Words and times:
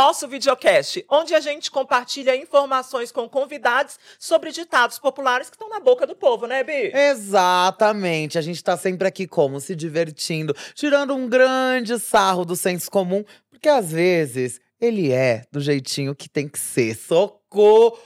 nosso 0.00 0.26
videocast, 0.26 1.04
onde 1.10 1.34
a 1.34 1.40
gente 1.40 1.70
compartilha 1.70 2.34
informações 2.34 3.12
com 3.12 3.28
convidados 3.28 3.98
sobre 4.18 4.50
ditados 4.50 4.98
populares 4.98 5.50
que 5.50 5.56
estão 5.56 5.68
na 5.68 5.78
boca 5.78 6.06
do 6.06 6.16
povo, 6.16 6.46
né, 6.46 6.64
Bi? 6.64 6.90
Exatamente. 6.94 8.38
A 8.38 8.40
gente 8.40 8.64
tá 8.64 8.78
sempre 8.78 9.06
aqui 9.06 9.26
como? 9.26 9.60
Se 9.60 9.76
divertindo, 9.76 10.56
tirando 10.74 11.14
um 11.14 11.28
grande 11.28 11.98
sarro 11.98 12.46
do 12.46 12.56
senso 12.56 12.90
comum, 12.90 13.22
porque 13.50 13.68
às 13.68 13.92
vezes 13.92 14.58
ele 14.80 15.12
é 15.12 15.44
do 15.52 15.60
jeitinho 15.60 16.14
que 16.14 16.30
tem 16.30 16.48
que 16.48 16.58
ser. 16.58 16.96
Socorro! 16.96 17.98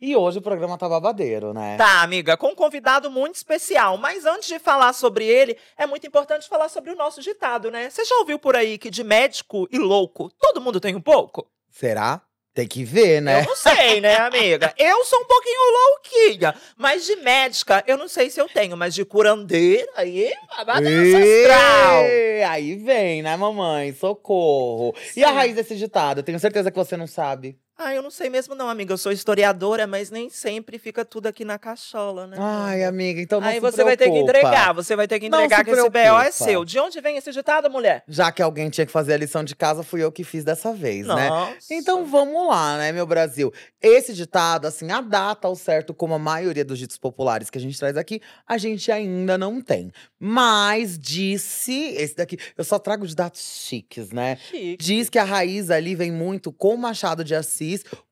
E 0.00 0.16
hoje 0.16 0.38
o 0.38 0.42
programa 0.42 0.76
tá 0.76 0.88
babadeiro, 0.88 1.52
né? 1.52 1.76
Tá, 1.76 2.02
amiga, 2.02 2.36
com 2.36 2.48
um 2.48 2.54
convidado 2.54 3.10
muito 3.10 3.36
especial. 3.36 3.96
Mas 3.96 4.24
antes 4.24 4.48
de 4.48 4.58
falar 4.58 4.92
sobre 4.92 5.24
ele, 5.24 5.56
é 5.76 5.86
muito 5.86 6.06
importante 6.06 6.48
falar 6.48 6.68
sobre 6.68 6.90
o 6.90 6.96
nosso 6.96 7.20
ditado, 7.20 7.70
né? 7.70 7.90
Você 7.90 8.04
já 8.04 8.16
ouviu 8.16 8.38
por 8.38 8.56
aí 8.56 8.78
que 8.78 8.90
de 8.90 9.02
médico 9.04 9.68
e 9.70 9.78
louco 9.78 10.30
todo 10.40 10.60
mundo 10.60 10.80
tem 10.80 10.94
um 10.94 11.00
pouco? 11.00 11.48
Será? 11.70 12.22
Tem 12.54 12.68
que 12.68 12.84
ver, 12.84 13.20
né? 13.20 13.40
Eu 13.40 13.46
não 13.46 13.56
sei, 13.56 14.00
né, 14.00 14.14
amiga? 14.16 14.72
Eu 14.78 15.04
sou 15.04 15.18
um 15.20 15.24
pouquinho 15.24 15.58
louquinha. 15.72 16.54
Mas 16.76 17.04
de 17.04 17.16
médica, 17.16 17.82
eu 17.84 17.98
não 17.98 18.06
sei 18.06 18.30
se 18.30 18.40
eu 18.40 18.48
tenho. 18.48 18.76
Mas 18.76 18.94
de 18.94 19.04
curandeira, 19.04 19.90
aí, 19.96 20.32
babado 20.56 20.86
ancestral. 20.86 22.04
Aí 22.48 22.76
vem, 22.76 23.22
né, 23.22 23.36
mamãe? 23.36 23.92
Socorro. 23.92 24.94
E 25.16 25.24
a 25.24 25.28
Sim. 25.28 25.34
raiz 25.34 25.56
desse 25.56 25.74
ditado? 25.74 26.22
Tenho 26.22 26.38
certeza 26.38 26.70
que 26.70 26.76
você 26.76 26.96
não 26.96 27.08
sabe. 27.08 27.58
Ah, 27.76 27.92
eu 27.92 28.02
não 28.02 28.10
sei 28.10 28.30
mesmo 28.30 28.54
não, 28.54 28.68
amiga. 28.68 28.92
Eu 28.92 28.98
sou 28.98 29.10
historiadora, 29.10 29.84
mas 29.84 30.08
nem 30.08 30.30
sempre 30.30 30.78
fica 30.78 31.04
tudo 31.04 31.26
aqui 31.26 31.44
na 31.44 31.58
cachola, 31.58 32.24
né? 32.26 32.36
Ai, 32.38 32.84
amiga, 32.84 33.20
então 33.20 33.40
não 33.40 33.48
Aí 33.48 33.54
se 33.54 33.60
você 33.60 33.82
vai 33.82 33.96
ter 33.96 34.04
que 34.04 34.10
preocupa. 34.10 34.38
entregar, 34.38 34.72
você 34.72 34.94
vai 34.94 35.08
ter 35.08 35.18
que 35.18 35.26
entregar 35.26 35.64
que 35.64 35.70
esse 35.72 35.80
BO 35.80 35.86
é 35.98 36.02
preocupa. 36.04 36.30
seu. 36.32 36.64
De 36.64 36.78
onde 36.78 37.00
vem 37.00 37.16
esse 37.16 37.32
ditado, 37.32 37.68
mulher? 37.68 38.04
Já 38.06 38.30
que 38.30 38.40
alguém 38.40 38.70
tinha 38.70 38.86
que 38.86 38.92
fazer 38.92 39.14
a 39.14 39.16
lição 39.16 39.42
de 39.42 39.56
casa, 39.56 39.82
fui 39.82 40.02
eu 40.04 40.12
que 40.12 40.22
fiz 40.22 40.44
dessa 40.44 40.72
vez, 40.72 41.04
né? 41.08 41.28
Nossa. 41.28 41.74
Então 41.74 42.06
vamos 42.06 42.46
lá, 42.48 42.78
né, 42.78 42.92
meu 42.92 43.06
Brasil? 43.06 43.52
Esse 43.82 44.14
ditado, 44.14 44.66
assim, 44.66 44.92
a 44.92 45.00
data 45.00 45.48
ao 45.48 45.56
certo, 45.56 45.92
como 45.92 46.14
a 46.14 46.18
maioria 46.18 46.64
dos 46.64 46.78
ditos 46.78 46.96
populares 46.96 47.50
que 47.50 47.58
a 47.58 47.60
gente 47.60 47.76
traz 47.78 47.96
aqui, 47.96 48.20
a 48.46 48.56
gente 48.56 48.92
ainda 48.92 49.36
não 49.36 49.60
tem. 49.60 49.90
Mas 50.20 50.96
disse, 50.98 51.92
esse 51.96 52.14
daqui, 52.14 52.38
eu 52.56 52.62
só 52.62 52.78
trago 52.78 53.06
de 53.06 53.14
dados 53.16 53.40
chiques, 53.66 54.10
né? 54.10 54.36
Chique. 54.48 54.76
Diz 54.82 55.10
que 55.10 55.18
a 55.18 55.24
raiz 55.24 55.70
ali 55.70 55.94
vem 55.94 56.12
muito 56.12 56.52
com 56.52 56.76
Machado 56.76 57.24
de 57.24 57.34
Assis, 57.34 57.63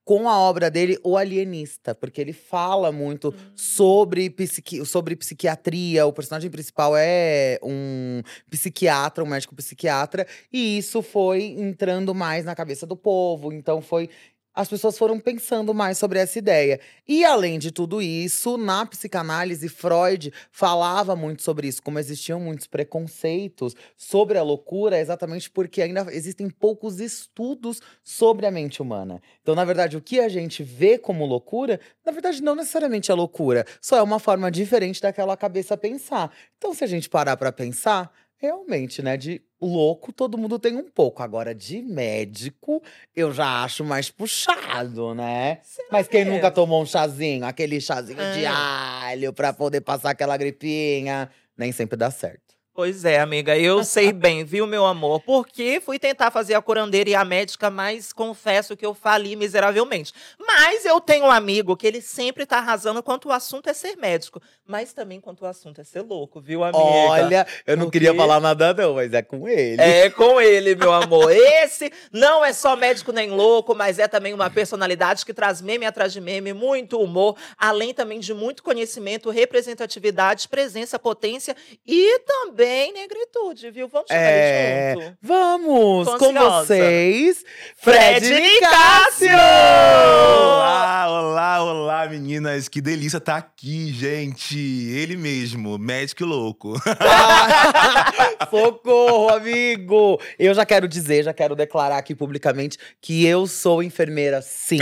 com 0.05 0.29
a 0.29 0.39
obra 0.39 0.71
dele, 0.71 0.99
O 1.05 1.17
Alienista, 1.17 1.95
porque 1.95 2.21
ele 2.21 2.33
fala 2.33 2.91
muito 2.91 3.33
sobre, 3.55 4.29
psiqui 4.29 4.85
sobre 4.85 5.15
psiquiatria. 5.15 6.07
O 6.07 6.13
personagem 6.13 6.51
principal 6.51 6.95
é 6.97 7.59
um 7.63 8.21
psiquiatra, 8.51 9.23
um 9.23 9.27
médico 9.27 9.55
psiquiatra, 9.55 10.27
e 10.53 10.79
isso 10.79 11.03
foi 11.03 11.45
entrando 11.45 12.15
mais 12.15 12.45
na 12.45 12.55
cabeça 12.55 12.85
do 12.87 12.97
povo. 12.97 13.53
Então 13.53 13.81
foi. 13.81 14.09
As 14.55 14.69
pessoas 14.69 14.99
foram 14.99 15.19
pensando 15.19 15.73
mais 15.73 15.97
sobre 15.97 16.19
essa 16.19 16.39
ideia. 16.39 16.79
E 17.09 17.25
além 17.25 17.59
de 17.59 17.71
tudo 17.71 18.03
isso, 18.03 18.59
na 18.59 18.85
psicanálise, 18.85 19.67
Freud 19.69 20.33
falava 20.51 21.17
muito 21.17 21.43
sobre 21.43 21.69
isso, 21.69 21.83
como 21.83 21.99
existiam 21.99 22.39
muitos 22.39 22.67
preconceitos 22.67 23.75
sobre 23.97 24.37
a 24.37 24.43
loucura, 24.43 24.99
exatamente 24.99 25.51
porque 25.51 25.81
ainda 25.81 26.07
existem 26.11 26.51
poucos 26.51 27.01
estudos 27.01 27.81
sobre 28.03 28.45
a 28.45 28.51
mente 28.51 28.83
humana. 28.83 29.23
Então, 29.41 29.55
na 29.55 29.65
verdade, 29.65 29.97
o 29.97 30.03
que 30.03 30.21
a 30.21 30.29
gente 30.29 30.63
vê 30.63 30.99
como 30.99 31.25
loucura, 31.25 31.81
na 32.05 32.13
verdade, 32.13 32.43
não 32.43 32.55
necessariamente 32.55 33.11
é 33.11 33.15
loucura, 33.15 33.65
só 33.81 33.97
é 33.97 34.03
uma 34.03 34.19
forma 34.19 34.51
diferente 34.51 35.01
daquela 35.01 35.37
cabeça 35.37 35.79
pensar. 35.79 36.31
Então, 36.59 36.75
se 36.75 36.85
a 36.85 36.87
gente 36.87 37.09
parar 37.09 37.39
pra 37.39 37.51
pensar, 37.51 38.13
realmente, 38.43 39.01
né, 39.01 39.17
de 39.17 39.41
louco 39.61 40.13
todo 40.13 40.37
mundo 40.37 40.59
tem 40.59 40.77
um 40.77 40.91
pouco. 40.91 41.23
Agora, 41.23 41.55
de 41.55 41.81
médico, 41.81 42.83
eu 43.15 43.33
já 43.33 43.63
acho 43.63 43.85
mais 43.85 44.11
puxado, 44.11 45.15
né? 45.15 45.61
Mas 45.93 46.09
quem 46.09 46.25
mesmo? 46.25 46.35
nunca 46.35 46.51
tomou 46.51 46.83
um 46.83 46.87
chazinho, 46.87 47.45
aquele 47.47 47.81
chazinho 47.81 48.19
de 48.33 48.45
É. 48.45 48.49
alho 48.49 49.33
pra 49.33 49.53
poder 49.53 49.81
passar 49.83 50.11
aquela 50.11 50.37
gripinha, 50.37 51.31
nem 51.57 51.71
sempre 51.71 51.97
dá 51.97 52.11
certo. 52.11 52.52
Pois 52.75 53.05
é, 53.05 53.21
amiga, 53.21 53.57
eu 53.59 53.85
sei 53.85 54.13
bem, 54.15 54.45
viu, 54.45 54.67
meu 54.67 54.87
amor? 54.87 55.21
Porque 55.21 55.79
fui 55.85 55.99
tentar 55.99 56.31
fazer 56.31 56.55
a 56.55 56.63
curandeira 56.63 57.11
e 57.11 57.15
a 57.15 57.23
médica, 57.23 57.69
mas 57.69 58.15
confesso 58.15 58.75
que 58.75 58.87
eu 58.87 58.95
fali 58.95 59.37
miseravelmente. 59.37 60.11
Mas 60.39 60.87
eu 60.87 60.99
tenho 60.99 61.27
um 61.27 61.31
amigo 61.31 61.77
que 61.77 61.87
ele 61.87 62.01
sempre 62.01 62.47
tá 62.47 62.57
arrasando 62.59 63.03
quanto 63.03 63.29
o 63.29 63.33
assunto 63.33 63.69
é 63.69 63.75
ser 63.75 63.97
médico, 63.97 64.41
mas 64.67 64.95
também 64.95 65.21
quanto 65.21 65.43
o 65.43 65.47
assunto 65.47 65.83
é 65.83 65.85
ser 65.85 66.01
louco, 66.01 66.41
viu, 66.41 66.65
amiga? 66.65 66.83
Olha, 66.83 67.47
eu 67.67 67.77
não 67.77 67.89
O 67.89 67.91
queria 67.91 68.15
falar 68.15 68.41
nada 68.41 68.73
não, 68.73 68.95
mas 68.95 69.13
é 69.13 69.21
com 69.21 69.47
ele. 69.47 69.83
É 69.83 70.09
com 70.09 70.41
ele, 70.41 70.75
meu 70.75 70.95
amor. 70.95 71.31
Esse 71.31 71.93
não 72.11 72.43
é 72.43 72.55
só 72.55 72.75
médico 72.75 73.13
nem 73.13 73.31
louco, 73.31 73.75
mas 73.75 73.99
é 73.99 74.09
também 74.09 74.33
uma 74.33 74.49
personalidade 74.49 75.27
que 75.27 75.35
traz 75.35 75.61
meme 75.61 75.85
atrás 75.85 76.11
de 76.11 76.23
meme, 76.23 76.55
muito 76.55 76.99
humor, 76.99 77.37
além 77.59 77.93
também 77.93 78.19
de 78.19 78.33
muito 78.33 78.63
conhecimento, 78.63 79.29
representatividade, 79.29 80.49
presença, 80.49 80.99
potência 80.99 81.55
e 81.87 82.19
também 82.21 82.62
negritude, 82.67 83.71
viu? 83.71 83.89
Vamos 83.89 84.09
chamar 84.09 84.21
É, 84.23 84.95
junto. 84.95 85.17
Vamos 85.21 86.07
Tô 86.07 86.19
com 86.19 86.31
ansiosa. 86.31 86.67
vocês, 86.67 87.45
Fred 87.77 88.27
Fred 88.27 88.41
Nicásio! 88.41 89.29
Nicásio! 89.29 90.43
Olá, 90.43 91.07
olá, 91.09 91.63
olá, 91.65 92.07
meninas. 92.09 92.69
Que 92.69 92.81
delícia 92.81 93.19
estar 93.19 93.37
aqui, 93.37 93.93
gente. 93.93 94.59
Ele 94.59 95.17
mesmo, 95.17 95.79
médico 95.79 96.25
louco. 96.25 96.75
Ah, 97.01 98.47
Socorro, 98.51 99.29
amigo! 99.35 100.21
Eu 100.39 100.55
já 100.55 100.65
quero 100.65 100.87
dizer, 100.87 101.25
já 101.25 101.33
quero 101.33 101.55
declarar 101.57 101.97
aqui 101.99 102.15
publicamente 102.15 102.79
que 103.01 103.27
eu 103.27 103.47
sou 103.47 103.83
enfermeira, 103.83 104.41
sim. 104.43 104.79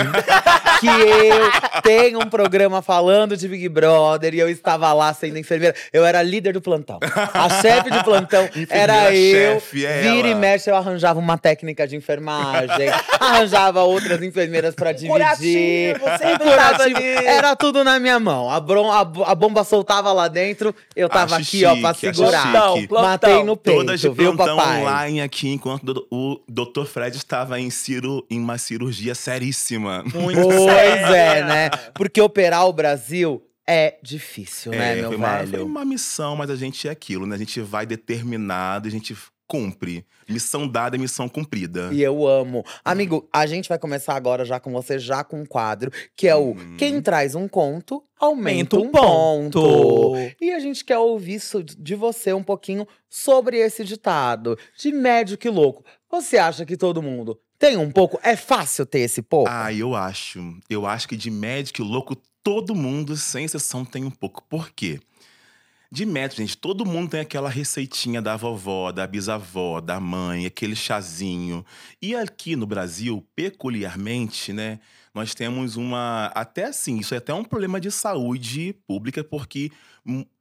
que 0.80 0.86
eu 0.86 1.80
tenho 1.82 2.20
um 2.20 2.28
programa 2.28 2.82
falando 2.82 3.36
de 3.36 3.48
Big 3.48 3.68
Brother 3.68 4.34
e 4.34 4.38
eu 4.38 4.48
estava 4.48 4.92
lá 4.92 5.12
sendo 5.14 5.38
enfermeira. 5.38 5.74
Eu 5.92 6.04
era 6.04 6.22
líder 6.22 6.52
do 6.52 6.60
plantão. 6.60 6.98
A 7.32 7.48
chefe 7.76 7.90
de 7.90 8.04
plantão 8.04 8.48
era 8.70 9.14
eu. 9.14 9.54
chefe, 9.60 9.86
é 9.86 10.00
Vira 10.02 10.28
e 10.28 10.30
ela. 10.32 10.40
mexe, 10.40 10.70
eu 10.70 10.76
arranjava 10.76 11.18
uma 11.18 11.36
técnica 11.38 11.86
de 11.86 11.96
enfermagem, 11.96 12.88
arranjava 13.20 13.82
outras 13.82 14.22
enfermeiras 14.22 14.74
pra 14.74 14.92
dividir. 14.92 15.98
curativo. 15.98 16.90
Era 17.24 17.56
tudo 17.56 17.82
na 17.84 17.98
minha 17.98 18.18
mão. 18.18 18.50
A, 18.50 18.60
bron- 18.60 18.90
a 18.90 19.00
a 19.00 19.34
bomba 19.34 19.64
soltava 19.64 20.12
lá 20.12 20.28
dentro, 20.28 20.74
eu 20.94 21.08
tava 21.08 21.36
Acho 21.36 21.42
aqui, 21.48 21.64
ó, 21.64 21.76
pra 21.80 21.94
chique, 21.94 22.14
segurar. 22.14 22.42
Plantão, 22.50 22.74
chique. 22.76 22.88
plantão. 22.88 23.10
Matei 23.10 23.44
no 23.44 23.56
peito, 23.56 23.78
Todas 23.78 24.00
de 24.00 24.08
viu, 24.08 24.34
plantão 24.36 24.56
papai? 24.56 24.80
online 24.80 25.20
aqui, 25.20 25.48
enquanto 25.50 26.06
o 26.10 26.40
Dr. 26.48 26.84
Fred 26.84 27.16
estava 27.16 27.60
em, 27.60 27.70
ciro, 27.70 28.24
em 28.30 28.38
uma 28.38 28.58
cirurgia 28.58 29.14
seríssima. 29.14 30.02
Muito 30.14 30.40
Pois 30.40 30.68
é, 31.12 31.42
né? 31.44 31.70
Porque 31.94 32.20
operar 32.20 32.66
o 32.66 32.72
Brasil 32.72 33.42
é 33.70 33.98
difícil, 34.02 34.72
né, 34.72 34.92
É, 34.92 34.96
meu 34.96 35.08
foi, 35.08 35.16
uma, 35.16 35.36
foi 35.38 35.46
velho? 35.46 35.66
uma 35.66 35.84
missão, 35.84 36.36
mas 36.36 36.50
a 36.50 36.56
gente 36.56 36.88
é 36.88 36.90
aquilo, 36.90 37.26
né? 37.26 37.34
A 37.36 37.38
gente 37.38 37.60
vai 37.60 37.86
determinado, 37.86 38.88
a 38.88 38.90
gente 38.90 39.16
cumpre. 39.46 40.06
Missão 40.28 40.68
dada 40.68 40.96
é 40.96 40.98
missão 40.98 41.28
cumprida. 41.28 41.90
E 41.92 42.00
eu 42.00 42.24
amo. 42.26 42.64
Amigo, 42.84 43.28
a 43.32 43.46
gente 43.46 43.68
vai 43.68 43.80
começar 43.80 44.14
agora 44.14 44.44
já 44.44 44.60
com 44.60 44.70
você, 44.72 44.96
já 44.96 45.24
com 45.24 45.40
um 45.40 45.44
quadro, 45.46 45.90
que 46.14 46.28
é 46.28 46.36
o 46.36 46.52
Hum. 46.52 46.76
Quem 46.78 47.02
traz 47.02 47.34
um 47.34 47.48
conto, 47.48 48.00
aumenta 48.16 48.76
um 48.76 48.82
um 48.84 48.90
ponto. 48.90 49.60
ponto. 49.60 50.34
E 50.40 50.52
a 50.52 50.60
gente 50.60 50.84
quer 50.84 50.98
ouvir 50.98 51.34
isso 51.34 51.64
de 51.64 51.94
você 51.96 52.32
um 52.32 52.44
pouquinho 52.44 52.86
sobre 53.08 53.58
esse 53.58 53.84
ditado. 53.84 54.56
De 54.78 54.92
médico 54.92 55.46
e 55.48 55.50
louco. 55.50 55.84
Você 56.10 56.38
acha 56.38 56.64
que 56.64 56.76
todo 56.76 57.02
mundo 57.02 57.36
tem 57.58 57.76
um 57.76 57.90
pouco? 57.90 58.20
É 58.22 58.36
fácil 58.36 58.86
ter 58.86 59.00
esse 59.00 59.20
pouco? 59.20 59.50
Ah, 59.50 59.72
eu 59.72 59.96
acho. 59.96 60.38
Eu 60.68 60.86
acho 60.86 61.08
que 61.08 61.16
de 61.16 61.28
médico 61.30 61.82
e 61.82 61.84
louco, 61.84 62.16
todo 62.42 62.74
mundo, 62.74 63.16
sem 63.16 63.44
exceção, 63.44 63.84
tem 63.84 64.04
um 64.04 64.10
pouco. 64.10 64.42
Por 64.48 64.70
quê? 64.70 65.00
De 65.92 66.06
médico, 66.06 66.40
gente, 66.40 66.56
todo 66.56 66.86
mundo 66.86 67.10
tem 67.10 67.20
aquela 67.20 67.48
receitinha 67.48 68.22
da 68.22 68.36
vovó, 68.36 68.92
da 68.92 69.04
bisavó, 69.08 69.80
da 69.80 69.98
mãe, 69.98 70.46
aquele 70.46 70.76
chazinho. 70.76 71.66
E 72.00 72.14
aqui 72.14 72.54
no 72.54 72.64
Brasil, 72.64 73.26
peculiarmente, 73.34 74.52
né, 74.52 74.78
nós 75.12 75.34
temos 75.34 75.74
uma. 75.74 76.26
Até 76.26 76.66
assim, 76.66 76.98
isso 76.98 77.12
é 77.12 77.18
até 77.18 77.34
um 77.34 77.42
problema 77.42 77.80
de 77.80 77.90
saúde 77.90 78.72
pública, 78.86 79.24
porque 79.24 79.72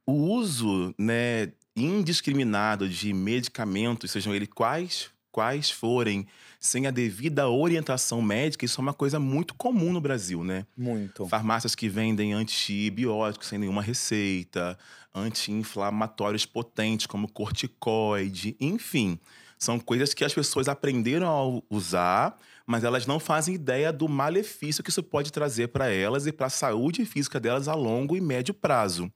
o 0.06 0.12
uso, 0.12 0.94
né, 0.96 1.52
indiscriminado 1.74 2.88
de 2.88 3.12
medicamentos, 3.12 4.12
sejam 4.12 4.32
eles 4.32 4.48
quais, 4.54 5.10
quais 5.30 5.70
forem, 5.70 6.26
sem 6.58 6.86
a 6.86 6.90
devida 6.90 7.48
orientação 7.48 8.20
médica, 8.20 8.64
isso 8.64 8.80
é 8.80 8.82
uma 8.82 8.94
coisa 8.94 9.18
muito 9.18 9.54
comum 9.54 9.92
no 9.92 10.00
Brasil, 10.00 10.44
né? 10.44 10.66
Muito. 10.76 11.26
Farmácias 11.26 11.74
que 11.74 11.88
vendem 11.88 12.32
antibióticos 12.32 13.48
sem 13.48 13.58
nenhuma 13.58 13.82
receita, 13.82 14.78
anti-inflamatórios 15.14 16.46
potentes 16.46 17.06
como 17.06 17.30
corticoide, 17.30 18.56
enfim. 18.60 19.18
São 19.58 19.78
coisas 19.78 20.14
que 20.14 20.24
as 20.24 20.32
pessoas 20.32 20.68
aprenderam 20.68 21.28
a 21.28 21.74
usar, 21.74 22.38
mas 22.66 22.82
elas 22.82 23.06
não 23.06 23.20
fazem 23.20 23.54
ideia 23.54 23.92
do 23.92 24.08
malefício 24.08 24.82
que 24.82 24.90
isso 24.90 25.02
pode 25.02 25.30
trazer 25.30 25.68
para 25.68 25.88
elas 25.90 26.26
e 26.26 26.32
para 26.32 26.46
a 26.46 26.50
saúde 26.50 27.04
física 27.04 27.38
delas 27.38 27.68
a 27.68 27.74
longo 27.74 28.16
e 28.16 28.20
médio 28.20 28.54
prazo. 28.54 29.12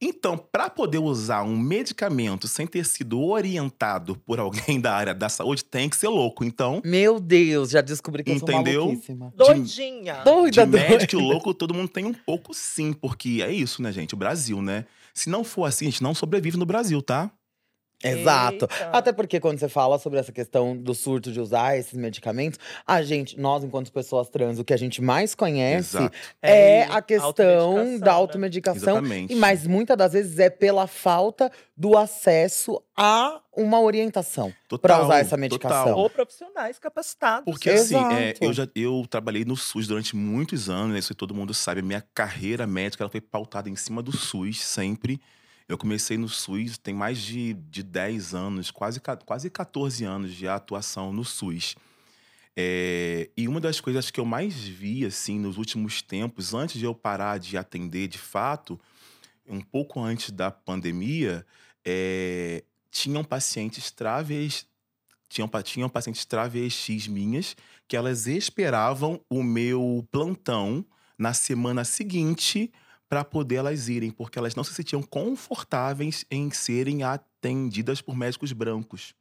Então, 0.00 0.38
para 0.38 0.70
poder 0.70 0.98
usar 0.98 1.42
um 1.42 1.56
medicamento 1.58 2.46
sem 2.46 2.66
ter 2.66 2.84
sido 2.86 3.20
orientado 3.20 4.16
por 4.16 4.38
alguém 4.38 4.80
da 4.80 4.94
área 4.94 5.12
da 5.12 5.28
saúde, 5.28 5.64
tem 5.64 5.88
que 5.88 5.96
ser 5.96 6.08
louco. 6.08 6.44
Então, 6.44 6.80
Meu 6.84 7.18
Deus, 7.18 7.70
já 7.70 7.80
descobri 7.80 8.22
que 8.22 8.30
eu 8.30 8.36
Entendeu? 8.36 8.82
sou 8.82 8.88
maluquíssima. 8.90 9.32
Doidinha. 9.36 10.22
Doida, 10.24 10.64
de 10.66 10.70
doida. 10.70 10.88
médico 10.88 11.16
e 11.16 11.18
louco, 11.18 11.52
todo 11.52 11.74
mundo 11.74 11.88
tem 11.88 12.04
um 12.04 12.14
pouco 12.14 12.54
sim, 12.54 12.92
porque 12.92 13.40
é 13.44 13.50
isso, 13.52 13.82
né, 13.82 13.90
gente? 13.90 14.14
O 14.14 14.16
Brasil, 14.16 14.62
né? 14.62 14.84
Se 15.12 15.28
não 15.28 15.42
for 15.42 15.64
assim, 15.64 15.86
a 15.86 15.90
gente 15.90 16.02
não 16.02 16.14
sobrevive 16.14 16.56
no 16.56 16.64
Brasil, 16.66 17.02
tá? 17.02 17.30
Exato. 18.02 18.68
Eita. 18.70 18.90
Até 18.92 19.12
porque 19.12 19.40
quando 19.40 19.58
você 19.58 19.68
fala 19.68 19.98
sobre 19.98 20.18
essa 20.18 20.30
questão 20.30 20.76
do 20.76 20.94
surto 20.94 21.32
de 21.32 21.40
usar 21.40 21.76
esses 21.76 21.94
medicamentos, 21.94 22.58
a 22.86 23.02
gente, 23.02 23.38
nós, 23.38 23.64
enquanto 23.64 23.90
pessoas 23.92 24.28
trans, 24.28 24.58
o 24.58 24.64
que 24.64 24.72
a 24.72 24.76
gente 24.76 25.02
mais 25.02 25.34
conhece 25.34 25.96
Exato. 25.96 26.16
é, 26.40 26.80
É, 26.80 26.82
a 26.84 27.02
questão 27.02 27.28
automedicação, 27.28 27.98
da 27.98 28.06
né? 28.06 28.12
automedicação. 28.12 28.92
Exatamente. 28.98 29.32
E, 29.32 29.36
mas 29.36 29.66
muitas 29.66 29.96
das 29.96 30.12
vezes 30.12 30.38
é 30.38 30.48
pela 30.48 30.86
falta 30.86 31.50
do 31.76 31.96
acesso 31.96 32.80
a 32.96 33.40
uma 33.56 33.80
orientação 33.80 34.52
para 34.80 35.04
usar 35.04 35.18
essa 35.18 35.36
medicação. 35.36 35.84
total. 35.84 35.98
Ou 35.98 36.10
profissionais 36.10 36.78
capacitados. 36.78 37.44
Porque 37.44 37.70
assim, 37.70 37.96
é, 37.96 38.34
eu 38.40 38.52
já 38.52 38.68
eu 38.74 39.04
trabalhei 39.10 39.44
no 39.44 39.56
SUS 39.56 39.88
durante 39.88 40.14
muitos 40.14 40.70
anos, 40.70 40.92
né? 40.92 40.98
isso 41.00 41.14
todo 41.14 41.34
mundo 41.34 41.52
sabe. 41.52 41.80
A 41.80 41.84
minha 41.84 42.04
carreira 42.14 42.66
médica 42.66 43.02
ela 43.02 43.10
foi 43.10 43.20
pautada 43.20 43.68
em 43.68 43.74
cima 43.74 44.00
do 44.02 44.16
SUS 44.16 44.60
sempre. 44.60 45.20
Eu 45.68 45.76
comecei 45.76 46.16
no 46.16 46.28
SUS 46.28 46.78
tem 46.78 46.94
mais 46.94 47.18
de, 47.18 47.52
de 47.52 47.82
10 47.82 48.34
anos, 48.34 48.70
quase, 48.70 49.00
quase 49.26 49.50
14 49.50 50.04
anos 50.04 50.34
de 50.34 50.48
atuação 50.48 51.12
no 51.12 51.24
SUS. 51.24 51.76
É, 52.56 53.28
e 53.36 53.46
uma 53.46 53.60
das 53.60 53.80
coisas 53.80 54.10
que 54.10 54.18
eu 54.18 54.24
mais 54.24 54.54
vi 54.54 55.04
assim 55.04 55.38
nos 55.38 55.58
últimos 55.58 56.00
tempos, 56.00 56.54
antes 56.54 56.78
de 56.78 56.86
eu 56.86 56.94
parar 56.94 57.38
de 57.38 57.56
atender 57.56 58.08
de 58.08 58.18
fato, 58.18 58.80
um 59.46 59.60
pouco 59.60 60.00
antes 60.00 60.30
da 60.30 60.50
pandemia, 60.50 61.46
é, 61.84 62.64
tinham 62.90 63.22
pacientes 63.22 63.90
travestis 63.90 64.66
tinham, 65.28 65.50
tinham 65.62 65.88
pacientes 65.88 66.24
travestis 66.24 67.06
minhas 67.06 67.54
que 67.86 67.96
elas 67.96 68.26
esperavam 68.26 69.20
o 69.28 69.42
meu 69.42 70.06
plantão 70.10 70.84
na 71.18 71.34
semana 71.34 71.84
seguinte 71.84 72.72
para 73.08 73.24
poder 73.24 73.56
elas 73.56 73.88
irem, 73.88 74.10
porque 74.10 74.38
elas 74.38 74.54
não 74.54 74.62
se 74.62 74.74
sentiam 74.74 75.02
confortáveis 75.02 76.24
em 76.30 76.50
serem 76.50 77.02
atendidas 77.02 78.00
por 78.00 78.14
médicos 78.14 78.52
brancos, 78.52 79.14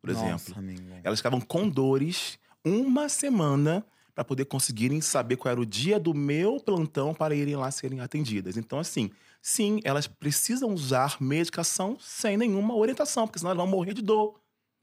por 0.00 0.10
exemplo. 0.10 0.30
Nossa, 0.30 0.58
amiga. 0.58 1.00
Elas 1.04 1.20
ficavam 1.20 1.40
com 1.40 1.68
dores 1.68 2.38
uma 2.64 3.08
semana 3.08 3.86
para 4.14 4.24
poder 4.24 4.46
conseguirem 4.46 5.00
saber 5.00 5.36
qual 5.36 5.52
era 5.52 5.60
o 5.60 5.66
dia 5.66 6.00
do 6.00 6.12
meu 6.12 6.58
plantão 6.58 7.14
para 7.14 7.36
irem 7.36 7.54
lá 7.54 7.70
serem 7.70 8.00
atendidas. 8.00 8.56
Então, 8.56 8.80
assim, 8.80 9.12
sim, 9.40 9.80
elas 9.84 10.08
precisam 10.08 10.74
usar 10.74 11.16
medicação 11.20 11.96
sem 12.00 12.36
nenhuma 12.36 12.74
orientação, 12.74 13.28
porque 13.28 13.38
senão 13.38 13.52
elas 13.52 13.62
vão 13.64 13.70
morrer 13.70 13.94
de 13.94 14.02
dor. 14.02 14.40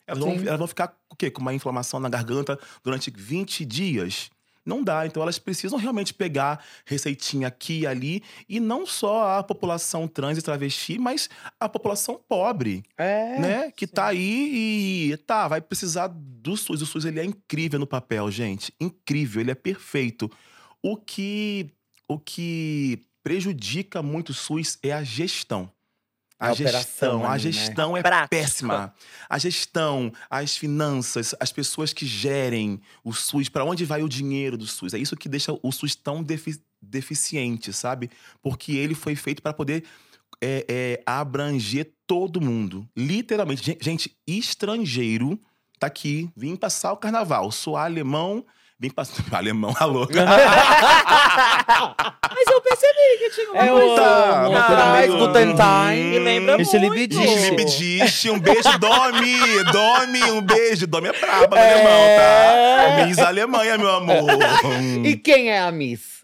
Elas 0.07 0.23
vão, 0.23 0.33
elas 0.35 0.57
vão 0.57 0.67
ficar 0.67 0.95
o 1.09 1.15
quê? 1.17 1.29
Com 1.29 1.41
uma 1.41 1.53
inflamação 1.53 1.99
na 1.99 2.07
garganta 2.07 2.57
durante 2.81 3.11
20 3.11 3.65
dias. 3.65 4.29
Não 4.65 4.83
dá. 4.83 5.05
Então, 5.05 5.21
elas 5.21 5.37
precisam 5.37 5.77
realmente 5.77 6.13
pegar 6.13 6.63
receitinha 6.85 7.47
aqui 7.47 7.81
e 7.81 7.87
ali. 7.87 8.23
E 8.49 8.59
não 8.59 8.85
só 8.85 9.37
a 9.37 9.43
população 9.43 10.07
trans 10.07 10.37
e 10.37 10.41
travesti, 10.41 10.97
mas 10.97 11.29
a 11.59 11.69
população 11.69 12.19
pobre 12.27 12.83
É. 12.97 13.39
né? 13.39 13.71
Que 13.71 13.85
tá 13.85 14.07
aí 14.07 15.11
e 15.11 15.17
tá, 15.17 15.47
vai 15.47 15.61
precisar 15.61 16.07
do 16.07 16.57
SUS. 16.57 16.81
O 16.81 16.85
SUS 16.85 17.05
ele 17.05 17.19
é 17.19 17.25
incrível 17.25 17.79
no 17.79 17.87
papel, 17.87 18.29
gente. 18.31 18.73
Incrível, 18.79 19.41
ele 19.41 19.51
é 19.51 19.55
perfeito. 19.55 20.29
O 20.81 20.97
que 20.97 21.69
o 22.07 22.19
que 22.19 23.01
prejudica 23.23 24.03
muito 24.03 24.29
o 24.29 24.33
SUS 24.33 24.77
é 24.83 24.91
a 24.91 25.03
gestão. 25.03 25.71
A, 26.37 26.49
A 26.49 26.53
gestão, 26.53 27.25
a 27.25 27.31
né? 27.31 27.39
gestão 27.39 27.95
é 27.97 28.01
Prática. 28.01 28.27
péssima. 28.27 28.93
A 29.29 29.37
gestão, 29.37 30.11
as 30.29 30.57
finanças, 30.57 31.33
as 31.39 31.51
pessoas 31.51 31.93
que 31.93 32.05
gerem 32.05 32.81
o 33.03 33.13
SUS, 33.13 33.47
para 33.47 33.63
onde 33.63 33.85
vai 33.85 34.03
o 34.03 34.09
dinheiro 34.09 34.57
do 34.57 34.67
SUS? 34.67 34.93
É 34.93 34.97
isso 34.97 35.15
que 35.15 35.29
deixa 35.29 35.57
o 35.63 35.71
SUS 35.71 35.95
tão 35.95 36.21
defi- 36.21 36.61
deficiente, 36.81 37.71
sabe? 37.71 38.09
Porque 38.41 38.73
ele 38.73 38.93
foi 38.95 39.15
feito 39.15 39.41
para 39.41 39.53
poder 39.53 39.85
é, 40.41 40.65
é, 40.67 41.03
abranger 41.05 41.93
todo 42.05 42.41
mundo. 42.41 42.85
Literalmente. 42.97 43.63
Gen- 43.63 43.77
Gente, 43.81 44.15
estrangeiro 44.27 45.39
tá 45.79 45.87
aqui, 45.87 46.29
vim 46.35 46.55
passar 46.57 46.91
o 46.91 46.97
carnaval. 46.97 47.51
Sou 47.51 47.77
alemão, 47.77 48.45
vim 48.79 48.89
passar. 48.89 49.23
Alemão, 49.35 49.73
alô. 49.79 50.07
Mas 52.35 52.47
eu 52.51 52.61
percebi 52.61 53.17
que 53.19 53.29
tinha 53.31 53.51
uma 53.51 53.63
É 53.63 53.67
coisa. 53.69 53.85
o 53.85 53.95
Tá, 53.95 54.49
tá 54.49 54.65
traz 54.75 55.09
meio-. 55.09 56.11
Me 56.11 56.19
lembra 56.19 56.61
Ixi, 56.61 56.77
muito. 56.77 56.93
libidinho. 56.93 57.25
Diz, 57.27 57.49
libidiste, 57.49 58.29
um 58.29 58.39
beijo, 58.39 58.77
Domi! 58.79 59.63
Domi, 59.71 60.23
um 60.31 60.41
beijo. 60.41 60.85
Domi 60.87 61.07
é 61.09 61.13
braba 61.13 61.55
no 61.55 61.61
É. 61.61 61.73
alemão, 61.73 62.97
tá? 62.99 63.05
Miss 63.05 63.19
Alemanha, 63.19 63.77
meu 63.77 63.89
amor. 63.95 64.25
E 65.05 65.15
quem 65.15 65.49
é 65.49 65.59
a 65.61 65.71
Miss? 65.71 66.14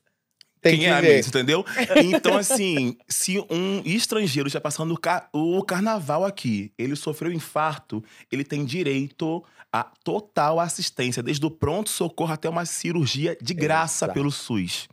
Tem 0.61 0.73
Quem 0.73 0.79
que 0.81 0.85
é 0.85 0.91
a. 0.91 1.01
Miss, 1.01 1.27
entendeu? 1.27 1.65
Então, 2.05 2.37
assim, 2.37 2.95
se 3.07 3.39
um 3.49 3.81
estrangeiro 3.83 4.47
já 4.47 4.61
passando 4.61 4.93
o, 4.93 4.97
ca- 4.99 5.27
o 5.33 5.63
carnaval 5.63 6.23
aqui, 6.23 6.71
ele 6.77 6.95
sofreu 6.95 7.31
infarto, 7.31 8.03
ele 8.31 8.43
tem 8.43 8.63
direito 8.63 9.43
a 9.73 9.83
total 10.03 10.59
assistência, 10.59 11.23
desde 11.23 11.43
o 11.45 11.49
pronto-socorro 11.49 12.31
até 12.31 12.47
uma 12.47 12.65
cirurgia 12.65 13.35
de 13.41 13.53
graça 13.53 14.05
Exato. 14.05 14.13
pelo 14.13 14.31
SUS. 14.31 14.87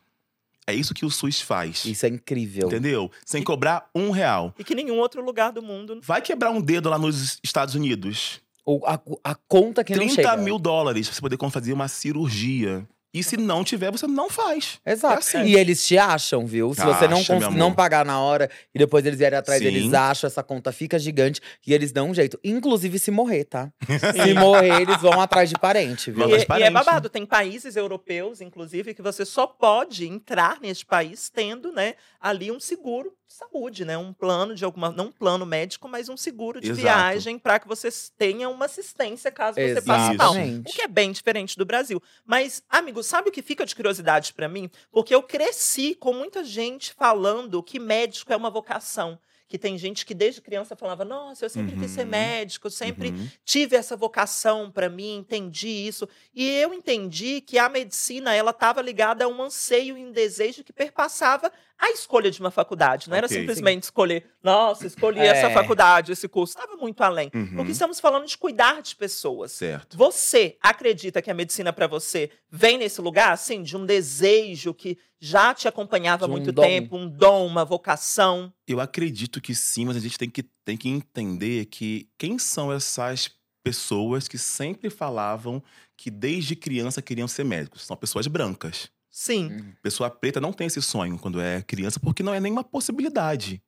É 0.67 0.75
isso 0.75 0.94
que 0.94 1.05
o 1.05 1.11
SUS 1.11 1.41
faz. 1.41 1.85
Isso 1.85 2.06
é 2.06 2.09
incrível. 2.09 2.67
Entendeu? 2.69 3.11
Sem 3.26 3.43
cobrar 3.43 3.88
um 3.94 4.11
real. 4.11 4.55
E 4.59 4.65
que 4.65 4.75
nenhum 4.75 4.99
outro 4.99 5.23
lugar 5.25 5.50
do 5.53 5.62
mundo. 5.62 5.99
Vai 6.03 6.20
quebrar 6.23 6.50
um 6.50 6.61
dedo 6.61 6.88
lá 6.91 6.99
nos 6.99 7.38
Estados 7.43 7.75
Unidos. 7.75 8.41
O- 8.65 8.85
a, 8.87 9.00
a 9.25 9.35
conta 9.35 9.82
que 9.82 9.93
não 9.97 10.00
30 10.06 10.15
chega. 10.15 10.37
mil 10.37 10.59
dólares 10.59 11.09
pra 11.09 11.15
você 11.15 11.20
poder 11.20 11.38
fazer 11.50 11.73
uma 11.73 11.88
cirurgia. 11.88 12.87
E 13.19 13.23
se 13.25 13.37
não 13.37 13.65
tiver, 13.65 13.91
você 13.91 14.06
não 14.06 14.31
faz. 14.31 14.79
Exato. 14.87 15.15
É 15.15 15.19
assim. 15.19 15.43
E 15.43 15.56
eles 15.56 15.85
te 15.85 15.99
acham, 15.99 16.47
viu? 16.47 16.73
Se 16.73 16.85
você 16.85 17.09
não, 17.09 17.19
Acha, 17.19 17.50
não 17.50 17.75
pagar 17.75 18.05
na 18.05 18.20
hora 18.20 18.49
e 18.73 18.79
depois 18.79 19.05
eles 19.05 19.19
vierem 19.19 19.37
atrás, 19.37 19.61
Sim. 19.61 19.67
eles 19.67 19.93
acham, 19.93 20.29
essa 20.29 20.41
conta 20.41 20.70
fica 20.70 20.97
gigante 21.00 21.41
e 21.67 21.75
eles 21.75 21.91
dão 21.91 22.11
um 22.11 22.15
jeito. 22.15 22.38
Inclusive 22.44 22.97
se 22.97 23.11
morrer, 23.11 23.44
tá? 23.44 23.73
se 24.25 24.35
morrer, 24.35 24.82
eles 24.82 25.00
vão 25.03 25.20
atrás 25.20 25.49
de 25.49 25.59
parente, 25.59 26.12
viu? 26.12 26.29
E, 26.29 26.29
de 26.29 26.35
e 26.35 26.43
é 26.43 26.44
parente. 26.44 26.70
babado, 26.70 27.08
tem 27.08 27.27
países 27.27 27.75
europeus, 27.75 28.41
inclusive, 28.41 28.94
que 28.94 29.03
você 29.03 29.25
só 29.25 29.48
pode 29.48 30.06
entrar 30.06 30.60
neste 30.60 30.87
país 30.87 31.29
tendo, 31.29 31.72
né, 31.72 31.94
ali 32.20 32.53
um 32.53 32.60
seguro 32.60 33.18
saúde, 33.35 33.85
né? 33.85 33.97
Um 33.99 34.13
plano 34.13 34.55
de 34.55 34.65
alguma. 34.65 34.91
Não 34.91 35.06
um 35.06 35.13
plano 35.13 35.44
médico, 35.47 35.89
mas 35.89 36.08
um 36.08 36.17
seguro 36.17 36.61
de 36.61 36.70
Exato. 36.70 36.81
viagem 36.82 37.39
para 37.39 37.58
que 37.58 37.69
você 37.69 37.89
tenha 38.17 38.49
uma 38.49 38.65
assistência 38.65 39.31
caso 39.31 39.56
você 39.61 39.82
passe 39.82 40.17
mal. 40.17 40.32
Exatamente. 40.35 40.70
O 40.70 40.75
que 40.75 40.82
é 40.82 40.89
bem 40.89 41.13
diferente 41.13 41.56
do 41.56 41.65
Brasil. 41.65 42.03
Mas, 42.25 42.63
amigo, 42.69 43.03
sabe 43.03 43.29
o 43.29 43.32
que 43.32 43.43
fica 43.43 43.65
de 43.67 43.75
curiosidade 43.75 44.32
pra 44.35 44.49
mim? 44.49 44.70
Porque 44.91 45.15
eu 45.15 45.23
cresci 45.23 45.94
com 45.94 46.13
muita 46.13 46.43
gente 46.44 46.93
falando 46.94 47.63
que 47.63 47.79
médico 47.79 48.32
é 48.32 48.37
uma 48.37 48.51
vocação. 48.51 49.19
Que 49.51 49.56
tem 49.58 49.79
gente 49.79 50.05
que 50.05 50.13
desde 50.13 50.43
criança 50.43 50.77
falava: 50.77 51.06
Nossa, 51.06 51.47
eu 51.47 51.49
sempre 51.49 51.75
quis 51.75 51.91
ser 51.91 52.03
Uhum. 52.03 52.08
médico, 52.11 52.69
sempre 52.69 53.08
Uhum. 53.08 53.29
tive 53.47 53.77
essa 53.77 53.97
vocação 53.97 54.70
pra 54.70 54.91
mim, 54.91 55.17
entendi 55.17 55.69
isso. 55.69 56.06
E 56.35 56.47
eu 56.51 56.75
entendi 56.75 57.41
que 57.41 57.58
a 57.58 57.67
medicina 57.67 58.35
ela 58.35 58.51
estava 58.51 58.82
ligada 58.82 59.25
a 59.25 59.29
um 59.29 59.41
anseio 59.43 59.97
e 59.97 60.05
um 60.05 60.13
desejo 60.13 60.63
que 60.63 60.70
perpassava 60.73 61.51
a 61.79 61.91
escolha 61.91 62.31
de 62.31 62.41
uma 62.41 62.51
faculdade. 62.51 63.08
Não 63.08 63.17
era 63.17 63.27
Ok. 63.27 63.39
simplesmente 63.39 63.85
escolher, 63.85 64.27
nossa, 64.43 64.87
escolhi 64.87 65.20
É. 65.20 65.27
essa 65.29 65.51
faculdade, 65.51 66.11
esse 66.13 66.27
curso. 66.29 66.58
Estava 66.58 66.77
muito 66.77 67.01
além. 67.03 67.31
Uhum. 67.35 67.56
Porque 67.56 67.73
estamos 67.73 68.01
falando 68.01 68.27
de 68.27 68.37
cuidar 68.37 68.82
de 68.82 68.97
pessoas. 68.97 69.53
Certo. 69.53 69.97
Você 69.97 70.56
acredita 70.61 71.23
que 71.23 71.31
a 71.31 71.35
medicina 71.35 71.73
para 71.73 71.87
você 71.87 72.31
vem 72.51 72.79
nesse 72.79 73.01
lugar, 73.01 73.32
assim, 73.32 73.63
de 73.63 73.77
um 73.77 73.87
desejo 73.87 74.75
que 74.75 74.99
já 75.20 75.55
te 75.55 75.69
acompanhava 75.69 76.25
há 76.25 76.29
um 76.29 76.31
muito 76.32 76.51
dom. 76.53 76.63
tempo, 76.63 76.97
um 76.97 77.08
dom, 77.08 77.47
uma 77.47 77.65
vocação? 77.65 78.53
Eu 78.67 78.81
acredito 78.81 79.41
que 79.41 79.55
sim, 79.55 79.85
mas 79.85 79.97
a 79.97 80.01
gente 80.01 80.19
tem 80.19 80.29
que, 80.31 80.43
tem 80.65 80.77
que 80.77 80.89
entender 80.89 81.67
que 81.67 82.08
quem 82.19 82.39
são 82.39 82.73
essas 82.73 83.31
pessoas 83.63 84.27
que 84.29 84.39
sempre 84.39 84.89
falavam 84.89 85.63
que 85.97 86.11
desde 86.11 86.55
criança 86.56 87.03
queriam 87.03 87.27
ser 87.29 87.44
médicos. 87.44 87.85
São 87.85 87.97
pessoas 87.97 88.27
brancas. 88.27 88.89
Sim. 89.10 89.46
Uhum. 89.48 89.72
Pessoa 89.82 90.10
preta 90.10 90.41
não 90.41 90.53
tem 90.53 90.67
esse 90.67 90.81
sonho 90.82 91.19
quando 91.19 91.41
é 91.41 91.62
criança, 91.62 91.98
porque 91.98 92.22
não 92.22 92.34
é 92.34 92.41
nenhuma 92.41 92.62
possibilidade. 92.65 93.62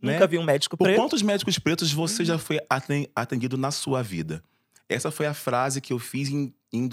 né? 0.00 0.12
Nunca 0.14 0.26
vi 0.26 0.38
um 0.38 0.44
médico 0.44 0.76
Por 0.76 0.84
preto. 0.84 0.96
quantos 0.98 1.22
médicos 1.22 1.58
pretos 1.58 1.92
você 1.92 2.24
já 2.24 2.38
foi 2.38 2.58
aten- 2.70 3.08
atendido 3.14 3.56
na 3.56 3.70
sua 3.70 4.02
vida? 4.02 4.42
Essa 4.88 5.10
foi 5.10 5.26
a 5.26 5.34
frase 5.34 5.80
que 5.80 5.92
eu 5.92 5.98
fiz 5.98 6.28
em, 6.28 6.54
em 6.72 6.86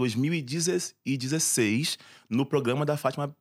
2016 1.05 1.97
no 2.29 2.45
programa 2.45 2.85
da 2.85 2.97
Fátima 2.97 3.35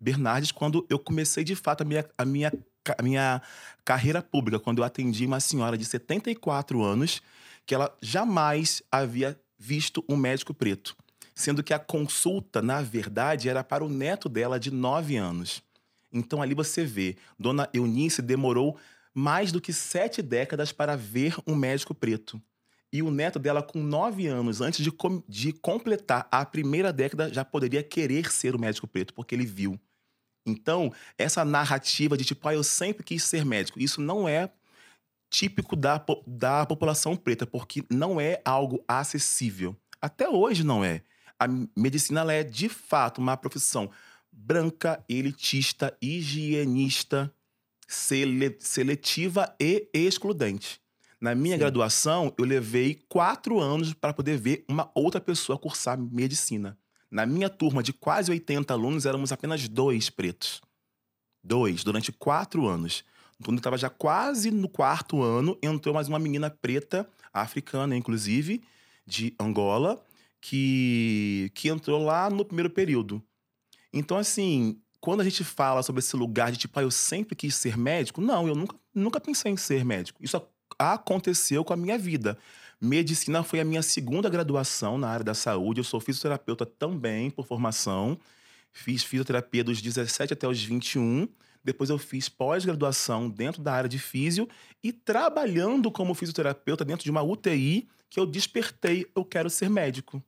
Bernardes, 0.00 0.52
quando 0.52 0.86
eu 0.88 0.98
comecei 0.98 1.42
de 1.42 1.54
fato 1.56 1.82
a 1.82 1.84
minha, 1.84 2.08
a 2.16 2.24
minha, 2.24 2.52
a 2.96 3.02
minha 3.02 3.42
carreira 3.84 4.22
pública, 4.22 4.60
quando 4.60 4.78
eu 4.78 4.84
atendi 4.84 5.26
uma 5.26 5.40
senhora 5.40 5.76
de 5.76 5.84
74 5.84 6.82
anos 6.82 7.20
que 7.66 7.74
ela 7.74 7.94
jamais 8.00 8.82
havia 8.90 9.38
visto 9.58 10.04
um 10.08 10.16
médico 10.16 10.54
preto. 10.54 10.96
Sendo 11.38 11.62
que 11.62 11.72
a 11.72 11.78
consulta, 11.78 12.60
na 12.60 12.82
verdade, 12.82 13.48
era 13.48 13.62
para 13.62 13.84
o 13.84 13.88
neto 13.88 14.28
dela 14.28 14.58
de 14.58 14.72
9 14.72 15.16
anos. 15.16 15.62
Então 16.12 16.42
ali 16.42 16.52
você 16.52 16.84
vê, 16.84 17.16
Dona 17.38 17.70
Eunice 17.72 18.20
demorou 18.20 18.76
mais 19.14 19.52
do 19.52 19.60
que 19.60 19.72
sete 19.72 20.20
décadas 20.20 20.72
para 20.72 20.96
ver 20.96 21.36
um 21.46 21.54
médico 21.54 21.94
preto. 21.94 22.42
E 22.92 23.02
o 23.04 23.10
neto 23.12 23.38
dela, 23.38 23.62
com 23.62 23.80
nove 23.80 24.26
anos, 24.26 24.60
antes 24.60 24.82
de, 24.82 24.90
com- 24.90 25.22
de 25.28 25.52
completar 25.52 26.26
a 26.28 26.44
primeira 26.44 26.92
década, 26.92 27.32
já 27.32 27.44
poderia 27.44 27.84
querer 27.84 28.32
ser 28.32 28.56
o 28.56 28.58
médico 28.58 28.88
preto, 28.88 29.14
porque 29.14 29.32
ele 29.32 29.46
viu. 29.46 29.78
Então, 30.44 30.92
essa 31.16 31.44
narrativa 31.44 32.16
de 32.16 32.24
tipo, 32.24 32.48
ah, 32.48 32.54
eu 32.54 32.64
sempre 32.64 33.04
quis 33.04 33.22
ser 33.22 33.44
médico, 33.44 33.78
isso 33.78 34.00
não 34.00 34.28
é 34.28 34.50
típico 35.30 35.76
da, 35.76 36.04
da 36.26 36.66
população 36.66 37.14
preta, 37.14 37.46
porque 37.46 37.84
não 37.88 38.20
é 38.20 38.42
algo 38.44 38.82
acessível. 38.88 39.76
Até 40.02 40.28
hoje 40.28 40.64
não 40.64 40.84
é. 40.84 41.02
A 41.38 41.46
medicina 41.76 42.20
ela 42.20 42.32
é, 42.32 42.42
de 42.42 42.68
fato, 42.68 43.18
uma 43.18 43.36
profissão 43.36 43.90
branca, 44.32 45.02
elitista, 45.08 45.96
higienista, 46.02 47.32
sele- 47.86 48.56
seletiva 48.60 49.54
e 49.60 49.88
excludente. 49.92 50.80
Na 51.20 51.34
minha 51.34 51.56
Sim. 51.56 51.60
graduação, 51.60 52.32
eu 52.38 52.44
levei 52.44 52.94
quatro 53.08 53.58
anos 53.58 53.92
para 53.92 54.12
poder 54.12 54.38
ver 54.38 54.64
uma 54.68 54.90
outra 54.94 55.20
pessoa 55.20 55.58
cursar 55.58 55.98
medicina. 55.98 56.78
Na 57.10 57.26
minha 57.26 57.48
turma 57.48 57.82
de 57.82 57.92
quase 57.92 58.30
80 58.30 58.72
alunos, 58.72 59.06
éramos 59.06 59.32
apenas 59.32 59.66
dois 59.68 60.10
pretos. 60.10 60.60
Dois, 61.42 61.82
durante 61.82 62.12
quatro 62.12 62.66
anos. 62.66 63.04
Quando 63.42 63.56
eu 63.56 63.60
estava 63.60 63.78
já 63.78 63.88
quase 63.88 64.50
no 64.50 64.68
quarto 64.68 65.22
ano, 65.22 65.56
entrou 65.62 65.94
mais 65.94 66.08
uma 66.08 66.18
menina 66.18 66.50
preta, 66.50 67.08
africana, 67.32 67.96
inclusive, 67.96 68.62
de 69.06 69.34
Angola, 69.40 70.04
que, 70.40 71.50
que 71.54 71.68
entrou 71.68 72.04
lá 72.04 72.30
no 72.30 72.44
primeiro 72.44 72.70
período. 72.70 73.22
Então, 73.92 74.16
assim, 74.16 74.80
quando 75.00 75.20
a 75.20 75.24
gente 75.24 75.44
fala 75.44 75.82
sobre 75.82 76.00
esse 76.00 76.16
lugar 76.16 76.52
de 76.52 76.58
tipo, 76.58 76.78
ah, 76.78 76.82
eu 76.82 76.90
sempre 76.90 77.34
quis 77.34 77.54
ser 77.54 77.76
médico, 77.76 78.20
não, 78.20 78.46
eu 78.46 78.54
nunca, 78.54 78.76
nunca 78.94 79.20
pensei 79.20 79.52
em 79.52 79.56
ser 79.56 79.84
médico. 79.84 80.22
Isso 80.22 80.40
aconteceu 80.78 81.64
com 81.64 81.72
a 81.72 81.76
minha 81.76 81.98
vida. 81.98 82.38
Medicina 82.80 83.42
foi 83.42 83.60
a 83.60 83.64
minha 83.64 83.82
segunda 83.82 84.28
graduação 84.28 84.96
na 84.98 85.08
área 85.08 85.24
da 85.24 85.34
saúde. 85.34 85.80
Eu 85.80 85.84
sou 85.84 86.00
fisioterapeuta 86.00 86.64
também, 86.64 87.30
por 87.30 87.44
formação. 87.44 88.18
Fiz 88.70 89.02
fisioterapia 89.02 89.64
dos 89.64 89.82
17 89.82 90.32
até 90.32 90.46
os 90.46 90.62
21. 90.62 91.28
Depois 91.64 91.90
eu 91.90 91.98
fiz 91.98 92.28
pós-graduação 92.28 93.28
dentro 93.28 93.62
da 93.62 93.72
área 93.72 93.88
de 93.88 93.98
físio 93.98 94.48
e 94.82 94.92
trabalhando 94.92 95.90
como 95.90 96.14
fisioterapeuta 96.14 96.84
dentro 96.84 97.02
de 97.02 97.10
uma 97.10 97.22
UTI 97.22 97.88
que 98.08 98.18
eu 98.18 98.24
despertei, 98.24 99.06
eu 99.14 99.24
quero 99.24 99.50
ser 99.50 99.68
médico. 99.68 100.22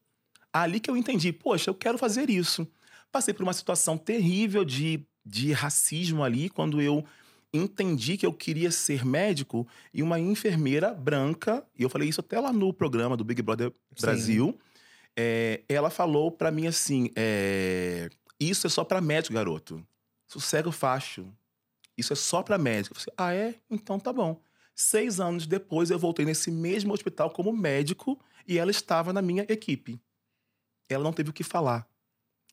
Ali 0.52 0.80
que 0.80 0.90
eu 0.90 0.97
entendi, 0.97 1.33
poxa, 1.33 1.71
eu 1.71 1.75
quero 1.75 1.97
fazer 1.97 2.28
isso. 2.28 2.66
Passei 3.12 3.35
por 3.35 3.42
uma 3.42 3.52
situação 3.52 3.97
terrível 3.97 4.64
de, 4.64 5.04
de 5.25 5.52
racismo 5.52 6.23
ali, 6.23 6.49
quando 6.49 6.80
eu 6.80 7.04
entendi 7.52 8.16
que 8.16 8.25
eu 8.25 8.33
queria 8.33 8.71
ser 8.71 9.04
médico 9.04 9.66
e 9.92 10.02
uma 10.02 10.19
enfermeira 10.19 10.95
branca, 10.95 11.64
e 11.76 11.83
eu 11.83 11.90
falei 11.90 12.09
isso 12.09 12.21
até 12.21 12.38
lá 12.38 12.52
no 12.52 12.73
programa 12.73 13.16
do 13.16 13.25
Big 13.25 13.42
Brother. 13.42 13.73
Brasil, 14.00 14.59
é, 15.16 15.62
ela 15.69 15.90
falou 15.90 16.30
pra 16.30 16.50
mim 16.50 16.66
assim: 16.66 17.11
é, 17.16 18.09
Isso 18.38 18.66
é 18.66 18.71
só 18.71 18.85
pra 18.85 19.00
médico, 19.00 19.35
garoto. 19.35 19.85
Sossega 20.26 20.69
o 20.69 20.73
facho. 20.73 21.26
Isso 21.97 22.12
é 22.12 22.16
só 22.16 22.42
pra 22.42 22.57
médico. 22.57 22.97
Eu 22.97 23.00
falei, 23.00 23.14
ah, 23.16 23.35
é? 23.35 23.54
Então 23.69 23.99
tá 23.99 24.12
bom. 24.12 24.40
Seis 24.75 25.21
anos 25.21 25.47
depois, 25.47 25.90
eu 25.90 25.99
voltei 25.99 26.25
nesse 26.25 26.50
mesmo 26.50 26.95
hospital 26.95 27.30
como 27.30 27.52
médico 27.52 28.19
e 28.47 28.59
ela 28.59 28.71
estava 28.71 29.12
na 29.12 29.21
minha 29.21 29.45
equipe. 29.49 30.00
Ela 30.90 31.04
não 31.04 31.12
teve 31.12 31.30
o 31.30 31.32
que 31.32 31.44
falar. 31.44 31.87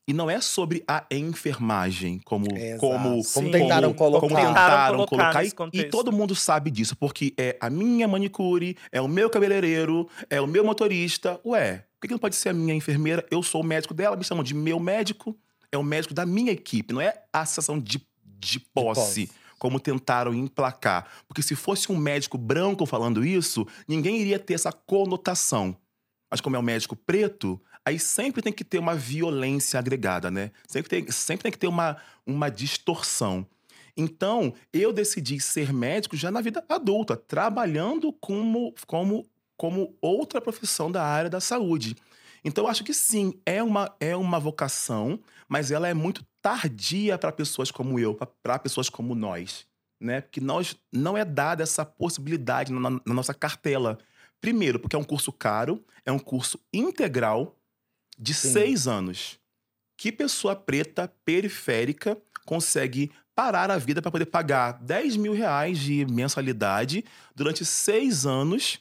E 0.08 0.12
não 0.14 0.30
é 0.30 0.40
sobre 0.40 0.82
a 0.88 1.04
enfermagem, 1.10 2.18
como, 2.24 2.46
Exato. 2.56 2.80
como, 2.80 3.22
Como 3.22 3.50
tentaram 3.50 3.92
colocar. 3.92 4.20
como 4.26 4.36
tentaram 4.36 5.06
colocar 5.06 5.44
E, 5.44 5.80
e 5.80 5.84
todo 5.84 6.10
mundo 6.10 6.34
sabe 6.34 6.70
disso, 6.70 6.96
porque 6.96 7.34
é 7.36 7.58
a 7.60 7.68
minha 7.68 8.08
manicure, 8.08 8.74
é 8.90 9.02
o 9.02 9.06
meu 9.06 9.28
cabeleireiro, 9.28 10.08
é 10.30 10.40
o 10.40 10.46
meu 10.46 10.64
motorista. 10.64 11.38
Ué, 11.44 11.84
por 12.00 12.06
que 12.06 12.14
não 12.14 12.18
pode 12.18 12.36
ser 12.36 12.48
a 12.48 12.52
minha 12.54 12.74
enfermeira? 12.74 13.26
Eu 13.30 13.42
sou 13.42 13.60
o 13.60 13.64
médico 13.64 13.92
dela, 13.92 14.16
me 14.16 14.24
chamam 14.24 14.42
de 14.42 14.54
meu 14.54 14.80
médico. 14.80 15.36
É 15.70 15.76
o 15.76 15.82
médico 15.82 16.14
da 16.14 16.24
minha 16.24 16.52
equipe, 16.52 16.94
não 16.94 17.02
é 17.02 17.24
a 17.30 17.44
sensação 17.44 17.78
de, 17.78 18.00
de 18.24 18.60
posse. 18.60 19.26
posse. 19.26 19.30
Como 19.58 19.78
tentaram 19.78 20.32
emplacar. 20.32 21.06
Porque 21.26 21.42
se 21.42 21.54
fosse 21.54 21.92
um 21.92 21.96
médico 21.96 22.38
branco 22.38 22.86
falando 22.86 23.22
isso, 23.22 23.66
ninguém 23.86 24.16
iria 24.16 24.38
ter 24.38 24.54
essa 24.54 24.72
conotação. 24.72 25.76
Mas 26.30 26.40
como 26.40 26.56
é 26.56 26.58
um 26.58 26.62
médico 26.62 26.96
preto, 26.96 27.60
aí 27.88 27.98
sempre 27.98 28.42
tem 28.42 28.52
que 28.52 28.64
ter 28.64 28.78
uma 28.78 28.94
violência 28.94 29.78
agregada, 29.78 30.30
né? 30.30 30.50
Sempre 30.66 30.90
tem, 30.90 31.10
sempre 31.10 31.44
tem 31.44 31.52
que 31.52 31.58
ter 31.58 31.66
uma, 31.66 31.96
uma 32.26 32.50
distorção. 32.50 33.46
Então, 33.96 34.54
eu 34.72 34.92
decidi 34.92 35.40
ser 35.40 35.72
médico 35.72 36.16
já 36.16 36.30
na 36.30 36.40
vida 36.40 36.64
adulta, 36.68 37.16
trabalhando 37.16 38.12
como, 38.12 38.72
como, 38.86 39.26
como 39.56 39.96
outra 40.00 40.40
profissão 40.40 40.90
da 40.92 41.02
área 41.02 41.28
da 41.28 41.40
saúde. 41.40 41.96
Então, 42.44 42.64
eu 42.64 42.70
acho 42.70 42.84
que 42.84 42.94
sim, 42.94 43.34
é 43.44 43.62
uma, 43.62 43.92
é 43.98 44.14
uma 44.14 44.38
vocação, 44.38 45.18
mas 45.48 45.70
ela 45.70 45.88
é 45.88 45.94
muito 45.94 46.24
tardia 46.40 47.18
para 47.18 47.32
pessoas 47.32 47.70
como 47.70 47.98
eu, 47.98 48.16
para 48.42 48.58
pessoas 48.58 48.88
como 48.88 49.14
nós. 49.14 49.66
Né? 50.00 50.20
Porque 50.20 50.40
nós 50.40 50.76
não 50.92 51.16
é 51.16 51.24
dada 51.24 51.64
essa 51.64 51.84
possibilidade 51.84 52.72
na, 52.72 52.90
na 52.90 53.14
nossa 53.14 53.34
cartela. 53.34 53.98
Primeiro, 54.40 54.78
porque 54.78 54.94
é 54.94 54.98
um 54.98 55.04
curso 55.04 55.32
caro, 55.32 55.84
é 56.06 56.12
um 56.12 56.18
curso 56.20 56.60
integral 56.72 57.57
de 58.18 58.34
Sim. 58.34 58.52
seis 58.52 58.86
anos. 58.88 59.38
Que 59.96 60.12
pessoa 60.12 60.54
preta, 60.54 61.12
periférica, 61.24 62.16
consegue 62.46 63.10
parar 63.34 63.70
a 63.70 63.78
vida 63.78 64.00
para 64.02 64.10
poder 64.10 64.26
pagar 64.26 64.72
10 64.80 65.16
mil 65.16 65.32
reais 65.32 65.78
de 65.78 66.04
mensalidade 66.06 67.04
durante 67.34 67.64
seis 67.64 68.24
anos, 68.26 68.78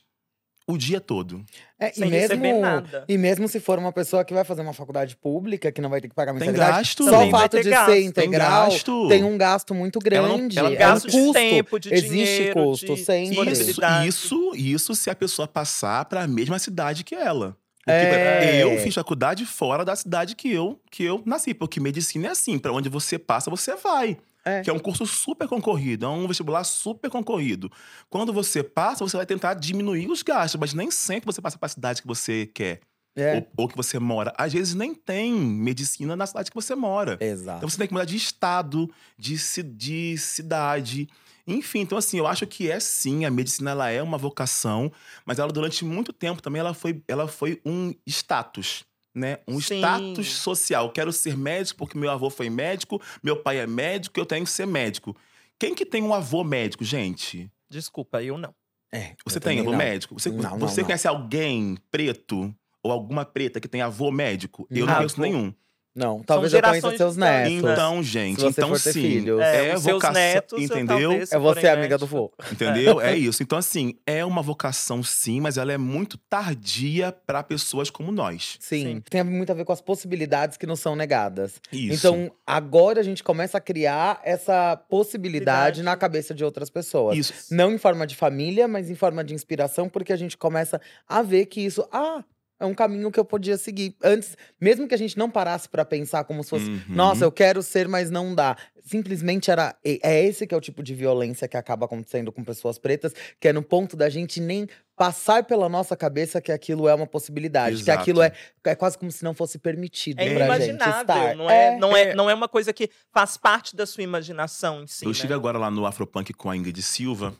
o 0.67 0.77
dia 0.77 0.99
todo? 1.01 1.43
É, 1.79 1.89
e 1.91 1.93
Sem 1.95 2.09
mesmo, 2.09 2.21
receber 2.35 2.53
nada. 2.59 3.05
E 3.07 3.17
mesmo 3.17 3.47
se 3.47 3.59
for 3.59 3.79
uma 3.79 3.91
pessoa 3.91 4.23
que 4.25 4.33
vai 4.33 4.43
fazer 4.43 4.61
uma 4.61 4.73
faculdade 4.73 5.15
pública, 5.15 5.71
que 5.71 5.79
não 5.81 5.89
vai 5.89 6.01
ter 6.01 6.07
que 6.09 6.15
pagar 6.15 6.33
Tem 6.33 6.39
mensalidade, 6.39 6.77
gasto. 6.77 7.03
só 7.03 7.11
Também 7.11 7.27
o 7.27 7.31
fato 7.31 7.61
de 7.61 7.69
gasto. 7.69 7.85
ser 7.87 7.91
Tem 7.95 8.05
integral 8.05 8.69
gasto. 8.71 9.07
tem 9.07 9.23
um 9.23 9.37
gasto 9.37 9.73
muito 9.75 9.99
Ela 10.11 10.27
não- 10.27 10.37
grande. 10.37 10.59
ela 10.59 10.69
é 10.69 10.73
um 10.73 10.77
Gasto 10.77 11.05
de 11.07 11.11
custo. 11.17 11.33
tempo, 11.33 11.79
de 11.79 11.93
Existe 11.93 12.09
dinheiro, 12.13 12.53
custo, 12.63 12.95
de 12.95 13.03
sempre. 13.03 13.51
Isso, 13.51 13.81
isso, 14.07 14.51
isso 14.55 14.95
se 14.95 15.09
a 15.09 15.15
pessoa 15.15 15.47
passar 15.47 16.05
para 16.05 16.23
a 16.23 16.27
mesma 16.27 16.59
cidade 16.59 17.03
que 17.03 17.15
ela. 17.15 17.57
É. 17.91 18.63
eu 18.63 18.77
fiz 18.79 18.93
faculdade 18.95 19.45
fora 19.45 19.83
da 19.85 19.95
cidade 19.95 20.35
que 20.35 20.51
eu, 20.51 20.79
que 20.91 21.03
eu 21.03 21.21
nasci, 21.25 21.53
porque 21.53 21.79
medicina 21.79 22.27
é 22.27 22.31
assim, 22.31 22.57
para 22.59 22.71
onde 22.71 22.89
você 22.89 23.17
passa, 23.17 23.49
você 23.49 23.75
vai. 23.75 24.17
É. 24.45 24.61
Que 24.61 24.69
é 24.69 24.73
um 24.73 24.79
curso 24.79 25.05
super 25.05 25.47
concorrido, 25.47 26.05
é 26.05 26.09
um 26.09 26.25
vestibular 26.27 26.63
super 26.63 27.09
concorrido. 27.09 27.69
Quando 28.09 28.31
você 28.31 28.63
passa, 28.63 29.03
você 29.03 29.17
vai 29.17 29.25
tentar 29.25 29.55
diminuir 29.55 30.09
os 30.09 30.23
gastos, 30.23 30.59
mas 30.59 30.73
nem 30.73 30.89
sempre 30.89 31.25
você 31.25 31.41
passa 31.41 31.57
para 31.57 31.65
a 31.65 31.69
cidade 31.69 32.01
que 32.01 32.07
você 32.07 32.45
quer 32.53 32.79
É. 33.13 33.35
ou, 33.35 33.47
ou 33.57 33.67
que 33.67 33.75
você 33.75 33.99
mora. 33.99 34.31
Às 34.37 34.53
vezes 34.53 34.73
nem 34.73 34.93
tem 34.95 35.33
medicina 35.33 36.15
na 36.15 36.25
cidade 36.25 36.49
que 36.49 36.55
você 36.55 36.75
mora. 36.75 37.17
Exato. 37.19 37.57
Então 37.57 37.69
você 37.69 37.77
tem 37.77 37.87
que 37.87 37.93
mudar 37.93 38.05
de 38.05 38.15
estado, 38.15 38.89
de, 39.17 39.35
de 39.75 40.17
cidade. 40.17 41.09
Enfim, 41.47 41.79
então 41.79 41.97
assim, 41.97 42.17
eu 42.17 42.27
acho 42.27 42.45
que 42.45 42.69
é 42.69 42.79
sim, 42.79 43.23
a 43.25 43.31
medicina 43.31 43.71
ela 43.71 43.89
é 43.89 44.03
uma 44.03 44.17
vocação, 44.17 44.91
mas 45.25 45.39
ela 45.39 45.51
durante 45.51 45.85
muito 45.85 46.11
tempo 46.11 46.41
também 46.41 46.59
ela 46.59 46.73
foi, 46.73 47.01
ela 47.07 47.27
foi 47.27 47.61
um 47.65 47.93
status, 48.05 48.83
né? 49.15 49.39
Um 49.47 49.59
Sim. 49.61 49.75
status 49.77 50.27
social. 50.27 50.91
Quero 50.91 51.13
ser 51.13 51.37
médico 51.37 51.77
porque 51.79 51.97
meu 51.97 52.11
avô 52.11 52.29
foi 52.29 52.49
médico, 52.49 53.01
meu 53.23 53.41
pai 53.41 53.59
é 53.59 53.67
médico, 53.67 54.19
eu 54.19 54.25
tenho 54.25 54.43
que 54.43 54.51
ser 54.51 54.67
médico. 54.67 55.15
Quem 55.57 55.73
que 55.73 55.85
tem 55.85 56.03
um 56.03 56.13
avô 56.13 56.43
médico, 56.43 56.83
gente? 56.83 57.49
Desculpa, 57.69 58.21
eu 58.21 58.37
não. 58.37 58.53
É, 58.93 59.15
Você 59.25 59.37
eu 59.37 59.41
tem 59.41 59.59
avô 59.59 59.71
não. 59.71 59.77
médico? 59.77 60.19
Você, 60.19 60.29
Não, 60.29 60.51
não, 60.51 60.57
você 60.59 60.81
não. 60.81 60.85
conhece 60.87 61.07
alguém 61.07 61.77
preto 61.89 62.53
ou 62.83 62.91
alguma 62.91 63.25
preta 63.25 63.59
que 63.59 63.67
tem 63.67 63.81
avô 63.81 64.11
médico? 64.11 64.67
Eu 64.69 64.81
não 64.85 64.87
Não. 64.87 64.95
conheço 64.97 65.21
nenhum. 65.21 65.53
Não, 65.97 66.21
talvez 66.21 66.53
eu 66.53 66.61
conheça 66.61 66.95
seus 66.95 67.17
netos. 67.17 67.63
né? 67.63 67.71
Então, 67.73 68.03
gente, 68.03 68.35
Se 68.35 68.41
você 68.43 68.49
então 68.61 68.69
for 68.69 68.79
ter 68.79 68.93
sim. 68.93 69.01
filhos. 69.01 69.41
É, 69.41 69.69
É, 69.69 69.75
vocação, 69.75 70.13
netos, 70.13 70.61
entendeu? 70.61 71.09
talvez, 71.09 71.29
se 71.29 71.35
É 71.35 71.39
você 71.39 71.67
amiga 71.67 71.97
do 71.97 72.05
médicos. 72.05 72.09
vô. 72.09 72.31
Entendeu? 72.51 73.01
É 73.01 73.17
isso. 73.17 73.41
Então, 73.41 73.57
assim, 73.57 73.95
é 74.05 74.23
uma 74.23 74.43
vocação, 74.43 75.01
sim, 75.01 75.41
mas 75.41 75.57
ela 75.57 75.73
é 75.73 75.77
muito 75.77 76.17
tardia 76.19 77.11
para 77.25 77.41
pessoas 77.41 77.89
como 77.89 78.11
nós. 78.11 78.57
Sim, 78.59 78.83
Sim. 78.83 79.01
tem 79.09 79.23
muito 79.23 79.51
a 79.51 79.55
ver 79.55 79.65
com 79.65 79.73
as 79.73 79.81
possibilidades 79.81 80.55
que 80.55 80.67
nos 80.67 80.79
são 80.79 80.95
negadas. 80.95 81.55
Isso. 81.73 81.95
Então, 81.95 82.31
agora 82.45 82.99
a 82.99 83.03
gente 83.03 83.23
começa 83.23 83.57
a 83.57 83.61
criar 83.61 84.21
essa 84.23 84.77
possibilidade 84.77 85.77
Verdade. 85.77 85.83
na 85.83 85.95
cabeça 85.97 86.33
de 86.33 86.43
outras 86.45 86.69
pessoas. 86.69 87.17
Isso. 87.17 87.33
Não 87.55 87.71
em 87.71 87.77
forma 87.79 88.05
de 88.05 88.15
família, 88.15 88.67
mas 88.67 88.89
em 88.91 88.95
forma 88.95 89.23
de 89.23 89.33
inspiração, 89.33 89.89
porque 89.89 90.13
a 90.13 90.17
gente 90.17 90.37
começa 90.37 90.79
a 91.07 91.21
ver 91.23 91.47
que 91.47 91.61
isso, 91.61 91.87
ah, 91.91 92.23
é 92.59 92.65
um 92.65 92.73
caminho 92.73 93.11
que 93.11 93.19
eu 93.19 93.25
podia 93.25 93.57
seguir. 93.57 93.95
Antes, 94.03 94.35
mesmo 94.59 94.87
que 94.87 94.95
a 94.95 94.97
gente 94.97 95.17
não 95.17 95.29
parasse 95.29 95.69
pra 95.69 95.85
pensar 95.85 96.23
como 96.23 96.43
se 96.43 96.49
fosse, 96.49 96.69
Uhum. 96.69 96.81
nossa, 96.89 97.23
eu 97.23 97.31
quero 97.31 97.61
ser, 97.61 97.87
mas 97.87 98.09
não 98.09 98.33
dá. 98.33 98.55
Simplesmente 98.83 99.51
era. 99.51 99.75
É 99.83 99.99
é 100.01 100.23
esse 100.25 100.47
que 100.47 100.53
é 100.55 100.57
o 100.57 100.61
tipo 100.61 100.81
de 100.81 100.93
violência 100.95 101.47
que 101.47 101.57
acaba 101.57 101.85
acontecendo 101.85 102.31
com 102.31 102.43
pessoas 102.43 102.77
pretas, 102.79 103.13
que 103.39 103.47
é 103.49 103.53
no 103.53 103.61
ponto 103.61 103.97
da 103.97 104.09
gente 104.09 104.39
nem 104.39 104.67
passar 104.95 105.43
pela 105.43 105.67
nossa 105.69 105.95
cabeça 105.95 106.41
que 106.41 106.51
aquilo 106.51 106.87
é 106.87 106.93
uma 106.95 107.05
possibilidade. 107.05 107.75
Que 107.75 107.81
Exato. 107.83 107.99
aquilo 108.01 108.21
é, 108.21 108.31
é 108.63 108.73
quase 108.75 108.97
como 108.97 109.11
se 109.11 109.23
não 109.23 109.33
fosse 109.33 109.59
permitido 109.59 110.19
É 110.19 110.33
pra 110.33 110.57
gente 110.59 110.69
inimaginável, 110.69 111.01
estar. 111.01 111.35
não 111.35 111.49
é, 111.49 111.65
É, 111.75 111.77
não, 111.77 111.95
é, 111.97 112.15
não 112.15 112.29
é 112.29 112.33
uma 112.33 112.47
coisa 112.47 112.71
que 112.73 112.89
faz 113.13 113.35
parte 113.37 113.75
da 113.75 113.85
sua 113.85 114.03
imaginação 114.03 114.81
em 114.83 114.87
si. 114.87 115.03
eu 115.05 115.09
né? 115.09 115.11
estive 115.11 115.33
agora 115.33 115.57
lá 115.57 115.69
no 115.69 115.85
Afropunk 115.85 116.33
com 116.33 116.49
a 116.49 116.55
Ingrid 116.57 116.81
Silva. 116.81 117.35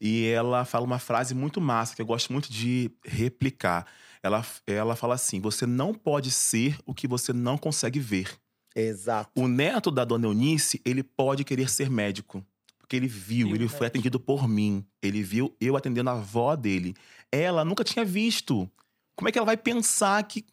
E 0.00 0.26
ela 0.28 0.64
fala 0.64 0.84
uma 0.84 0.98
frase 0.98 1.34
muito 1.34 1.60
massa 1.60 1.94
que 1.94 2.02
eu 2.02 2.06
gosto 2.06 2.32
muito 2.32 2.50
de 2.50 2.90
replicar. 3.04 3.86
Ela, 4.24 4.42
ela 4.66 4.96
fala 4.96 5.14
assim: 5.14 5.38
você 5.38 5.66
não 5.66 5.92
pode 5.92 6.30
ser 6.30 6.78
o 6.86 6.94
que 6.94 7.06
você 7.06 7.30
não 7.30 7.58
consegue 7.58 8.00
ver. 8.00 8.34
Exato. 8.74 9.30
O 9.38 9.46
neto 9.46 9.90
da 9.90 10.02
dona 10.02 10.26
Eunice, 10.26 10.80
ele 10.82 11.02
pode 11.02 11.44
querer 11.44 11.68
ser 11.68 11.90
médico. 11.90 12.42
Porque 12.78 12.96
ele 12.96 13.06
viu, 13.06 13.48
Viu, 13.48 13.56
ele 13.56 13.64
né? 13.64 13.70
foi 13.70 13.86
atendido 13.86 14.18
por 14.18 14.48
mim. 14.48 14.82
Ele 15.02 15.22
viu 15.22 15.54
eu 15.60 15.76
atendendo 15.76 16.08
a 16.08 16.14
avó 16.14 16.56
dele. 16.56 16.94
Ela 17.30 17.64
nunca 17.66 17.84
tinha 17.84 18.04
visto. 18.04 18.68
Como 19.14 19.28
é 19.28 19.32
que 19.32 19.38
ela 19.38 19.46
vai 19.46 19.58
pensar 19.58 20.22
que. 20.24 20.44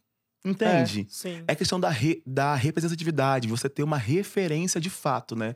Entende? 0.44 1.08
Sim. 1.10 1.44
É, 1.48 1.56
questão 1.56 1.80
da, 1.80 1.90
re- 1.90 2.22
da 2.26 2.56
representatividade, 2.56 3.48
você 3.48 3.70
ter 3.70 3.84
uma 3.84 3.98
referência 3.98 4.82
de 4.82 4.90
fato, 4.90 5.36
né? 5.36 5.56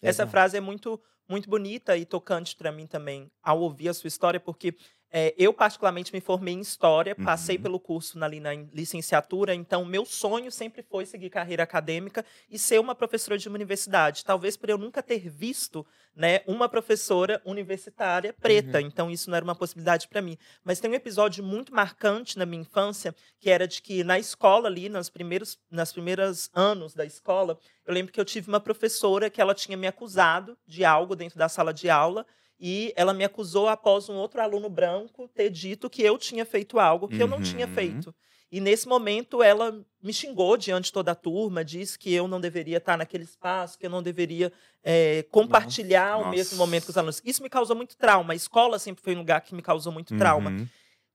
Essa 0.00 0.22
Exato. 0.22 0.30
frase 0.30 0.56
é 0.56 0.60
muito, 0.60 1.00
muito 1.28 1.48
bonita 1.50 1.96
e 1.96 2.04
tocante 2.04 2.54
para 2.54 2.70
mim 2.70 2.86
também, 2.86 3.30
ao 3.42 3.58
ouvir 3.60 3.88
a 3.88 3.94
sua 3.94 4.06
história, 4.06 4.38
porque 4.38 4.76
é, 5.10 5.34
eu, 5.38 5.52
particularmente, 5.54 6.12
me 6.12 6.20
formei 6.20 6.54
em 6.54 6.60
História, 6.60 7.14
passei 7.14 7.56
Uhum. 7.56 7.62
pelo 7.62 7.80
curso 7.80 8.18
na, 8.18 8.28
na 8.28 8.54
licenciatura, 8.72 9.54
então 9.54 9.84
meu 9.84 10.04
sonho 10.04 10.52
sempre 10.52 10.82
foi 10.82 11.06
seguir 11.06 11.30
carreira 11.30 11.62
acadêmica 11.62 12.24
e 12.50 12.58
ser 12.58 12.78
uma 12.78 12.94
professora 12.94 13.38
de 13.38 13.48
uma 13.48 13.54
universidade. 13.56 14.24
Talvez 14.24 14.56
por 14.56 14.68
eu 14.68 14.76
nunca 14.76 15.02
ter 15.02 15.28
visto 15.30 15.86
né, 16.14 16.40
uma 16.46 16.68
professora 16.68 17.40
universitária 17.44 18.34
preta, 18.34 18.80
então 18.80 19.10
isso 19.10 19.30
não 19.30 19.36
era 19.36 19.44
uma 19.44 19.54
possibilidade 19.54 20.08
para 20.08 20.20
mim. 20.20 20.36
Mas 20.62 20.78
tem 20.80 20.90
um 20.90 20.94
episódio 20.94 21.42
muito 21.42 21.72
marcante 21.74 22.38
na 22.38 22.44
minha 22.44 22.62
infância, 22.62 23.14
que 23.38 23.48
era 23.48 23.66
de 23.66 23.80
que 23.80 24.04
na 24.04 24.18
escola 24.18 24.68
ali, 24.68 24.88
nos 24.88 25.08
primeiros, 25.08 25.58
nas 25.70 25.92
primeiros 25.92 26.50
anos 26.52 26.92
da 26.92 27.04
escola, 27.04 27.58
eu 27.86 27.94
lembro 27.94 28.12
que 28.12 28.20
eu 28.20 28.24
tive 28.24 28.48
uma 28.48 28.60
professora 28.60 29.30
que 29.30 29.40
ela 29.40 29.54
tinha 29.54 29.76
me 29.76 29.86
acusado 29.86 30.58
de 30.66 30.84
algo 30.84 31.16
dentro 31.16 31.38
da 31.38 31.48
sala 31.48 31.72
de 31.72 31.88
aula 31.88 32.26
e 32.60 32.92
ela 32.96 33.14
me 33.14 33.24
acusou 33.24 33.68
após 33.68 34.08
um 34.08 34.14
outro 34.16 34.40
aluno 34.40 34.68
branco 34.68 35.28
ter 35.28 35.50
dito 35.50 35.88
que 35.88 36.02
eu 36.02 36.18
tinha 36.18 36.44
feito 36.44 36.78
algo 36.78 37.08
que 37.08 37.22
eu 37.22 37.26
não 37.28 37.40
tinha 37.40 37.66
Uhum. 37.66 37.72
feito. 37.74 38.14
E 38.50 38.60
nesse 38.60 38.88
momento 38.88 39.42
ela 39.42 39.84
me 40.02 40.10
xingou 40.12 40.56
diante 40.56 40.86
de 40.86 40.92
toda 40.92 41.12
a 41.12 41.14
turma, 41.14 41.62
disse 41.62 41.98
que 41.98 42.12
eu 42.14 42.26
não 42.26 42.40
deveria 42.40 42.78
estar 42.78 42.96
naquele 42.96 43.24
espaço, 43.24 43.78
que 43.78 43.84
eu 43.84 43.90
não 43.90 44.02
deveria 44.02 44.50
eh, 44.82 45.26
compartilhar 45.30 46.16
o 46.16 46.20
Nossa. 46.20 46.30
mesmo 46.30 46.56
momento 46.56 46.84
com 46.86 46.90
os 46.90 46.96
alunos. 46.96 47.20
Isso 47.24 47.42
me 47.42 47.50
causou 47.50 47.76
muito 47.76 47.94
trauma. 47.96 48.32
A 48.32 48.36
escola 48.36 48.78
sempre 48.78 49.02
foi 49.04 49.14
um 49.14 49.18
lugar 49.18 49.42
que 49.42 49.54
me 49.54 49.60
causou 49.60 49.92
muito 49.92 50.16
trauma. 50.16 50.48
Uhum. 50.50 50.66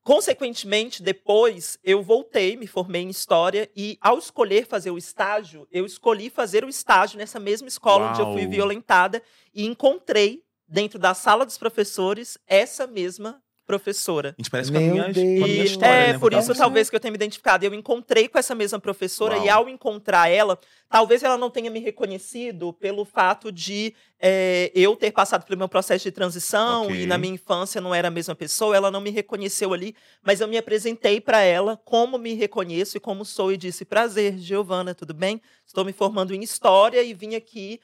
Consequentemente, 0.03 1.01
depois 1.01 1.79
eu 1.81 2.03
voltei, 2.03 2.57
me 2.57 2.67
formei 2.67 3.01
em 3.03 3.09
história 3.09 3.69
e 3.73 3.97
ao 4.01 4.19
escolher 4.19 4.67
fazer 4.67 4.91
o 4.91 4.97
estágio, 4.97 5.65
eu 5.71 5.85
escolhi 5.85 6.29
fazer 6.29 6.65
o 6.65 6.69
estágio 6.69 7.17
nessa 7.17 7.39
mesma 7.39 7.69
escola 7.69 8.09
onde 8.09 8.19
eu 8.19 8.33
fui 8.33 8.41
Uau. 8.41 8.51
violentada 8.51 9.23
e 9.53 9.65
encontrei 9.65 10.42
dentro 10.67 10.97
da 10.99 11.13
sala 11.13 11.45
dos 11.45 11.57
professores 11.57 12.37
essa 12.47 12.87
mesma 12.87 13.41
professora. 13.65 14.35
A 14.37 14.41
gente 14.41 14.51
parece 14.51 14.71
com 14.71 14.77
a 14.77 14.81
minha, 14.81 15.03
com 15.03 15.09
a 15.09 15.13
Deus. 15.13 15.25
minha 15.25 15.47
E 15.47 15.65
história, 15.65 15.93
é 15.93 16.13
né? 16.13 16.19
por 16.19 16.33
isso 16.33 16.53
talvez 16.53 16.89
que 16.89 16.95
eu 16.95 16.99
tenha 16.99 17.11
me 17.11 17.15
identificado. 17.15 17.65
Eu 17.65 17.73
encontrei 17.73 18.27
com 18.27 18.37
essa 18.37 18.53
mesma 18.53 18.79
professora 18.79 19.35
Uau. 19.35 19.45
e 19.45 19.49
ao 19.49 19.69
encontrar 19.69 20.29
ela, 20.29 20.59
talvez 20.89 21.23
ela 21.23 21.37
não 21.37 21.49
tenha 21.49 21.71
me 21.71 21.79
reconhecido 21.79 22.73
pelo 22.73 23.05
fato 23.05 23.51
de 23.51 23.95
é, 24.19 24.69
eu 24.75 24.95
ter 24.95 25.11
passado 25.11 25.45
pelo 25.45 25.57
meu 25.57 25.69
processo 25.69 26.03
de 26.03 26.11
transição 26.11 26.83
Ok. 26.83 27.03
e 27.03 27.05
na 27.05 27.17
minha 27.17 27.33
infância 27.35 27.79
não 27.79 27.95
era 27.95 28.09
a 28.09 28.11
mesma 28.11 28.35
pessoa. 28.35 28.75
Ela 28.75 28.91
não 28.91 28.99
me 28.99 29.09
reconheceu 29.11 29.73
ali, 29.73 29.95
mas 30.21 30.41
eu 30.41 30.47
me 30.47 30.57
apresentei 30.57 31.21
para 31.21 31.41
ela 31.41 31.77
como 31.85 32.17
me 32.17 32.33
reconheço 32.33 32.97
e 32.97 32.99
como 32.99 33.23
sou 33.23 33.51
e 33.51 33.57
disse 33.57 33.85
prazer, 33.85 34.37
Giovana, 34.37 34.93
tudo 34.93 35.13
bem? 35.13 35.41
Estou 35.65 35.85
me 35.85 35.93
formando 35.93 36.33
em 36.33 36.43
história 36.43 37.01
e 37.01 37.13
vim 37.13 37.35
aqui 37.35 37.79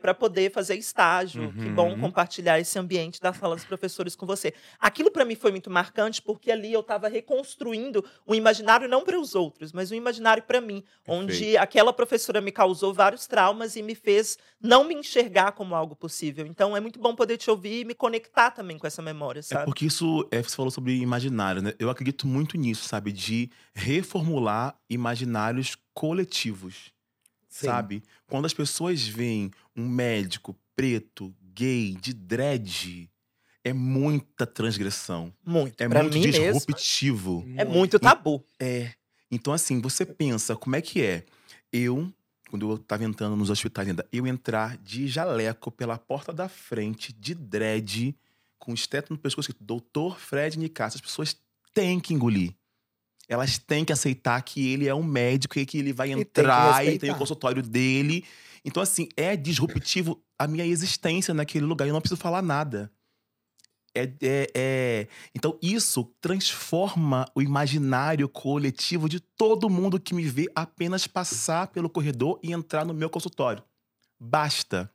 para 0.00 0.14
poder 0.14 0.50
fazer 0.52 0.76
estágio. 0.76 1.52
Que 1.52 1.68
bom 1.68 1.90
Uhum. 1.92 1.98
compartilhar 2.00 2.58
esse 2.58 2.78
ambiente 2.78 3.20
da 3.20 3.32
sala 3.32 3.54
dos 3.54 3.64
professores 3.64 4.16
com 4.16 4.24
você. 4.26 4.52
Aquilo 4.78 5.10
para 5.10 5.24
mim 5.24 5.34
foi 5.34 5.50
muito 5.50 5.70
marcante 5.70 6.20
porque 6.22 6.50
ali 6.50 6.72
eu 6.72 6.80
estava 6.80 7.08
reconstruindo 7.08 8.04
um 8.26 8.34
imaginário 8.34 8.88
não 8.88 9.04
para 9.04 9.18
os 9.18 9.34
outros, 9.34 9.72
mas 9.72 9.90
um 9.90 9.94
imaginário 9.94 10.42
para 10.42 10.60
mim, 10.60 10.82
onde 11.06 11.56
aquela 11.56 11.92
professora 11.92 12.40
me 12.40 12.50
causou 12.52 12.92
vários 12.94 13.26
traumas 13.26 13.76
e 13.76 13.82
me 13.82 13.94
fez 13.94 14.38
não 14.60 14.84
me 14.84 14.94
enxergar 14.94 15.52
como 15.52 15.74
algo 15.74 15.94
possível. 15.94 16.46
Então 16.46 16.76
é 16.76 16.80
muito 16.80 16.98
bom 16.98 17.14
poder 17.14 17.36
te 17.36 17.50
ouvir 17.50 17.80
e 17.80 17.84
me 17.84 17.94
conectar 17.94 18.50
também 18.50 18.78
com 18.78 18.86
essa 18.86 19.02
memória, 19.02 19.40
É 19.40 19.42
sabe? 19.42 19.64
porque 19.66 19.86
isso, 19.86 20.26
é, 20.30 20.42
você 20.42 20.56
falou 20.56 20.70
sobre 20.70 20.96
imaginário, 20.96 21.60
né? 21.62 21.72
Eu 21.78 21.90
acredito 21.90 22.26
muito 22.26 22.56
nisso, 22.56 22.84
sabe? 22.88 23.12
De 23.12 23.50
reformular 23.74 24.76
imaginários 24.88 25.76
coletivos, 25.94 26.92
Sim. 27.48 27.66
sabe? 27.66 28.02
Quando 28.26 28.44
as 28.44 28.54
pessoas 28.54 29.06
veem 29.06 29.50
um 29.74 29.88
médico 29.88 30.56
preto, 30.76 31.34
gay, 31.54 31.96
de 32.00 32.12
dread, 32.12 33.10
é 33.64 33.72
muita 33.72 34.46
transgressão. 34.46 35.32
Muito. 35.44 35.80
É 35.80 35.88
pra 35.88 36.02
muito 36.02 36.14
mim 36.14 36.20
mesmo. 36.26 36.52
disruptivo. 36.52 37.44
É 37.56 37.64
muito 37.64 37.98
tabu. 37.98 38.44
É. 38.58 38.92
Então, 39.30 39.52
assim, 39.52 39.80
você 39.80 40.06
pensa, 40.06 40.56
como 40.56 40.76
é 40.76 40.80
que 40.80 41.02
é? 41.02 41.24
Eu, 41.72 42.10
quando 42.48 42.70
eu 42.70 42.78
tava 42.78 43.04
entrando 43.04 43.36
nos 43.36 43.50
hospitais 43.50 43.88
ainda, 43.88 44.06
eu 44.12 44.26
entrar 44.26 44.78
de 44.78 45.06
jaleco 45.06 45.70
pela 45.70 45.98
porta 45.98 46.32
da 46.32 46.48
frente, 46.48 47.12
de 47.12 47.34
dread, 47.34 48.16
com 48.58 48.72
esteto 48.72 49.12
no 49.12 49.18
pescoço, 49.18 49.50
escrito 49.50 49.64
Doutor 49.64 50.18
Fred 50.18 50.58
Nicasso. 50.58 50.96
As 50.96 51.02
pessoas 51.02 51.36
têm 51.74 52.00
que 52.00 52.14
engolir. 52.14 52.54
Elas 53.28 53.58
têm 53.58 53.84
que 53.84 53.92
aceitar 53.92 54.40
que 54.42 54.72
ele 54.72 54.88
é 54.88 54.94
um 54.94 55.02
médico 55.02 55.58
e 55.58 55.66
que 55.66 55.78
ele 55.78 55.92
vai 55.92 56.08
tem 56.08 56.18
entrar 56.18 56.82
e 56.82 56.86
tem 56.86 56.92
respeitar. 56.92 57.16
o 57.16 57.18
consultório 57.18 57.62
dele. 57.62 58.24
Então, 58.64 58.82
assim, 58.82 59.08
é 59.16 59.36
disruptivo 59.36 60.22
a 60.38 60.46
minha 60.48 60.64
existência 60.64 61.34
naquele 61.34 61.66
lugar. 61.66 61.86
Eu 61.86 61.92
não 61.92 62.00
preciso 62.00 62.20
falar 62.20 62.40
nada. 62.42 62.90
É, 63.94 64.02
é- 64.22 64.50
é- 64.54 65.08
Então, 65.34 65.58
isso 65.62 66.04
transforma 66.20 67.26
o 67.34 67.42
imaginário 67.42 68.28
coletivo 68.28 69.08
de 69.08 69.20
todo 69.20 69.68
mundo 69.68 70.00
que 70.00 70.14
me 70.14 70.22
vê 70.26 70.46
apenas 70.54 71.06
passar 71.06 71.66
pelo 71.68 71.90
corredor 71.90 72.38
e 72.42 72.52
entrar 72.52 72.84
no 72.84 72.94
meu 72.94 73.10
consultório. 73.10 73.62
Basta. 74.18 74.90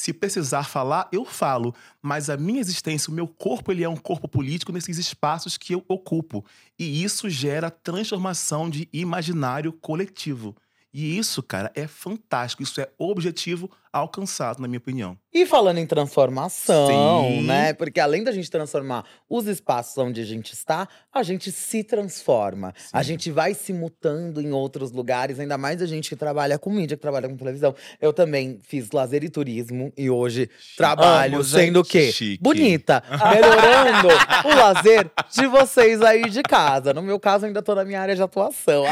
Se 0.00 0.14
precisar 0.14 0.62
falar, 0.62 1.10
eu 1.12 1.26
falo. 1.26 1.74
Mas 2.00 2.30
a 2.30 2.36
minha 2.38 2.58
existência, 2.58 3.10
o 3.10 3.14
meu 3.14 3.28
corpo, 3.28 3.70
ele 3.70 3.84
é 3.84 3.88
um 3.88 3.98
corpo 3.98 4.26
político 4.26 4.72
nesses 4.72 4.96
espaços 4.96 5.58
que 5.58 5.74
eu 5.74 5.84
ocupo. 5.86 6.42
E 6.78 7.04
isso 7.04 7.28
gera 7.28 7.70
transformação 7.70 8.70
de 8.70 8.88
imaginário 8.94 9.74
coletivo. 9.74 10.56
E 10.90 11.18
isso, 11.18 11.42
cara, 11.42 11.70
é 11.74 11.86
fantástico. 11.86 12.62
Isso 12.62 12.80
é 12.80 12.88
objetivo 12.96 13.70
alcançado, 13.92 14.60
na 14.60 14.68
minha 14.68 14.78
opinião. 14.78 15.16
E 15.32 15.46
falando 15.46 15.78
em 15.78 15.86
transformação, 15.86 16.88
Sim. 17.28 17.42
né? 17.46 17.72
Porque 17.72 18.00
além 18.00 18.24
da 18.24 18.32
gente 18.32 18.50
transformar 18.50 19.04
os 19.28 19.46
espaços 19.46 19.96
onde 19.96 20.20
a 20.20 20.24
gente 20.24 20.52
está, 20.52 20.88
a 21.12 21.22
gente 21.22 21.52
se 21.52 21.84
transforma. 21.84 22.74
A 22.92 23.02
Sim. 23.02 23.08
gente 23.10 23.30
vai 23.30 23.54
se 23.54 23.72
mutando 23.72 24.40
em 24.40 24.50
outros 24.52 24.90
lugares, 24.90 25.38
ainda 25.38 25.56
mais 25.56 25.80
a 25.80 25.86
gente 25.86 26.08
que 26.08 26.16
trabalha 26.16 26.58
com 26.58 26.68
mídia, 26.70 26.96
que 26.96 27.02
trabalha 27.02 27.28
com 27.28 27.36
televisão. 27.36 27.74
Eu 28.00 28.12
também 28.12 28.58
fiz 28.64 28.90
lazer 28.92 29.22
e 29.22 29.28
turismo 29.28 29.92
e 29.96 30.10
hoje 30.10 30.50
trabalho 30.76 31.36
Amo, 31.36 31.44
sendo 31.44 31.80
o 31.80 31.84
quê? 31.84 32.10
Chique. 32.10 32.42
Bonita, 32.42 33.02
melhorando 33.32 34.08
o 34.46 34.48
lazer 34.56 35.08
de 35.32 35.46
vocês 35.46 36.02
aí 36.02 36.28
de 36.28 36.42
casa. 36.42 36.92
No 36.92 37.02
meu 37.02 37.20
caso, 37.20 37.46
ainda 37.46 37.62
tô 37.62 37.72
na 37.74 37.84
minha 37.84 38.00
área 38.00 38.16
de 38.16 38.22
atuação. 38.22 38.84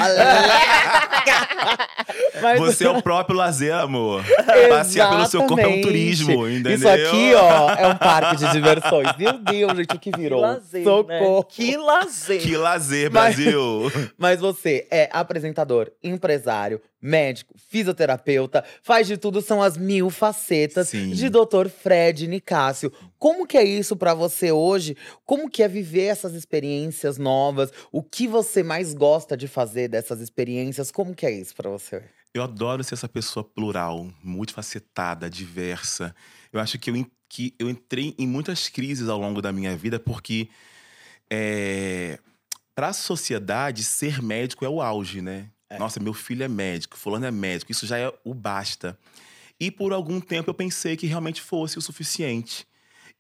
Mas- 2.41 2.59
Você 2.61 2.85
é 2.87 2.91
o 2.91 3.03
próprio 3.03 3.37
lazer, 3.37 3.75
amor. 3.75 4.25
Passear 4.89 5.11
pelo 5.11 5.27
seu 5.27 5.41
corpo 5.41 5.55
é 5.61 5.67
um 5.67 5.71
Exatamente. 5.71 5.87
turismo, 5.87 6.49
entendeu? 6.49 6.73
Isso 6.75 6.89
aqui, 6.89 7.35
ó, 7.35 7.71
é 7.75 7.87
um 7.89 7.97
parque 7.97 8.37
de 8.37 8.53
diversões. 8.53 9.09
Meu 9.19 9.33
Deus, 9.39 9.77
gente, 9.77 9.95
o 9.95 9.99
que 9.99 10.11
Que 10.11 10.19
virou? 10.19 10.41
lazer, 10.41 10.81
né? 10.85 10.85
Socorro. 10.85 11.45
Que 11.45 11.77
lazer. 11.77 12.41
Que 12.43 12.57
lazer, 12.57 13.11
Mas- 13.13 13.35
Brasil! 13.37 13.93
Mas 14.19 14.41
você 14.41 14.87
é 14.91 15.09
apresentador, 15.13 15.91
empresário, 16.03 16.81
médico, 17.01 17.55
fisioterapeuta, 17.71 18.65
faz 18.83 19.07
de 19.07 19.17
tudo, 19.17 19.41
são 19.41 19.63
as 19.63 19.77
mil 19.77 20.11
facetas 20.11 20.89
Sim. 20.89 21.11
de 21.11 21.29
Dr. 21.29 21.69
Fred 21.69 22.27
Nicásio. 22.27 22.93
Como 23.19 23.47
que 23.47 23.57
é 23.57 23.65
isso 23.65 23.95
pra 23.97 24.15
você 24.15 24.51
hoje? 24.51 24.97
Como 25.25 25.49
que 25.51 25.63
é 25.63 25.69
viver 25.69 26.07
essas 26.07 26.35
experiências 26.35 27.17
novas? 27.19 27.71
O 27.93 28.03
que 28.03 28.27
você 28.27 28.63
mais 28.63 28.95
gosta 28.95 29.37
de 29.37 29.47
fazer 29.47 29.89
dessas 29.89 30.21
experiências? 30.21 30.91
Como 30.91 31.15
que 31.15 31.25
é 31.27 31.31
isso 31.31 31.55
pra 31.55 31.71
você? 31.71 32.03
Eu 32.35 32.43
adoro 32.43 32.85
ser 32.85 32.95
essa 32.95 33.09
pessoa 33.09 33.43
plural, 33.43 34.13
multifacetada, 34.23 35.29
diversa. 35.31 36.15
Eu 36.53 36.61
acho 36.61 36.79
que 36.79 36.91
eu, 36.91 37.07
que 37.29 37.55
eu 37.59 37.69
entrei 37.69 38.15
em 38.19 38.27
muitas 38.27 38.69
crises 38.69 39.09
ao 39.09 39.19
longo 39.19 39.41
da 39.41 39.53
minha 39.53 39.77
vida 39.77 39.99
porque 39.99 40.49
é, 41.31 42.19
para 42.75 42.89
a 42.89 42.93
sociedade 42.93 43.83
ser 43.83 44.23
médico 44.23 44.65
é 44.65 44.69
o 44.69 44.81
auge, 44.81 45.21
né? 45.21 45.51
Nossa, 45.79 46.01
meu 46.01 46.15
filho 46.15 46.43
é 46.43 46.49
médico, 46.49 46.97
fulano 46.97 47.27
é 47.27 47.31
médico, 47.31 47.73
isso 47.73 47.87
já 47.87 47.99
é 47.99 48.13
o 48.25 48.33
basta. 48.33 48.99
E 49.61 49.71
por 49.71 49.93
algum 49.93 50.21
tempo 50.21 50.49
eu 50.49 50.55
pensei 50.55 50.97
que 50.97 51.07
realmente 51.07 51.43
fosse 51.43 51.77
o 51.77 51.83
suficiente. 51.83 52.67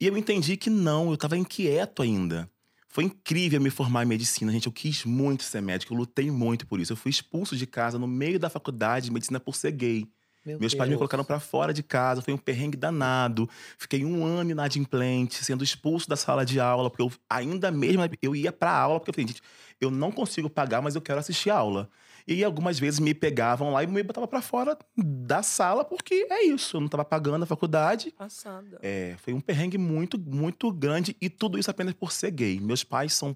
E 0.00 0.06
eu 0.06 0.16
entendi 0.16 0.56
que 0.56 0.70
não, 0.70 1.08
eu 1.08 1.14
estava 1.14 1.36
inquieto 1.36 2.02
ainda. 2.02 2.48
Foi 2.88 3.04
incrível 3.04 3.60
me 3.60 3.70
formar 3.70 4.02
em 4.02 4.06
medicina, 4.06 4.50
gente. 4.50 4.66
Eu 4.66 4.72
quis 4.72 5.04
muito 5.04 5.42
ser 5.42 5.60
médico, 5.60 5.92
eu 5.92 5.98
lutei 5.98 6.30
muito 6.30 6.66
por 6.66 6.80
isso. 6.80 6.92
Eu 6.92 6.96
fui 6.96 7.10
expulso 7.10 7.56
de 7.56 7.66
casa 7.66 7.98
no 7.98 8.06
meio 8.08 8.38
da 8.38 8.48
faculdade 8.48 9.06
de 9.06 9.12
medicina 9.12 9.38
por 9.38 9.54
ser 9.54 9.72
gay. 9.72 10.08
Meu 10.44 10.58
Meus 10.58 10.74
pais 10.74 10.88
me 10.88 10.92
Deus. 10.92 10.98
colocaram 10.98 11.24
pra 11.24 11.38
fora 11.38 11.74
de 11.74 11.82
casa, 11.82 12.22
foi 12.22 12.32
um 12.32 12.38
perrengue 12.38 12.76
danado. 12.76 13.48
Fiquei 13.76 14.04
um 14.04 14.24
ano 14.24 14.50
inadimplente, 14.50 15.44
sendo 15.44 15.62
expulso 15.62 16.08
da 16.08 16.16
sala 16.16 16.44
de 16.46 16.58
aula, 16.58 16.88
porque 16.90 17.02
eu 17.02 17.12
ainda 17.28 17.70
mesmo 17.70 18.02
eu 18.22 18.34
ia 18.34 18.50
pra 18.52 18.72
aula, 18.72 18.98
porque 18.98 19.10
eu 19.10 19.14
falei, 19.14 19.28
gente, 19.28 19.42
eu 19.80 19.90
não 19.90 20.10
consigo 20.10 20.48
pagar, 20.48 20.80
mas 20.80 20.94
eu 20.94 21.02
quero 21.02 21.20
assistir 21.20 21.50
aula. 21.50 21.90
E 22.28 22.44
algumas 22.44 22.78
vezes 22.78 23.00
me 23.00 23.14
pegavam 23.14 23.72
lá 23.72 23.82
e 23.82 23.86
me 23.86 24.02
botavam 24.02 24.28
pra 24.28 24.42
fora 24.42 24.76
da 24.94 25.42
sala, 25.42 25.82
porque 25.82 26.26
é 26.28 26.44
isso, 26.44 26.76
eu 26.76 26.80
não 26.82 26.88
tava 26.88 27.04
pagando 27.04 27.42
a 27.42 27.46
faculdade. 27.46 28.10
Passada. 28.10 28.78
É, 28.82 29.16
foi 29.18 29.32
um 29.32 29.40
perrengue 29.40 29.78
muito, 29.78 30.18
muito 30.18 30.70
grande 30.70 31.16
e 31.22 31.30
tudo 31.30 31.58
isso 31.58 31.70
apenas 31.70 31.94
por 31.94 32.12
ser 32.12 32.30
gay. 32.30 32.60
Meus 32.60 32.84
pais 32.84 33.14
são 33.14 33.34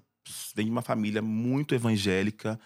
vêm 0.55 0.67
de 0.67 0.71
uma 0.71 0.83
família 0.83 1.21
muito 1.21 1.73
evangélica, 1.73 2.59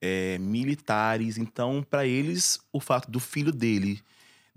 é, 0.00 0.38
militares, 0.38 1.38
então 1.38 1.84
para 1.88 2.06
eles 2.06 2.60
o 2.72 2.78
fato 2.78 3.10
do 3.10 3.18
filho 3.18 3.50
dele 3.50 4.02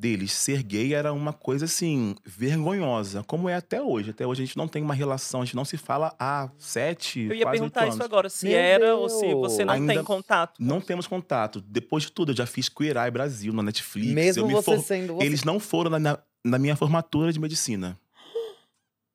deles 0.03 0.33
ser 0.33 0.61
gay 0.63 0.93
era 0.93 1.13
uma 1.13 1.31
coisa 1.31 1.63
assim 1.63 2.13
vergonhosa, 2.25 3.23
como 3.23 3.47
é 3.47 3.55
até 3.55 3.81
hoje. 3.81 4.09
Até 4.09 4.27
hoje 4.27 4.43
a 4.43 4.45
gente 4.45 4.57
não 4.57 4.67
tem 4.67 4.83
uma 4.83 4.93
relação, 4.93 5.41
a 5.41 5.45
gente 5.45 5.55
não 5.55 5.63
se 5.63 5.77
fala 5.77 6.13
há 6.19 6.49
sete, 6.57 7.21
Eu 7.21 7.33
ia 7.35 7.43
quase 7.45 7.57
perguntar 7.59 7.87
isso 7.87 8.03
agora, 8.03 8.27
se 8.29 8.47
Meu 8.47 8.57
era 8.57 8.95
ou 8.97 9.07
se 9.07 9.21
Deus. 9.25 9.39
você 9.39 9.63
não 9.63 9.73
Ainda 9.73 9.93
tem 9.93 10.03
contato. 10.03 10.55
Não 10.59 10.81
temos 10.81 11.07
contato. 11.07 11.61
Depois 11.61 12.03
de 12.03 12.11
tudo, 12.11 12.33
eu 12.33 12.35
já 12.35 12.45
fiz 12.45 12.67
Queer 12.67 12.97
Eye 12.97 13.09
Brasil 13.11 13.53
na 13.53 13.63
Netflix. 13.63 14.11
Mesmo 14.13 14.43
eu 14.43 14.47
me 14.47 14.53
você 14.53 14.75
for- 14.75 14.83
sendo 14.83 15.15
você. 15.15 15.25
Eles 15.25 15.45
não 15.45 15.57
foram 15.59 15.91
na, 15.91 15.99
na- 15.99 16.19
na 16.43 16.59
minha 16.59 16.75
formatura 16.75 17.31
de 17.31 17.39
medicina. 17.39 17.97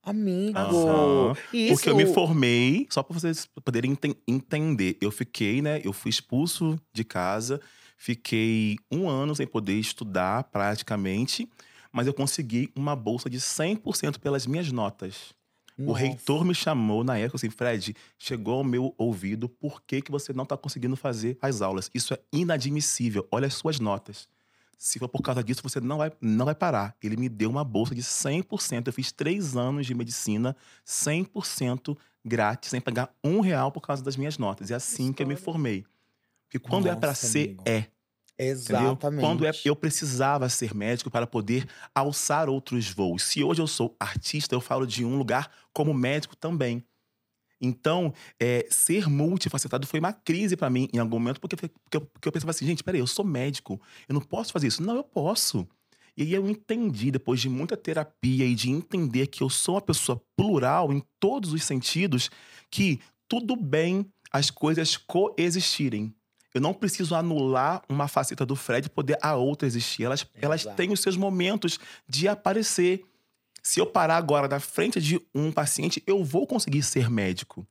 Amigo. 0.03 0.57
Aham. 0.59 1.35
Isso. 1.53 1.75
Porque 1.75 1.91
eu 1.91 1.97
me 1.97 2.07
formei, 2.07 2.87
só 2.89 3.03
para 3.03 3.19
vocês 3.19 3.47
poderem 3.63 3.91
enten- 3.93 4.17
entender. 4.27 4.97
Eu 5.03 5.11
fiquei, 5.11 5.61
né? 5.61 5.83
Eu 5.85 5.93
fui 5.93 6.09
expulso 6.09 6.81
de 6.95 7.05
casa, 7.05 7.61
fiquei 7.99 8.79
um 8.91 9.09
ano 9.09 9.35
sem 9.35 9.47
poder 9.47 9.79
estudar 9.79 10.45
praticamente, 10.45 11.47
mas 11.93 12.07
eu 12.07 12.15
consegui 12.15 12.71
uma 12.75 12.97
bolsa 12.97 13.29
de 13.29 13.39
100% 13.39 14.19
pelas 14.19 14.47
minhas 14.47 14.73
notas. 14.73 15.35
O 15.77 15.89
Nossa. 15.89 16.01
reitor 16.01 16.45
me 16.45 16.55
chamou 16.55 17.05
na 17.05 17.19
época 17.19 17.37
assim, 17.37 17.51
Fred, 17.51 17.95
chegou 18.19 18.55
ao 18.55 18.65
meu 18.65 18.95
ouvido, 18.99 19.49
por 19.49 19.83
que, 19.83 20.01
que 20.03 20.11
você 20.11 20.33
não 20.33 20.43
está 20.43 20.57
conseguindo 20.57 20.97
fazer 20.97 21.39
as 21.41 21.63
aulas? 21.63 21.89
Isso 21.95 22.15
é 22.15 22.19
inadmissível. 22.33 23.29
Olha 23.31 23.47
as 23.47 23.55
suas 23.55 23.79
notas. 23.79 24.29
Se 24.77 24.99
for 24.99 25.09
por 25.09 25.23
causa 25.23 25.43
disso, 25.43 25.63
você 25.63 25.81
não 25.81 25.99
vai, 25.99 26.13
não 26.21 26.45
vai 26.45 26.55
parar. 26.55 26.97
Ele 27.03 27.17
me 27.17 27.29
deu 27.29 27.51
uma 27.51 27.65
bolsa 27.65 27.95
de 27.95 28.03
100%. 28.03 28.87
Eu 28.87 28.93
fiz 28.93 29.13
três 29.13 29.57
anos 29.57 29.87
de 29.87 29.95
medicina 29.95 30.57
100% 30.87 31.97
grátis, 32.25 32.71
sem 32.71 32.81
pagar 32.81 33.13
um 33.23 33.41
real 33.41 33.71
por 33.73 33.81
causa 33.81 34.03
das 34.03 34.17
minhas 34.17 34.37
notas. 34.39 34.71
É 34.71 34.75
assim 34.75 35.13
que 35.13 35.23
eu 35.23 35.27
me 35.27 35.35
história. 35.35 35.45
formei. 35.53 35.85
Porque 36.49 36.59
quando 36.59 36.89
é 36.89 36.97
para 36.97 37.11
Nossa, 37.11 37.27
ser, 37.27 37.49
amigo. 37.49 37.65
é. 37.67 37.85
Entendeu? 38.39 38.97
Exatamente. 38.97 39.21
Quando 39.27 39.47
é, 39.47 39.51
eu 39.65 39.77
precisava 39.77 40.49
ser 40.49 40.75
médico 40.75 41.11
para 41.11 41.27
poder 41.27 41.67
alçar 41.95 42.49
outros 42.49 42.91
voos. 42.91 43.23
Se 43.25 43.43
hoje 43.43 43.61
eu 43.61 43.67
sou 43.67 43.97
artista, 44.01 44.55
eu 44.55 44.61
falo 44.61 44.87
de 44.87 45.05
um 45.05 45.17
lugar 45.19 45.51
como 45.73 45.93
médico 45.95 46.37
também. 46.37 46.85
Então, 47.61 48.13
é, 48.41 48.67
ser 48.71 49.09
multifacetado 49.09 49.87
foi 49.87 49.99
uma 50.01 50.13
crise 50.13 50.57
para 50.57 50.71
mim 50.71 50.89
em 50.93 50.99
algum 50.99 51.19
momento, 51.19 51.41
porque, 51.41 51.57
porque, 51.57 51.97
eu- 51.97 52.01
porque 52.07 52.29
eu 52.29 52.33
pensava 52.33 52.51
assim, 52.51 52.67
gente, 52.67 52.85
peraí, 52.85 53.01
eu 53.01 53.07
sou 53.07 53.25
médico, 53.25 53.81
eu 54.09 54.15
não 54.15 54.21
posso 54.21 54.53
fazer 54.53 54.69
isso. 54.69 54.83
Não, 54.83 54.95
eu 54.95 55.05
posso. 55.05 55.67
E 56.17 56.23
aí 56.23 56.33
eu 56.35 56.49
entendi, 56.49 57.11
depois 57.11 57.41
de 57.41 57.49
muita 57.49 57.77
terapia 57.77 58.45
e 58.47 58.55
de 58.55 58.71
entender 58.71 59.27
que 59.29 59.43
eu 59.43 59.51
sou 59.51 59.75
uma 59.75 59.81
pessoa 59.81 60.23
plural 60.37 60.93
em 60.93 61.03
todos 61.19 61.53
os 61.53 61.65
sentidos, 61.65 62.31
que 62.71 63.01
tudo 63.29 63.57
bem 63.57 64.07
as 64.33 64.51
coisas 64.51 64.97
coexistirem. 64.97 66.15
Eu 66.59 66.63
não 66.63 66.75
preciso 66.75 67.15
anular 67.15 67.83
uma 67.89 68.09
faceta 68.09 68.45
do 68.45 68.57
Fred 68.57 68.91
poder 68.91 69.17
a 69.23 69.37
outra 69.37 69.67
existir. 69.67 70.03
Elas, 70.03 70.27
elas 70.35 70.65
têm 70.65 70.93
os 70.93 71.01
seus 71.01 71.17
momentos 71.17 71.79
de 72.09 72.27
aparecer. 72.27 73.05
Se 73.63 73.81
eu 73.81 73.87
parar 73.87 74.17
agora 74.17 74.49
na 74.49 74.59
frente 74.59 75.01
de 75.01 75.21
um 75.33 75.53
paciente, 75.53 76.03
eu 76.05 76.25
vou 76.25 76.47
conseguir 76.47 76.83
ser 76.83 77.09
médico. 77.09 77.67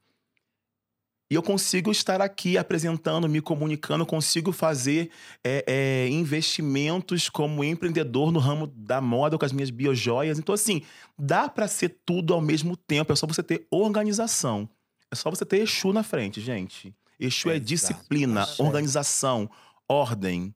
E 1.29 1.35
eu 1.35 1.43
consigo 1.43 1.91
estar 1.91 2.21
aqui 2.21 2.57
apresentando, 2.57 3.27
me 3.27 3.41
comunicando, 3.41 4.05
consigo 4.05 4.53
fazer 4.53 5.11
é, 5.43 5.65
é, 5.67 6.09
investimentos 6.09 7.27
como 7.27 7.65
empreendedor 7.65 8.31
no 8.31 8.39
ramo 8.39 8.67
da 8.67 9.01
moda 9.01 9.37
com 9.37 9.43
as 9.43 9.51
minhas 9.51 9.69
biojoias. 9.69 10.39
Então, 10.39 10.55
assim, 10.55 10.81
dá 11.19 11.49
para 11.49 11.67
ser 11.67 11.97
tudo 12.05 12.33
ao 12.33 12.39
mesmo 12.39 12.77
tempo. 12.77 13.11
É 13.11 13.15
só 13.17 13.27
você 13.27 13.43
ter 13.43 13.67
organização. 13.69 14.69
É 15.11 15.15
só 15.15 15.29
você 15.29 15.43
ter 15.43 15.57
Exu 15.57 15.91
na 15.91 16.03
frente, 16.03 16.39
gente. 16.39 16.95
Exu 17.19 17.49
é 17.49 17.55
Exato. 17.55 17.67
disciplina, 17.67 18.43
Axé. 18.43 18.63
organização, 18.63 19.49
ordem. 19.87 20.53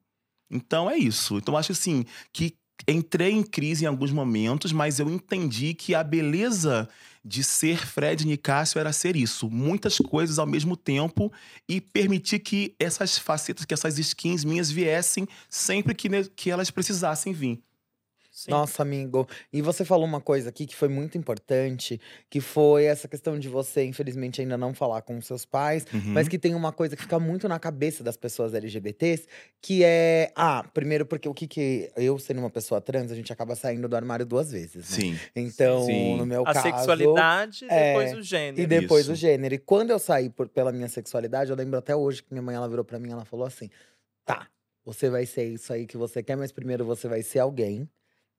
Então 0.50 0.90
é 0.90 0.98
isso. 0.98 1.38
Então 1.38 1.58
acho 1.58 1.72
assim 1.72 2.06
que 2.32 2.56
entrei 2.88 3.32
em 3.32 3.44
crise 3.44 3.86
em 3.86 3.88
alguns 3.88 4.12
momentos, 4.12 4.72
mas 4.72 5.00
eu 5.00 5.10
entendi 5.10 5.74
que 5.74 5.94
a 5.94 6.04
beleza 6.04 6.90
de 7.24 7.44
ser 7.44 7.86
Fred 7.86 8.26
Nicásio 8.26 8.80
era 8.80 8.92
ser 8.92 9.16
isso, 9.16 9.50
muitas 9.50 9.98
coisas 9.98 10.40
ao 10.40 10.48
mesmo 10.48 10.76
tempo 10.76 11.32
e 11.70 11.80
permitir 11.80 12.40
que 12.40 12.76
essas 12.80 13.18
facetas, 13.18 13.66
que 13.66 13.74
essas 13.74 14.00
skins 14.00 14.44
minhas 14.44 14.72
viessem 14.72 15.28
sempre 15.48 15.94
que, 15.94 16.10
que 16.36 16.50
elas 16.50 16.72
precisassem 16.72 17.32
vir. 17.32 17.62
Sim. 18.46 18.52
Nossa, 18.52 18.82
amigo. 18.82 19.28
E 19.54 19.62
você 19.62 19.86
falou 19.86 20.06
uma 20.06 20.20
coisa 20.22 20.50
aqui 20.50 20.66
que 20.66 20.76
foi 20.76 20.88
muito 20.88 21.18
importante, 21.18 22.00
que 22.30 22.42
foi 22.42 22.86
essa 22.86 23.08
questão 23.08 23.38
de 23.38 23.48
você, 23.48 23.84
infelizmente, 23.84 24.42
ainda 24.42 24.58
não 24.58 24.74
falar 24.74 25.02
com 25.04 25.22
seus 25.22 25.46
pais, 25.46 25.86
Uhum. 25.94 26.02
mas 26.14 26.28
que 26.28 26.40
tem 26.40 26.56
uma 26.56 26.72
coisa 26.72 26.96
que 26.96 27.02
fica 27.04 27.20
muito 27.20 27.48
na 27.48 27.60
cabeça 27.60 28.04
das 28.04 28.18
pessoas 28.18 28.54
LGBTs, 28.54 29.28
que 29.62 29.84
é. 29.84 30.32
Ah, 30.36 30.64
primeiro, 30.74 31.06
porque 31.06 31.30
o 31.30 31.34
que 31.34 31.48
que. 31.48 31.92
Eu, 31.96 32.18
sendo 32.18 32.40
uma 32.40 32.50
pessoa 32.50 32.82
trans, 32.82 33.12
a 33.12 33.16
gente 33.16 33.32
acaba 33.32 33.56
saindo 33.56 33.88
do 33.88 33.96
armário 33.96 34.26
duas 34.26 34.52
vezes, 34.52 34.90
né? 34.90 34.96
Sim. 34.98 35.20
Então, 35.36 35.86
Sim. 35.86 36.18
no 36.18 36.26
meu 36.26 36.42
A 36.42 36.54
caso. 36.54 36.62
sexualidade 36.68 37.66
e 37.66 37.68
é, 37.70 37.94
depois 37.94 38.14
o 38.18 38.22
gênero. 38.24 38.62
E 38.62 38.66
depois 38.66 39.04
Isso. 39.04 39.12
o 39.12 39.16
gênero. 39.16 39.54
E 39.56 39.58
quando 39.60 39.92
eu 39.92 40.00
saí 40.00 40.30
por- 40.30 40.50
pela 40.50 40.72
minha 40.72 40.88
sexualidade, 40.90 41.50
eu 41.52 41.56
lembro 41.56 41.78
até 41.78 41.96
hoje 41.96 42.24
que 42.24 42.32
minha 42.32 42.42
mãe 42.42 42.56
ela 42.56 42.68
virou 42.68 42.84
pra 42.84 42.98
mim 43.00 43.10
e 43.10 43.12
ela 43.12 43.26
falou 43.26 43.46
assim: 43.46 43.70
tá, 44.26 44.48
você 44.84 45.10
vai 45.10 45.26
ser 45.26 45.46
isso 45.46 45.72
aí 45.72 45.86
que 45.86 45.98
você 45.98 46.24
quer, 46.24 46.36
mas 46.36 46.52
primeiro 46.52 46.84
você 46.86 47.08
vai 47.08 47.22
ser 47.22 47.40
alguém. 47.40 47.88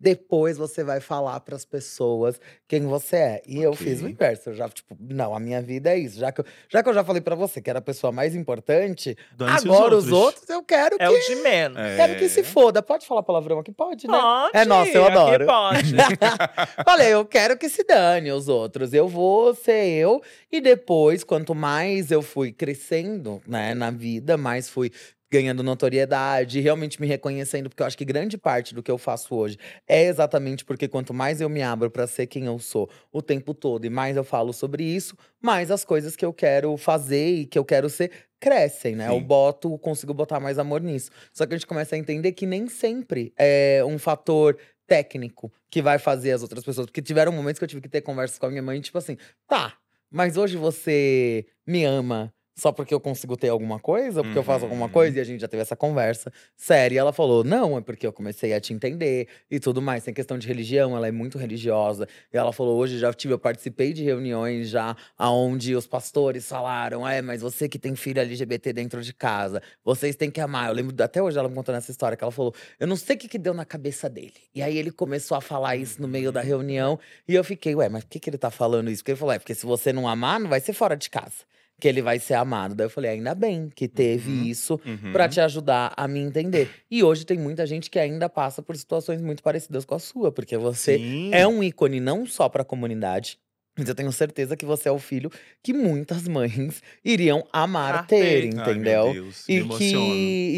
Depois 0.02 0.58
você 0.58 0.82
vai 0.82 0.98
falar 0.98 1.38
pras 1.40 1.64
pessoas 1.64 2.40
quem 2.66 2.82
você 2.82 3.16
é. 3.16 3.42
E 3.46 3.62
eu 3.62 3.70
Ok. 3.70 3.86
fiz 3.86 4.02
o 4.02 4.08
inverso. 4.08 4.50
Eu 4.50 4.54
já, 4.54 4.68
tipo, 4.68 4.96
não, 4.98 5.32
a 5.34 5.38
minha 5.38 5.62
vida 5.62 5.90
é 5.90 5.96
isso. 5.98 6.18
Já 6.18 6.32
que 6.32 6.40
eu, 6.40 6.44
já, 6.68 6.82
que 6.82 6.88
eu 6.88 6.94
já 6.94 7.04
falei 7.04 7.22
pra 7.22 7.36
você 7.36 7.62
que 7.62 7.70
era 7.70 7.78
a 7.78 7.82
pessoa 7.82 8.10
mais 8.12 8.34
importante, 8.34 9.16
Dane-se 9.36 9.68
agora 9.68 9.96
os 9.96 10.10
outros 10.10 10.48
eu 10.50 10.62
quero 10.64 10.96
É 10.98 11.06
que. 11.06 11.14
o 11.14 11.20
de 11.20 11.36
menos. 11.36 11.78
Quero 11.96 12.18
que 12.18 12.28
se 12.28 12.40
É. 12.40 12.42
foda. 12.42 12.82
Pode 12.82 13.06
falar 13.06 13.22
palavrão 13.22 13.60
aqui? 13.60 13.70
Pode, 13.70 14.08
né? 14.08 14.18
Pode. 14.18 14.56
É 14.56 14.64
nossa, 14.64 14.90
eu 14.90 15.04
aqui 15.04 15.12
adoro. 15.16 15.46
pode. 15.46 15.94
Falei, 16.84 17.08
eu 17.14 17.24
quero 17.24 17.56
que 17.56 17.68
se 17.68 17.84
dane 17.84 18.32
os 18.32 18.48
outros. 18.48 18.92
Eu 18.92 19.06
vou 19.06 19.54
ser 19.54 19.84
eu. 19.86 20.20
E 20.50 20.60
depois, 20.60 21.22
quanto 21.22 21.54
mais 21.54 22.10
eu 22.10 22.22
fui 22.22 22.50
crescendo, 22.52 23.40
né, 23.46 23.72
na 23.74 23.90
vida, 23.90 24.36
mais 24.36 24.68
fui 24.68 24.90
ganhando 25.32 25.62
notoriedade, 25.62 26.60
realmente 26.60 27.00
me 27.00 27.06
reconhecendo, 27.06 27.70
porque 27.70 27.82
eu 27.82 27.86
acho 27.86 27.96
que 27.96 28.04
grande 28.04 28.36
parte 28.36 28.74
do 28.74 28.82
que 28.82 28.90
eu 28.90 28.98
faço 28.98 29.34
hoje 29.34 29.56
é 29.88 30.04
exatamente 30.04 30.62
porque 30.62 30.86
quanto 30.86 31.14
mais 31.14 31.40
eu 31.40 31.48
me 31.48 31.62
abro 31.62 31.90
pra 31.90 32.06
ser 32.06 32.26
quem 32.26 32.44
eu 32.44 32.58
sou 32.58 32.90
o 33.10 33.22
tempo 33.22 33.54
todo 33.54 33.86
e 33.86 33.90
mais 33.90 34.14
eu 34.14 34.24
falo 34.24 34.52
sobre 34.52 34.84
isso, 34.84 35.16
mais 35.40 35.70
as 35.70 35.86
coisas 35.86 36.14
que 36.14 36.24
eu 36.24 36.34
quero 36.34 36.76
fazer 36.76 37.28
e 37.34 37.46
que 37.46 37.58
eu 37.58 37.64
quero 37.64 37.88
ser 37.88 38.10
crescem, 38.38 38.94
né? 38.94 39.08
Eu 39.08 39.14
Sim. 39.14 39.22
boto, 39.22 39.78
consigo 39.78 40.12
botar 40.12 40.38
mais 40.38 40.58
amor 40.58 40.80
nisso. 40.82 41.10
Só 41.32 41.46
que 41.46 41.54
a 41.54 41.56
gente 41.56 41.66
começa 41.66 41.94
a 41.94 41.98
entender 41.98 42.32
que 42.32 42.44
nem 42.44 42.68
sempre 42.68 43.32
é 43.38 43.82
um 43.86 43.98
fator 43.98 44.58
técnico 44.86 45.50
que 45.70 45.80
vai 45.80 45.98
fazer 45.98 46.32
as 46.32 46.42
outras 46.42 46.64
pessoas. 46.64 46.86
Porque 46.86 47.00
tiveram 47.00 47.32
momentos 47.32 47.58
que 47.58 47.64
eu 47.64 47.68
tive 47.68 47.80
que 47.80 47.88
ter 47.88 48.02
conversas 48.02 48.38
com 48.38 48.46
a 48.46 48.50
minha 48.50 48.62
mãe, 48.62 48.80
tipo 48.80 48.98
assim, 48.98 49.16
tá, 49.46 49.74
mas 50.10 50.36
hoje 50.36 50.56
você 50.56 51.46
me 51.66 51.84
ama 51.84 52.34
só 52.62 52.70
porque 52.70 52.94
eu 52.94 53.00
consigo 53.00 53.36
ter 53.36 53.48
alguma 53.48 53.80
coisa, 53.80 54.20
ou 54.20 54.24
porque 54.24 54.38
eu 54.38 54.44
faço 54.44 54.64
alguma 54.64 54.86
Uhum. 54.86 54.92
coisa, 54.92 55.18
e 55.18 55.20
a 55.20 55.24
gente 55.24 55.40
já 55.40 55.48
teve 55.48 55.62
essa 55.62 55.74
conversa 55.74 56.32
séria. 56.56 56.94
E 56.94 56.98
ela 56.98 57.12
falou: 57.12 57.42
não, 57.42 57.76
é 57.76 57.80
porque 57.80 58.06
eu 58.06 58.12
comecei 58.12 58.52
a 58.54 58.60
te 58.60 58.72
entender 58.72 59.26
e 59.50 59.58
tudo 59.58 59.82
mais. 59.82 60.04
Tem 60.04 60.14
questão 60.14 60.38
de 60.38 60.46
religião, 60.46 60.96
ela 60.96 61.08
é 61.08 61.10
muito 61.10 61.38
religiosa. 61.38 62.06
E 62.32 62.36
ela 62.36 62.52
falou: 62.52 62.78
hoje 62.78 62.98
já 63.00 63.12
tive, 63.12 63.34
eu 63.34 63.38
participei 63.38 63.92
de 63.92 64.04
reuniões 64.04 64.68
já 64.68 64.96
aonde 65.18 65.74
os 65.74 65.88
pastores 65.88 66.46
falaram: 66.48 67.06
é, 67.06 67.20
mas 67.20 67.42
você 67.42 67.68
que 67.68 67.80
tem 67.80 67.96
filho 67.96 68.20
LGBT 68.20 68.72
dentro 68.72 69.02
de 69.02 69.12
casa, 69.12 69.60
vocês 69.84 70.14
têm 70.14 70.30
que 70.30 70.40
amar. 70.40 70.68
Eu 70.68 70.74
lembro 70.74 70.94
até 71.02 71.20
hoje 71.20 71.36
ela 71.36 71.48
me 71.48 71.54
contando 71.56 71.78
essa 71.78 71.90
história, 71.90 72.16
que 72.16 72.22
ela 72.22 72.30
falou: 72.30 72.54
eu 72.78 72.86
não 72.86 72.94
sei 72.94 73.16
o 73.16 73.18
que, 73.18 73.26
que 73.26 73.38
deu 73.38 73.54
na 73.54 73.64
cabeça 73.64 74.08
dele. 74.08 74.34
E 74.54 74.62
aí 74.62 74.78
ele 74.78 74.92
começou 74.92 75.36
a 75.36 75.40
falar 75.40 75.74
isso 75.74 76.00
no 76.00 76.06
meio 76.06 76.30
da 76.30 76.40
reunião, 76.40 76.96
e 77.26 77.34
eu 77.34 77.42
fiquei: 77.42 77.74
ué, 77.74 77.88
mas 77.88 78.04
por 78.04 78.10
que, 78.10 78.20
que 78.20 78.30
ele 78.30 78.38
tá 78.38 78.52
falando 78.52 78.88
isso? 78.88 79.02
Porque 79.02 79.10
ele 79.12 79.18
falou: 79.18 79.34
é, 79.34 79.38
porque 79.40 79.54
se 79.54 79.66
você 79.66 79.92
não 79.92 80.06
amar, 80.08 80.38
não 80.38 80.48
vai 80.48 80.60
ser 80.60 80.72
fora 80.72 80.96
de 80.96 81.10
casa. 81.10 81.50
Que 81.82 81.88
ele 81.88 82.00
vai 82.00 82.20
ser 82.20 82.34
amado. 82.34 82.76
Daí 82.76 82.86
eu 82.86 82.90
falei, 82.90 83.10
ainda 83.10 83.34
bem 83.34 83.68
que 83.74 83.88
teve 83.88 84.30
Uhum. 84.30 84.44
isso 84.44 84.80
Uhum. 84.86 85.10
pra 85.10 85.28
te 85.28 85.40
ajudar 85.40 85.92
a 85.96 86.06
me 86.06 86.20
entender. 86.20 86.70
E 86.88 87.02
hoje 87.02 87.26
tem 87.26 87.36
muita 87.36 87.66
gente 87.66 87.90
que 87.90 87.98
ainda 87.98 88.28
passa 88.28 88.62
por 88.62 88.76
situações 88.76 89.20
muito 89.20 89.42
parecidas 89.42 89.84
com 89.84 89.96
a 89.96 89.98
sua, 89.98 90.30
porque 90.30 90.56
você 90.56 90.96
Sim. 90.96 91.30
é 91.34 91.44
um 91.44 91.60
ícone 91.60 91.98
não 91.98 92.24
só 92.24 92.48
pra 92.48 92.62
comunidade, 92.62 93.36
Mas 93.76 93.88
eu 93.88 93.94
tenho 93.94 94.12
certeza 94.12 94.54
que 94.54 94.66
você 94.66 94.88
é 94.88 94.92
o 94.92 94.98
filho 94.98 95.30
que 95.62 95.72
muitas 95.72 96.28
mães 96.28 96.82
iriam 97.02 97.42
amar 97.50 97.94
Ah, 97.94 98.02
ter. 98.02 98.42
Ai, 98.42 98.44
entendeu? 98.48 99.04
meu 99.04 99.24
Deus, 99.24 99.48
E 99.48 99.62
que, 99.64 99.94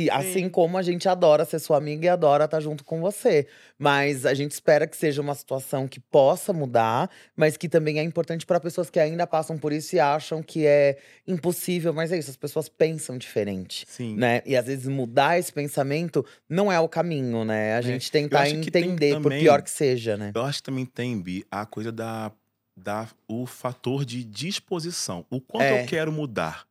e 0.06 0.10
assim 0.10 0.32
Sim. 0.44 0.48
como 0.48 0.76
a 0.76 0.82
gente 0.82 1.08
adora 1.08 1.44
ser 1.44 1.60
sua 1.60 1.76
amiga 1.76 2.06
e 2.06 2.08
adora 2.08 2.46
estar 2.46 2.58
junto 2.60 2.84
com 2.84 3.00
você. 3.00 3.46
Mas 3.78 4.26
a 4.26 4.34
gente 4.34 4.50
espera 4.50 4.84
que 4.86 4.96
seja 4.96 5.20
uma 5.22 5.34
situação 5.34 5.86
que 5.86 6.00
possa 6.00 6.52
mudar, 6.52 7.08
mas 7.36 7.56
que 7.56 7.68
também 7.68 8.00
é 8.00 8.02
importante 8.02 8.44
para 8.44 8.58
pessoas 8.58 8.90
que 8.90 8.98
ainda 8.98 9.26
passam 9.28 9.56
por 9.56 9.72
isso 9.72 9.94
e 9.94 10.00
acham 10.00 10.42
que 10.42 10.66
é 10.66 10.98
impossível. 11.26 11.92
Mas 11.92 12.10
é 12.10 12.18
isso, 12.18 12.30
as 12.30 12.36
pessoas 12.36 12.68
pensam 12.68 13.16
diferente. 13.16 13.84
Sim. 13.88 14.16
Né? 14.16 14.42
E 14.44 14.56
às 14.56 14.66
vezes 14.66 14.86
mudar 14.88 15.38
esse 15.38 15.52
pensamento 15.52 16.24
não 16.48 16.70
é 16.70 16.80
o 16.80 16.88
caminho, 16.88 17.44
né? 17.44 17.76
A 17.76 17.80
gente 17.80 18.10
tentar 18.10 18.40
acho 18.42 18.60
que 18.60 18.70
tem 18.72 18.84
entender, 18.84 19.14
por 19.14 19.22
também- 19.24 19.40
pior 19.40 19.62
que 19.62 19.70
seja, 19.70 20.16
né? 20.16 20.32
Eu 20.34 20.42
acho 20.42 20.58
que 20.58 20.64
também 20.64 20.84
tem, 20.84 21.20
Bi, 21.20 21.44
a 21.50 21.64
coisa 21.64 21.92
da, 21.92 22.32
da 22.76 23.08
o 23.28 23.46
fator 23.46 24.04
de 24.04 24.24
disposição. 24.24 25.24
O 25.30 25.40
quanto 25.40 25.62
É. 25.64 25.82
eu 25.82 25.86
quero 25.86 26.10
mudar, 26.12 26.66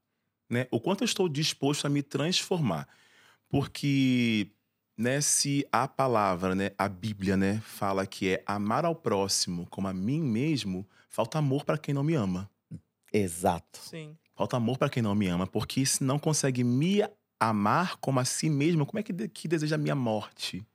né? 0.49 0.67
O 0.71 0.79
quanto 0.79 1.01
eu 1.03 1.05
estou 1.05 1.29
disposto 1.29 1.85
a 1.85 1.89
me 1.89 2.01
transformar. 2.03 2.87
Porque, 3.49 4.47
né, 4.97 5.21
se 5.21 5.65
a 5.71 5.87
palavra, 5.87 6.55
né, 6.55 6.71
a 6.77 6.89
Bíblia, 6.89 7.37
né, 7.37 7.61
fala 7.65 8.05
que 8.05 8.29
é 8.29 8.43
amar 8.45 8.83
ao 8.85 8.95
próximo 8.95 9.67
como 9.69 9.87
a 9.87 9.93
mim 9.93 10.19
mesmo, 10.21 10.85
falta 11.09 11.37
amor 11.37 11.63
para 11.63 11.77
quem 11.77 11.93
não 11.93 12.03
me 12.03 12.15
ama. 12.15 12.49
Exato. 13.11 13.79
Sim. 13.79 14.17
Falta 14.35 14.57
amor 14.57 14.77
para 14.79 14.89
quem 14.89 15.03
não 15.03 15.13
me 15.13 15.27
ama, 15.27 15.45
porque 15.45 15.85
se 15.85 16.03
não 16.03 16.17
consegue 16.17 16.63
me 16.63 17.01
amar 17.39 17.97
como 17.97 18.19
a 18.19 18.25
si 18.25 18.49
mesmo, 18.49 18.85
como 18.85 18.99
é 18.99 19.03
que, 19.03 19.13
de- 19.13 19.27
que 19.29 19.47
deseja 19.47 19.75
a 19.75 19.77
minha 19.77 19.93
morte? 19.95 20.65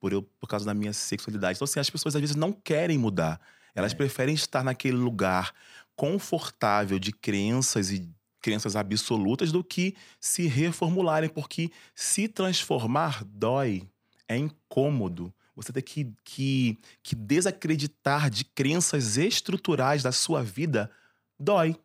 Por, 0.00 0.12
eu, 0.12 0.22
por 0.22 0.46
causa 0.48 0.64
da 0.64 0.72
minha 0.72 0.92
sexualidade. 0.92 1.56
Então, 1.58 1.64
assim, 1.66 1.80
as 1.80 1.90
pessoas 1.90 2.14
às 2.14 2.20
vezes 2.20 2.36
não 2.36 2.52
querem 2.52 2.96
mudar. 2.96 3.38
Elas 3.78 3.94
preferem 3.94 4.34
estar 4.34 4.64
naquele 4.64 4.96
lugar 4.96 5.54
confortável 5.94 6.98
de 6.98 7.12
crenças 7.12 7.92
e 7.92 8.10
crenças 8.42 8.74
absolutas 8.74 9.52
do 9.52 9.62
que 9.62 9.94
se 10.20 10.48
reformularem, 10.48 11.30
porque 11.30 11.70
se 11.94 12.26
transformar 12.26 13.22
dói, 13.24 13.84
é 14.26 14.36
incômodo. 14.36 15.32
Você 15.54 15.72
tem 15.72 15.80
que, 15.80 16.12
que, 16.24 16.76
que 17.04 17.14
desacreditar 17.14 18.28
de 18.30 18.44
crenças 18.44 19.16
estruturais 19.16 20.02
da 20.02 20.10
sua 20.10 20.42
vida 20.42 20.90
dói. 21.38 21.76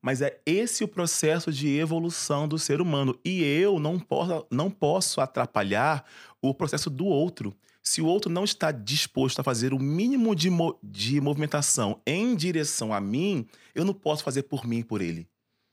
Mas 0.00 0.22
é 0.22 0.40
esse 0.46 0.82
o 0.82 0.88
processo 0.88 1.52
de 1.52 1.68
evolução 1.76 2.48
do 2.48 2.58
ser 2.58 2.80
humano. 2.80 3.20
E 3.22 3.42
eu 3.42 3.78
não 3.78 4.00
posso, 4.00 4.46
não 4.50 4.70
posso 4.70 5.20
atrapalhar 5.20 6.06
o 6.40 6.54
processo 6.54 6.88
do 6.88 7.04
outro. 7.04 7.54
Se 7.88 8.02
o 8.02 8.06
outro 8.06 8.30
não 8.30 8.44
está 8.44 8.70
disposto 8.70 9.40
a 9.40 9.42
fazer 9.42 9.72
o 9.72 9.78
mínimo 9.78 10.36
de, 10.36 10.50
mo- 10.50 10.78
de 10.82 11.22
movimentação 11.22 12.02
em 12.06 12.36
direção 12.36 12.92
a 12.92 13.00
mim, 13.00 13.46
eu 13.74 13.82
não 13.82 13.94
posso 13.94 14.22
fazer 14.22 14.42
por 14.42 14.66
mim 14.66 14.80
e 14.80 14.84
por 14.84 15.00
ele. 15.00 15.26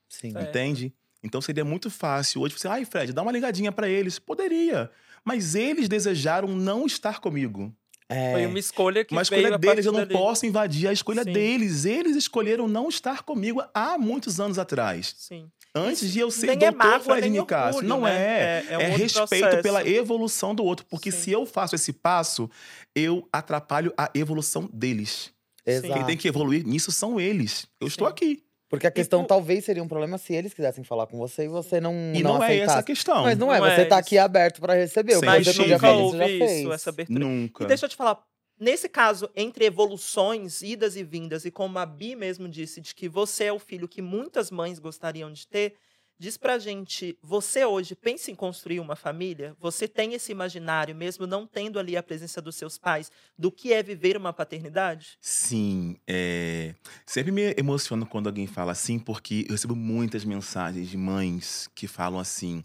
Sim. 0.07 0.31
É. 0.33 0.43
Entende? 0.43 0.93
Então 1.21 1.41
seria 1.41 1.65
muito 1.65 1.89
fácil 1.89 2.39
hoje 2.39 2.57
você, 2.57 2.69
ai, 2.69 2.85
Fred, 2.85 3.11
dá 3.11 3.21
uma 3.21 3.33
ligadinha 3.33 3.69
pra 3.69 3.89
eles. 3.89 4.17
Poderia. 4.17 4.89
Mas 5.25 5.55
eles 5.55 5.89
desejaram 5.89 6.47
não 6.55 6.85
estar 6.85 7.19
comigo. 7.19 7.75
É. 8.09 8.33
Foi 8.33 8.45
uma 8.45 8.59
escolha 8.59 9.03
que 9.03 9.15
Mas 9.15 9.27
a 9.27 9.35
veio 9.35 9.41
escolha 9.47 9.57
deles, 9.57 9.85
eu 9.85 9.91
não 9.91 9.99
dali. 10.01 10.13
posso 10.13 10.45
invadir 10.45 10.87
a 10.87 10.93
escolha 10.93 11.23
Sim. 11.23 11.33
deles. 11.33 11.85
Eles 11.85 12.15
escolheram 12.15 12.67
não 12.67 12.87
estar 12.87 13.23
comigo 13.23 13.63
há 13.73 13.97
muitos 13.97 14.39
anos 14.39 14.59
atrás. 14.59 15.15
Sim. 15.17 15.49
Antes 15.73 16.03
Isso 16.03 16.13
de 16.13 16.19
eu 16.19 16.31
ser 16.31 16.47
nem 16.47 16.55
é 16.55 16.71
doutor 16.71 16.77
mágoa, 16.77 16.99
Fred 17.01 17.29
nem 17.29 17.39
Nicasso. 17.41 17.77
orgulho, 17.79 17.87
Não 17.89 18.01
né? 18.01 18.15
é. 18.15 18.65
É, 18.69 18.73
É, 18.73 18.77
um 18.77 18.91
outro 18.91 18.97
respeito 19.03 19.41
processo. 19.47 19.63
pela 19.63 19.87
evolução 19.87 20.55
do 20.55 20.63
outro. 20.63 20.85
Porque 20.89 21.11
Sim. 21.11 21.17
se 21.19 21.31
eu 21.31 21.45
faço 21.45 21.75
esse 21.75 21.91
passo, 21.91 22.49
eu 22.95 23.27
atrapalho 23.33 23.91
a 23.97 24.09
evolução 24.13 24.69
deles. 24.71 25.31
Exato. 25.65 25.93
Quem 25.93 26.05
tem 26.05 26.15
que 26.15 26.27
evoluir 26.27 26.63
nisso 26.65 26.91
são 26.91 27.19
eles. 27.19 27.65
Eu 27.81 27.87
estou 27.87 28.07
Sim. 28.07 28.11
aqui. 28.13 28.43
Porque 28.75 28.87
a 28.87 28.91
questão 28.91 29.21
por- 29.21 29.27
talvez 29.27 29.65
seria 29.65 29.81
um 29.83 29.87
problema 29.87 30.17
se 30.17 30.33
eles 30.33 30.53
quisessem 30.53 30.83
falar 30.83 31.07
com 31.07 31.17
você 31.17 31.45
e 31.45 31.47
você 31.47 31.79
não 31.81 31.93
E 32.13 32.21
não, 32.23 32.43
é 32.43 32.57
essa 32.59 32.79
a 32.79 32.83
questão. 32.83 33.23
Mas 33.23 33.37
não 33.37 33.51
é, 33.53 33.59
Não 33.59 33.65
você 33.65 33.81
é 33.81 33.85
tá 33.85 33.95
isso. 33.99 34.07
aqui 34.07 34.17
aberto 34.17 34.61
pra 34.61 34.73
receber. 34.73 35.13
O 35.17 35.19
que 35.21 35.25
Sem 35.25 35.29
Mas 35.29 35.45
nunca 35.57 35.79
fazer, 35.79 36.01
você 36.01 36.17
já 36.17 36.25
fez. 36.27 36.51
isso, 36.61 36.73
essa 36.73 36.89
abertura. 36.89 37.19
Nunca. 37.19 37.63
E 37.63 37.67
deixa 37.67 37.85
eu 37.85 37.89
te 37.89 37.95
falar, 37.95 38.23
nesse 38.59 38.87
caso, 38.89 39.29
entre 39.35 39.65
evoluções, 39.65 40.61
idas 40.61 40.95
e 40.95 41.03
vindas, 41.03 41.45
e 41.45 41.51
como 41.51 41.77
a 41.79 41.85
Bi 41.85 42.15
mesmo 42.15 42.47
disse, 42.47 42.81
de 42.81 42.93
que 42.93 43.07
você 43.09 43.45
é 43.45 43.53
o 43.53 43.59
filho 43.59 43.87
que 43.87 44.01
muitas 44.01 44.51
mães 44.51 44.79
gostariam 44.79 45.31
de 45.31 45.47
ter, 45.47 45.75
diz 46.17 46.37
pra 46.37 46.57
gente, 46.59 47.17
você 47.21 47.65
hoje 47.65 47.95
pensa 47.95 48.31
em 48.31 48.35
construir 48.35 48.79
uma 48.79 48.95
família? 48.95 49.55
Você 49.59 49.87
tem 49.87 50.13
esse 50.13 50.31
imaginário, 50.31 50.95
mesmo 50.95 51.27
não 51.27 51.45
tendo 51.45 51.77
ali 51.79 51.95
a 51.97 52.03
presença 52.03 52.41
dos 52.41 52.55
seus 52.55 52.77
pais, 52.77 53.11
do 53.37 53.51
que 53.51 53.73
é 53.73 53.81
viver 53.83 54.15
uma 54.17 54.31
paternidade? 54.33 55.17
Sim, 55.21 55.97
é... 56.07 56.73
sempre 57.05 57.31
me 57.31 57.53
emociono 57.57 58.05
quando 58.05 58.27
alguém 58.27 58.47
fala 58.47 58.71
assim, 58.71 58.97
porque 58.99 59.45
eu 59.47 59.51
recebo 59.53 59.75
muitas 59.75 60.23
mensagens 60.25 60.89
de 60.89 60.97
mães 60.97 61.69
que 61.75 61.87
falam 61.87 62.19
assim: 62.19 62.63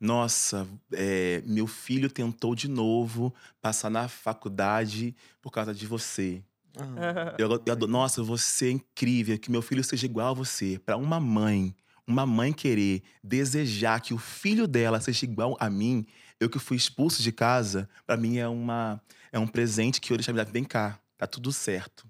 Nossa, 0.00 0.66
é, 0.92 1.42
meu 1.46 1.66
filho 1.66 2.10
tentou 2.10 2.54
de 2.54 2.68
novo 2.68 3.34
passar 3.60 3.90
na 3.90 4.08
faculdade 4.08 5.14
por 5.40 5.50
causa 5.50 5.74
de 5.74 5.86
você. 5.86 6.42
Ah, 6.78 7.34
Eu, 7.38 7.48
eu 7.50 7.72
adoro- 7.72 7.90
nossa, 7.90 8.22
você 8.22 8.66
é 8.66 8.70
incrível, 8.72 9.38
que 9.38 9.50
meu 9.50 9.62
filho 9.62 9.82
seja 9.82 10.04
igual 10.04 10.28
a 10.28 10.34
você. 10.34 10.78
Para 10.78 10.96
uma 10.98 11.18
mãe, 11.18 11.74
uma 12.06 12.24
mãe 12.24 12.52
querer 12.52 13.02
desejar 13.22 14.00
que 14.00 14.14
o 14.14 14.18
filho 14.18 14.66
dela 14.66 15.00
seja 15.00 15.24
igual 15.24 15.56
a 15.58 15.68
mim, 15.68 16.06
eu 16.38 16.48
que 16.48 16.58
fui 16.58 16.76
expulso 16.76 17.22
de 17.22 17.32
casa, 17.32 17.88
para 18.06 18.16
mim 18.16 18.38
é 18.38 18.48
uma 18.48 19.00
é 19.32 19.38
um 19.38 19.46
presente 19.46 20.00
que 20.00 20.12
eu 20.12 20.16
deixar 20.16 20.32
vem 20.44 20.64
cá, 20.64 20.98
tá 21.18 21.26
tudo 21.26 21.52
certo. 21.52 22.06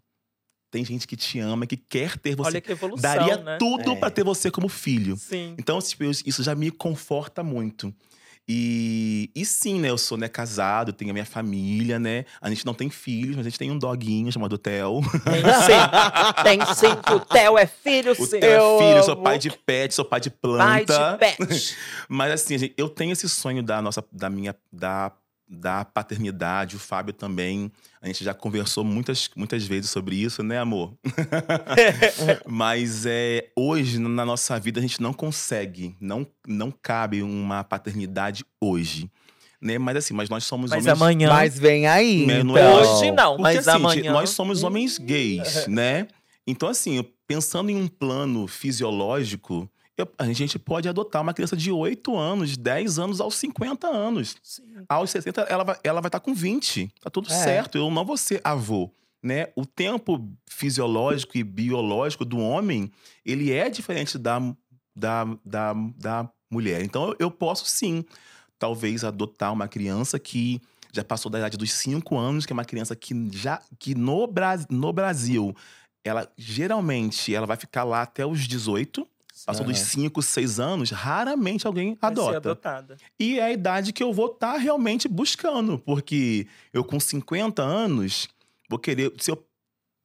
Tem 0.70 0.84
gente 0.84 1.06
que 1.06 1.16
te 1.16 1.38
ama, 1.38 1.66
que 1.66 1.76
quer 1.76 2.18
ter 2.18 2.36
você. 2.36 2.48
Olha 2.48 2.60
que 2.60 2.72
evolução, 2.72 3.00
Daria 3.00 3.36
né? 3.38 3.56
tudo 3.56 3.92
É. 3.92 3.96
para 3.96 4.10
ter 4.10 4.24
você 4.24 4.50
como 4.50 4.68
filho. 4.68 5.16
Sim. 5.16 5.54
Então, 5.58 5.80
tipo, 5.80 6.04
isso 6.04 6.42
já 6.42 6.54
me 6.54 6.70
conforta 6.70 7.42
muito. 7.42 7.94
E, 8.48 9.28
e 9.34 9.44
sim, 9.44 9.80
né? 9.80 9.90
Eu 9.90 9.98
sou 9.98 10.16
né, 10.16 10.28
casado, 10.28 10.92
tenho 10.92 11.10
a 11.10 11.12
minha 11.12 11.24
família, 11.24 11.98
né? 11.98 12.24
A 12.40 12.48
gente 12.48 12.64
não 12.64 12.74
tem 12.74 12.88
filhos, 12.88 13.34
mas 13.36 13.44
a 13.44 13.48
gente 13.48 13.58
tem 13.58 13.70
um 13.72 13.78
doguinho 13.78 14.30
chamado 14.30 14.56
Theo. 14.56 15.00
Tem 15.24 15.42
sim. 15.42 16.42
Tem 16.44 16.74
sim, 16.74 16.96
que 17.02 17.12
o 17.12 17.20
Theo 17.20 17.58
é 17.58 17.66
filho, 17.66 18.12
O 18.12 18.26
sim. 18.26 18.38
Theo 18.38 18.76
é 18.76 18.78
filho, 18.78 19.02
sou 19.04 19.16
pai 19.16 19.38
de 19.38 19.50
pet, 19.50 19.92
sou 19.92 20.04
pai 20.04 20.20
de 20.20 20.30
Pai 20.30 20.84
planta. 20.84 21.12
de 21.12 21.18
pet. 21.18 21.76
Mas 22.08 22.32
assim, 22.32 22.56
gente, 22.56 22.74
eu 22.76 22.88
tenho 22.88 23.12
esse 23.12 23.28
sonho 23.28 23.62
da 23.62 23.82
nossa, 23.82 24.04
da 24.12 24.30
minha, 24.30 24.54
da, 24.72 25.10
da 25.48 25.84
paternidade, 25.84 26.76
o 26.76 26.78
Fábio 26.78 27.12
também. 27.12 27.70
A 28.00 28.06
gente 28.06 28.24
já 28.24 28.34
conversou 28.34 28.82
muitas, 28.82 29.30
muitas 29.36 29.64
vezes 29.64 29.90
sobre 29.90 30.16
isso, 30.16 30.42
né, 30.42 30.58
amor? 30.58 30.94
Mas 32.46 33.06
é, 33.06 33.48
hoje, 33.54 33.98
na 33.98 34.24
nossa 34.24 34.58
vida, 34.58 34.80
a 34.80 34.82
gente 34.82 35.00
não 35.00 35.12
consegue, 35.12 35.96
não, 36.00 36.26
não 36.46 36.70
cabe 36.70 37.22
uma 37.22 37.62
paternidade 37.62 38.44
hoje. 38.60 39.10
Né? 39.60 39.78
Mas 39.78 39.96
assim, 39.96 40.14
mas 40.14 40.28
nós 40.28 40.44
somos 40.44 40.70
Mas 40.70 40.84
homens. 40.84 41.00
amanhã. 41.00 41.28
Mas 41.30 41.58
vem 41.58 41.86
aí. 41.86 42.26
Né, 42.26 42.40
então. 42.40 42.44
não 42.44 42.58
é 42.58 42.74
Hoje 42.74 43.10
não, 43.10 43.36
Porque, 43.36 43.42
mas 43.42 43.68
assim, 43.68 43.78
amanhã. 43.78 44.12
nós 44.12 44.30
somos 44.30 44.62
homens 44.62 44.98
gays, 44.98 45.66
né? 45.66 46.06
Então, 46.46 46.68
assim, 46.68 47.04
pensando 47.26 47.70
em 47.70 47.76
um 47.76 47.88
plano 47.88 48.46
fisiológico, 48.46 49.68
eu- 49.96 50.08
a 50.18 50.30
gente 50.32 50.58
pode 50.58 50.88
adotar 50.88 51.22
uma 51.22 51.32
criança 51.34 51.56
de 51.56 51.70
8 51.70 52.16
anos, 52.16 52.56
10 52.56 52.98
anos 52.98 53.20
aos 53.20 53.34
50 53.36 53.86
anos. 53.88 54.36
Sim. 54.42 54.62
Aos 54.88 55.10
60, 55.10 55.42
ela 55.42 55.64
vai 55.64 55.74
estar 55.76 55.88
ela 55.88 56.00
vai 56.00 56.10
tá 56.10 56.20
com 56.20 56.34
20. 56.34 56.90
Tá 57.00 57.08
tudo 57.10 57.28
É. 57.30 57.34
certo. 57.34 57.78
Eu 57.78 57.90
não 57.90 58.04
vou 58.04 58.16
ser 58.16 58.40
avô. 58.44 58.90
Né? 59.22 59.48
O 59.56 59.64
tempo 59.66 60.30
fisiológico 60.48 61.36
e 61.36 61.42
biológico 61.42 62.24
do 62.24 62.38
homem, 62.38 62.90
ele 63.24 63.50
é 63.50 63.68
diferente 63.68 64.18
da, 64.18 64.38
da, 64.94 65.24
da, 65.44 65.72
da 65.96 66.30
mulher. 66.50 66.82
Então, 66.82 67.08
eu- 67.08 67.16
eu 67.18 67.30
posso 67.30 67.66
sim, 67.66 68.04
talvez, 68.58 69.02
adotar 69.02 69.52
uma 69.52 69.66
criança 69.66 70.18
que 70.18 70.60
já 70.92 71.02
passou 71.02 71.30
da 71.30 71.38
idade 71.38 71.56
dos 71.56 71.72
5 71.72 72.16
anos, 72.16 72.46
que 72.46 72.52
é 72.52 72.54
uma 72.54 72.64
criança 72.64 72.94
que 72.94 73.14
já 73.32 73.60
que 73.78 73.94
no, 73.94 74.26
Bra 74.26 74.56
no 74.70 74.92
Brasil, 74.92 75.54
ela 76.04 76.30
geralmente 76.38 77.34
ela 77.34 77.46
vai 77.46 77.56
ficar 77.56 77.82
lá 77.84 78.02
até 78.02 78.24
os 78.24 78.46
18. 78.46 79.06
Passou 79.46 79.64
dos 79.64 79.78
Aham. 79.78 79.86
5, 79.86 80.22
6 80.22 80.58
anos, 80.60 80.90
raramente 80.90 81.68
alguém 81.68 81.96
Vai 81.98 82.12
ser 82.12 82.20
adota. 82.20 82.36
adotada. 82.38 82.96
E 83.18 83.38
é 83.38 83.44
a 83.44 83.52
idade 83.52 83.92
que 83.92 84.02
eu 84.02 84.12
vou 84.12 84.26
estar 84.26 84.56
realmente 84.56 85.06
buscando, 85.06 85.78
porque 85.78 86.48
eu 86.72 86.82
com 86.82 86.98
50 86.98 87.62
anos 87.62 88.26
vou 88.68 88.76
querer. 88.78 89.12
Se 89.20 89.30
eu 89.30 89.46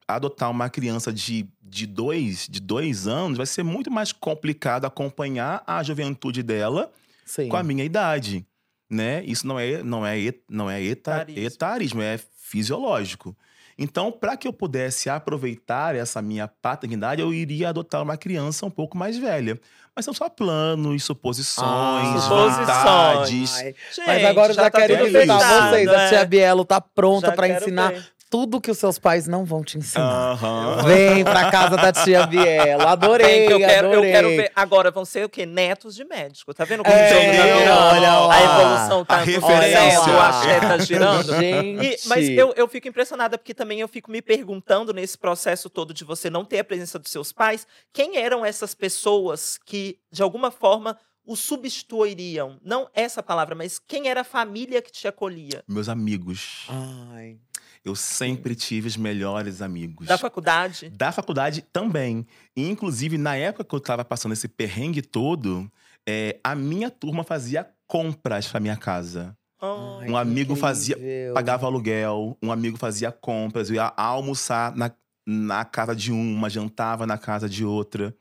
adotar 0.06 0.48
uma 0.48 0.70
criança 0.70 1.12
de, 1.12 1.48
de, 1.60 1.86
dois, 1.86 2.46
de 2.48 2.60
dois 2.60 3.08
anos, 3.08 3.36
vai 3.36 3.46
ser 3.46 3.64
muito 3.64 3.90
mais 3.90 4.12
complicado 4.12 4.84
acompanhar 4.84 5.64
a 5.66 5.82
juventude 5.82 6.42
dela 6.42 6.92
Sim. 7.24 7.48
com 7.48 7.56
a 7.56 7.64
minha 7.64 7.84
idade. 7.84 8.46
Né? 8.88 9.24
Isso 9.24 9.44
não 9.46 9.58
é, 9.58 9.82
não 9.82 10.06
é, 10.06 10.34
não 10.48 10.70
é 10.70 10.80
eta, 10.84 11.22
Etarismo. 11.22 11.42
etarismo, 11.46 12.02
é 12.02 12.20
fisiológico. 12.36 13.36
Então, 13.78 14.12
para 14.12 14.36
que 14.36 14.46
eu 14.46 14.52
pudesse 14.52 15.08
aproveitar 15.08 15.94
essa 15.94 16.20
minha 16.20 16.46
paternidade, 16.46 17.20
eu 17.22 17.32
iria 17.32 17.70
adotar 17.70 18.02
uma 18.02 18.16
criança 18.16 18.66
um 18.66 18.70
pouco 18.70 18.96
mais 18.96 19.16
velha. 19.16 19.58
Mas 19.94 20.04
são 20.04 20.14
só 20.14 20.28
planos, 20.28 21.04
suposições, 21.04 21.66
Ah, 21.66 22.28
vontades. 22.28 23.56
Gente, 23.58 23.76
Mas 24.06 24.24
agora 24.24 24.52
eu 24.52 24.56
já, 24.56 24.70
tá 24.70 24.80
quero 24.80 25.06
escutar 25.06 25.70
vocês. 25.70 25.88
A 25.88 26.02
é. 26.02 26.08
tia 26.08 26.24
Bielo 26.24 26.64
tá 26.64 26.80
pronta 26.80 27.26
Já 27.28 27.36
quero 27.36 27.54
ensinar 27.60 27.92
ver. 27.92 28.06
Tudo 28.32 28.62
que 28.62 28.70
os 28.70 28.78
seus 28.78 28.98
pais 28.98 29.28
não 29.28 29.44
vão 29.44 29.62
te 29.62 29.76
ensinar. 29.76 30.32
Aham. 30.32 30.82
Vem 30.86 31.22
pra 31.22 31.50
casa 31.50 31.76
da 31.76 31.92
tia 31.92 32.26
Biela. 32.26 32.84
Adorei, 32.92 33.26
Bem, 33.40 33.46
que 33.46 33.52
eu 33.52 33.58
quero, 33.58 33.86
eu 33.88 33.92
adorei. 33.92 34.10
quero 34.12 34.28
ver. 34.30 34.52
Agora 34.56 34.90
vão 34.90 35.04
ser 35.04 35.26
o 35.26 35.28
quê? 35.28 35.44
Netos 35.44 35.94
de 35.94 36.02
médico. 36.02 36.54
Tá 36.54 36.64
vendo 36.64 36.82
como 36.82 36.96
É, 36.96 37.04
o 37.04 37.08
jogo 37.10 37.36
tá 37.36 37.42
virando? 37.58 37.80
olha 37.82 38.16
lá. 38.20 38.34
A 38.34 38.42
evolução 38.42 39.04
tá 39.04 39.14
A 39.16 39.18
acontecendo, 39.18 39.46
referência. 39.50 40.00
o 40.14 40.18
axé 40.20 40.60
tá 40.60 40.78
girando. 40.78 41.36
Gente. 41.38 41.84
E- 41.86 41.98
mas 42.08 42.28
eu, 42.30 42.54
eu 42.56 42.66
fico 42.66 42.88
impressionada 42.88 43.36
porque 43.36 43.52
também 43.52 43.80
eu 43.80 43.88
fico 43.88 44.10
me 44.10 44.22
perguntando 44.22 44.94
nesse 44.94 45.18
processo 45.18 45.68
todo 45.68 45.92
de 45.92 46.02
você 46.02 46.30
não 46.30 46.42
ter 46.42 46.60
a 46.60 46.64
presença 46.64 46.98
dos 46.98 47.12
seus 47.12 47.32
pais, 47.32 47.66
quem 47.92 48.16
eram 48.16 48.42
essas 48.46 48.74
pessoas 48.74 49.58
que, 49.66 49.98
de 50.10 50.22
alguma 50.22 50.50
forma, 50.50 50.96
o 51.26 51.36
substituiriam? 51.36 52.58
Não 52.64 52.88
essa 52.94 53.22
palavra, 53.22 53.54
mas 53.54 53.78
quem 53.78 54.08
era 54.08 54.22
a 54.22 54.24
família 54.24 54.80
que 54.80 54.90
te 54.90 55.06
acolhia? 55.06 55.62
Meus 55.68 55.88
amigos. 55.88 56.66
Ai. 57.14 57.36
Eu 57.84 57.96
sempre 57.96 58.54
tive 58.54 58.86
os 58.86 58.96
melhores 58.96 59.60
amigos. 59.60 60.06
Da 60.06 60.16
faculdade? 60.16 60.88
Da 60.90 61.10
faculdade 61.10 61.62
também. 61.72 62.24
E, 62.56 62.68
inclusive, 62.68 63.18
na 63.18 63.34
época 63.36 63.64
que 63.64 63.74
eu 63.74 63.80
tava 63.80 64.04
passando 64.04 64.32
esse 64.32 64.46
perrengue 64.46 65.02
todo, 65.02 65.70
é, 66.08 66.38
a 66.44 66.54
minha 66.54 66.90
turma 66.90 67.24
fazia 67.24 67.68
compras 67.86 68.46
pra 68.46 68.60
minha 68.60 68.76
casa. 68.76 69.36
Ai, 69.60 70.08
Um 70.08 70.16
amigo 70.16 70.54
fazia-. 70.54 70.96
Pagava 71.34 71.66
aluguel, 71.66 72.36
um 72.42 72.52
amigo 72.52 72.76
fazia 72.76 73.10
compras, 73.12 73.68
eu 73.68 73.76
ia 73.76 73.92
almoçar 73.96 74.74
na, 74.76 74.90
na 75.26 75.64
casa 75.64 75.94
de 75.94 76.12
uma, 76.12 76.48
jantava 76.48 77.06
na 77.06 77.18
casa 77.18 77.48
de 77.48 77.64
outra. 77.64 78.14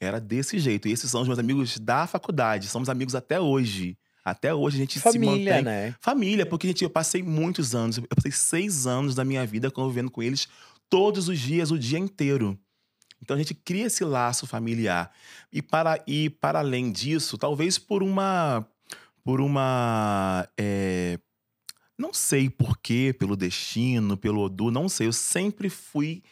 Era 0.00 0.20
desse 0.20 0.58
jeito. 0.58 0.88
E 0.88 0.92
esses 0.92 1.10
são 1.10 1.22
os 1.22 1.26
meus 1.28 1.38
amigos 1.38 1.78
da 1.78 2.06
faculdade. 2.06 2.68
Somos 2.68 2.88
amigos 2.88 3.14
até 3.14 3.40
hoje. 3.40 3.96
Até 4.24 4.54
hoje 4.54 4.76
a 4.76 4.80
gente 4.80 4.94
se 4.94 5.00
Família, 5.00 5.56
mantém. 5.56 5.62
né? 5.64 5.94
Família, 6.00 6.46
porque, 6.46 6.66
gente, 6.68 6.82
eu 6.82 6.90
passei 6.90 7.22
muitos 7.22 7.74
anos. 7.74 7.98
Eu 7.98 8.04
passei 8.08 8.32
seis 8.32 8.86
anos 8.86 9.14
da 9.14 9.24
minha 9.24 9.44
vida 9.46 9.70
convivendo 9.70 10.10
com 10.10 10.22
eles 10.22 10.48
todos 10.88 11.28
os 11.28 11.38
dias, 11.38 11.70
o 11.70 11.78
dia 11.78 11.98
inteiro. 11.98 12.58
Então 13.20 13.34
a 13.34 13.38
gente 13.38 13.54
cria 13.54 13.86
esse 13.86 14.04
laço 14.04 14.46
familiar. 14.46 15.12
E 15.52 15.60
para, 15.60 16.02
e 16.06 16.30
para 16.30 16.60
além 16.60 16.90
disso, 16.90 17.36
talvez 17.36 17.78
por 17.78 18.02
uma. 18.02 18.66
Por 19.22 19.40
uma. 19.40 20.48
é, 20.58 21.18
não 21.98 22.12
sei 22.12 22.50
porquê, 22.50 23.14
pelo 23.18 23.36
destino, 23.36 24.16
pelo 24.16 24.40
Odu, 24.40 24.70
não 24.70 24.88
sei. 24.88 25.06
Eu 25.06 25.12
sempre 25.12 25.68
fui 25.68 26.22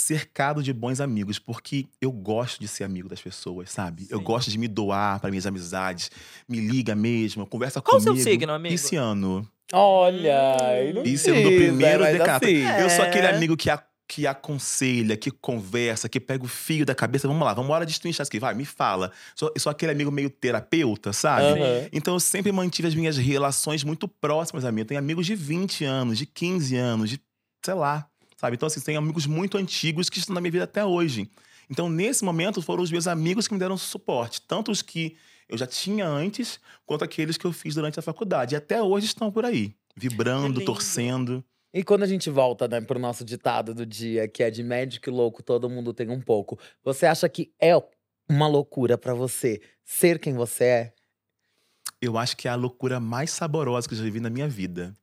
cercado 0.00 0.62
de 0.62 0.72
bons 0.72 1.00
amigos, 1.00 1.38
porque 1.38 1.86
eu 2.00 2.12
gosto 2.12 2.60
de 2.60 2.68
ser 2.68 2.84
amigo 2.84 3.08
das 3.08 3.20
pessoas, 3.20 3.70
sabe? 3.70 4.06
Eu 4.10 4.18
Sim. 4.18 4.24
gosto 4.24 4.50
de 4.50 4.58
me 4.58 4.68
doar 4.68 5.18
para 5.20 5.30
minhas 5.30 5.46
amizades. 5.46 6.10
Me 6.48 6.60
liga 6.60 6.94
mesmo, 6.94 7.46
conversa 7.46 7.80
Qual 7.80 7.96
o 7.96 8.00
comigo. 8.04 8.16
seu 8.22 8.32
signo, 8.32 8.52
amigo? 8.52 8.74
Pisciano. 8.74 9.48
Olha, 9.72 10.92
não 10.94 11.02
Isso 11.02 11.30
é 11.30 11.42
do 11.42 11.50
primeiro 11.50 12.04
decanato. 12.04 12.44
assim, 12.46 12.62
Eu 12.80 12.90
sou 12.90 13.04
aquele 13.04 13.26
É. 13.26 13.34
amigo 13.34 13.56
que, 13.56 13.68
a- 13.70 13.82
que 14.06 14.26
aconselha, 14.26 15.16
que 15.16 15.30
conversa, 15.30 16.08
que 16.08 16.20
pega 16.20 16.44
o 16.44 16.48
fio 16.48 16.84
da 16.86 16.94
cabeça. 16.94 17.26
Vamos 17.26 17.44
lá, 17.44 17.52
vamos 17.54 17.70
hora 17.72 17.84
destrinchar 17.86 18.22
isso 18.24 18.30
aqui. 18.30 18.38
Vai, 18.38 18.54
me 18.54 18.64
fala. 18.64 19.10
Sou, 19.34 19.50
eu 19.54 19.60
sou 19.60 19.70
aquele 19.70 19.90
amigo 19.92 20.12
meio 20.12 20.30
terapeuta, 20.30 21.12
sabe? 21.12 21.60
aham. 21.60 21.88
Então 21.92 22.14
eu 22.14 22.20
sempre 22.20 22.52
mantive 22.52 22.86
as 22.86 22.94
minhas 22.94 23.16
relações 23.16 23.82
muito 23.82 24.06
próximas 24.06 24.64
a 24.64 24.70
mim. 24.70 24.82
Eu 24.82 24.86
tenho 24.86 25.00
amigos 25.00 25.26
de 25.26 25.34
20 25.34 25.84
anos, 25.84 26.18
de 26.18 26.26
15 26.26 26.76
anos, 26.76 27.10
de 27.10 27.20
sei 27.64 27.74
lá, 27.74 28.06
sabe? 28.36 28.56
Então 28.56 28.66
assim, 28.66 28.80
tenho 28.80 28.98
amigos 28.98 29.26
muito 29.26 29.58
antigos 29.58 30.08
que 30.08 30.18
estão 30.18 30.34
na 30.34 30.40
minha 30.40 30.52
vida 30.52 30.64
até 30.64 30.84
hoje. 30.84 31.30
Então 31.70 31.88
nesse 31.88 32.24
momento 32.24 32.62
foram 32.62 32.82
os 32.82 32.90
meus 32.90 33.06
amigos 33.06 33.48
que 33.48 33.54
me 33.54 33.60
deram 33.60 33.76
suporte, 33.76 34.40
tanto 34.42 34.70
os 34.70 34.82
que 34.82 35.16
eu 35.48 35.56
já 35.56 35.66
tinha 35.66 36.06
antes, 36.06 36.58
quanto 36.84 37.04
aqueles 37.04 37.36
que 37.36 37.44
eu 37.44 37.52
fiz 37.52 37.74
durante 37.74 37.98
a 37.98 38.02
faculdade. 38.02 38.54
E 38.54 38.56
até 38.56 38.82
hoje 38.82 39.06
estão 39.06 39.30
por 39.30 39.44
aí, 39.44 39.74
vibrando, 39.96 40.58
lindo. 40.58 40.64
torcendo. 40.64 41.44
E 41.72 41.84
quando 41.84 42.02
a 42.04 42.06
gente 42.06 42.30
volta, 42.30 42.66
né, 42.66 42.80
pro 42.80 42.98
nosso 42.98 43.24
ditado 43.24 43.74
do 43.74 43.84
dia, 43.84 44.26
que 44.26 44.42
é 44.42 44.50
de 44.50 44.62
médico 44.62 45.08
e 45.08 45.12
louco, 45.12 45.42
todo 45.42 45.68
mundo 45.68 45.92
tem 45.92 46.08
um 46.08 46.20
pouco. 46.20 46.58
Você 46.82 47.06
acha 47.06 47.28
que 47.28 47.52
é 47.60 47.72
uma 48.28 48.48
loucura 48.48 48.96
pra 48.96 49.14
você 49.14 49.60
ser 49.84 50.18
quem 50.18 50.34
você 50.34 50.64
é? 50.64 50.92
Eu 52.00 52.18
acho 52.18 52.36
que 52.36 52.48
é 52.48 52.50
a 52.50 52.54
loucura 52.54 52.98
mais 52.98 53.30
saborosa 53.30 53.86
que 53.86 53.94
eu 53.94 53.98
já 53.98 54.04
vivi 54.04 54.20
na 54.20 54.30
minha 54.30 54.48
vida. 54.48 54.96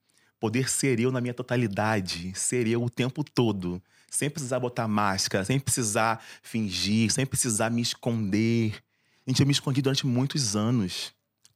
Poder 0.43 0.69
ser 0.69 0.99
eu 0.99 1.09
na 1.09 1.21
minha 1.21 1.33
totalidade, 1.33 2.33
ser 2.35 2.67
eu 2.67 2.83
o 2.83 2.89
tempo 2.89 3.23
todo. 3.23 3.81
Sem 4.11 4.29
precisar 4.29 4.59
botar 4.59 4.89
máscara, 4.89 5.45
sem 5.45 5.57
precisar 5.57 6.21
fingir, 6.41 7.09
sem 7.13 7.25
precisar 7.25 7.69
me 7.69 7.81
esconder. 7.81 8.73
Gente, 9.25 9.39
eu 9.39 9.45
me 9.45 9.53
escondi 9.53 9.81
durante 9.81 10.05
muitos 10.05 10.53
anos. 10.53 11.13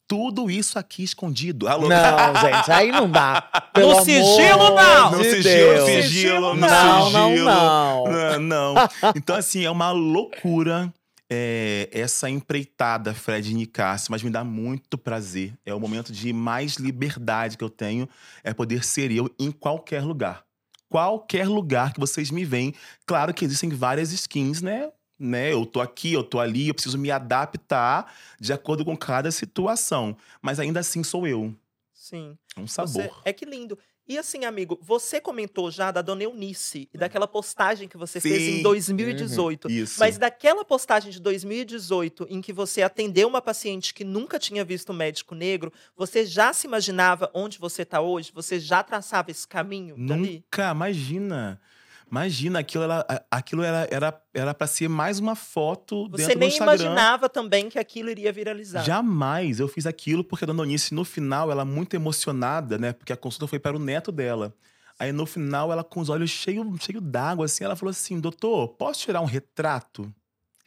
Tudo 0.07 0.49
isso 0.49 0.79
aqui 0.79 1.03
escondido. 1.03 1.67
Alô? 1.67 1.89
Não, 1.89 2.35
gente, 2.39 2.71
aí 2.71 2.89
não 2.89 3.11
dá. 3.11 3.41
Pelo 3.75 3.93
No 3.93 4.05
sigilo, 4.05 4.53
amor 4.67 4.75
não! 4.81 5.11
No 5.11 5.17
de 5.17 5.29
sigilo, 5.31 5.43
Deus. 5.73 5.85
sigilo, 6.05 6.55
no 6.55 6.61
Não, 6.61 7.11
não, 7.11 7.29
sigilo. 7.31 7.45
não. 7.45 8.03
Não, 8.05 8.39
não. 8.39 8.75
Então, 9.17 9.35
assim, 9.35 9.65
é 9.65 9.69
uma 9.69 9.91
loucura 9.91 10.93
é, 11.29 11.89
essa 11.91 12.29
empreitada, 12.29 13.13
Fred 13.13 13.53
Nicásio, 13.53 14.11
mas 14.11 14.23
me 14.23 14.29
dá 14.29 14.43
muito 14.43 14.97
prazer. 14.97 15.57
É 15.65 15.73
o 15.73 15.79
momento 15.79 16.11
de 16.11 16.31
mais 16.33 16.75
liberdade 16.75 17.57
que 17.57 17.63
eu 17.63 17.69
tenho, 17.69 18.07
é 18.43 18.53
poder 18.53 18.83
ser 18.83 19.11
eu 19.11 19.29
em 19.39 19.51
qualquer 19.51 20.03
lugar. 20.03 20.45
Qualquer 20.89 21.47
lugar 21.47 21.93
que 21.93 21.99
vocês 21.99 22.31
me 22.31 22.45
veem. 22.45 22.73
Claro 23.05 23.33
que 23.33 23.43
existem 23.43 23.69
várias 23.69 24.11
skins, 24.13 24.61
né? 24.61 24.89
né? 25.19 25.51
Eu 25.51 25.65
tô 25.65 25.81
aqui, 25.81 26.13
eu 26.13 26.23
tô 26.23 26.39
ali, 26.39 26.69
eu 26.69 26.73
preciso 26.73 26.97
me 26.97 27.11
adaptar 27.11 28.13
de 28.39 28.53
acordo 28.53 28.85
com 28.85 28.95
cada 28.95 29.29
situação. 29.31 30.15
Mas 30.41 30.59
ainda 30.61 30.79
assim 30.79 31.03
sou 31.03 31.27
eu. 31.27 31.53
Sim. 31.93 32.37
É 32.55 32.59
um 32.61 32.67
Você- 32.67 32.73
sabor. 32.87 33.21
é 33.25 33.33
que 33.33 33.43
lindo. 33.43 33.77
E 34.07 34.17
assim, 34.17 34.45
amigo, 34.45 34.79
você 34.81 35.19
comentou 35.19 35.69
já 35.69 35.91
da 35.91 36.01
Dona 36.01 36.23
Eunice 36.23 36.87
e 36.93 36.97
daquela 36.97 37.27
postagem 37.27 37.89
que 37.89 37.97
você 37.97 38.21
fez 38.21 38.41
em 38.41 38.55
Sim. 38.57 38.63
2018. 38.63 39.69
Isso. 39.69 39.99
Mas 39.99 40.17
daquela 40.17 40.63
postagem 40.63 41.11
de 41.11 41.19
2018, 41.19 42.25
em 42.29 42.39
que 42.39 42.53
você 42.53 42.81
atendeu 42.81 43.27
uma 43.27 43.41
paciente 43.41 43.93
que 43.93 44.05
nunca 44.05 44.39
tinha 44.39 44.63
visto 44.63 44.93
um 44.93 44.95
médico 44.95 45.35
negro, 45.35 45.73
você 45.95 46.25
já 46.25 46.53
se 46.53 46.67
imaginava 46.67 47.29
onde 47.33 47.59
você 47.59 47.81
está 47.81 47.99
hoje? 47.99 48.31
Você 48.33 48.59
já 48.59 48.81
traçava 48.81 49.29
esse 49.29 49.45
caminho 49.45 49.95
dali? 50.07 50.35
Nunca, 50.35 50.71
imagina. 50.71 51.59
Imagina, 52.09 52.59
aquilo 52.59 52.83
era, 52.85 53.05
aquilo 53.29 53.63
era 53.63 53.87
era 53.91 54.21
era 54.33 54.53
para 54.53 54.67
ser 54.67 54.87
mais 54.87 55.19
uma 55.19 55.35
foto 55.35 56.09
Você 56.09 56.17
dentro 56.17 56.35
do 56.35 56.39
nem 56.39 56.49
Instagram. 56.49 56.73
imaginava 56.73 57.27
também 57.27 57.69
que 57.69 57.77
aquilo 57.77 58.09
iria 58.09 58.31
viralizar. 58.31 58.83
Jamais. 58.83 59.59
Eu 59.59 59.67
fiz 59.67 59.85
aquilo 59.85 60.23
porque 60.23 60.45
a 60.45 60.47
dona 60.47 60.63
Onice, 60.63 60.93
no 60.93 61.03
final, 61.03 61.51
ela 61.51 61.65
muito 61.65 61.95
emocionada, 61.95 62.77
né? 62.77 62.93
Porque 62.93 63.11
a 63.11 63.17
consulta 63.17 63.47
foi 63.47 63.59
para 63.59 63.75
o 63.75 63.79
neto 63.79 64.11
dela. 64.11 64.53
Aí 64.99 65.11
no 65.11 65.25
final, 65.25 65.71
ela 65.71 65.83
com 65.83 65.99
os 65.99 66.09
olhos 66.09 66.29
cheios 66.29 66.65
cheio 66.81 66.99
d'água, 67.01 67.45
assim, 67.45 67.63
ela 67.63 67.75
falou 67.75 67.91
assim: 67.91 68.19
doutor, 68.19 68.69
posso 68.69 69.01
tirar 69.01 69.21
um 69.21 69.25
retrato? 69.25 70.11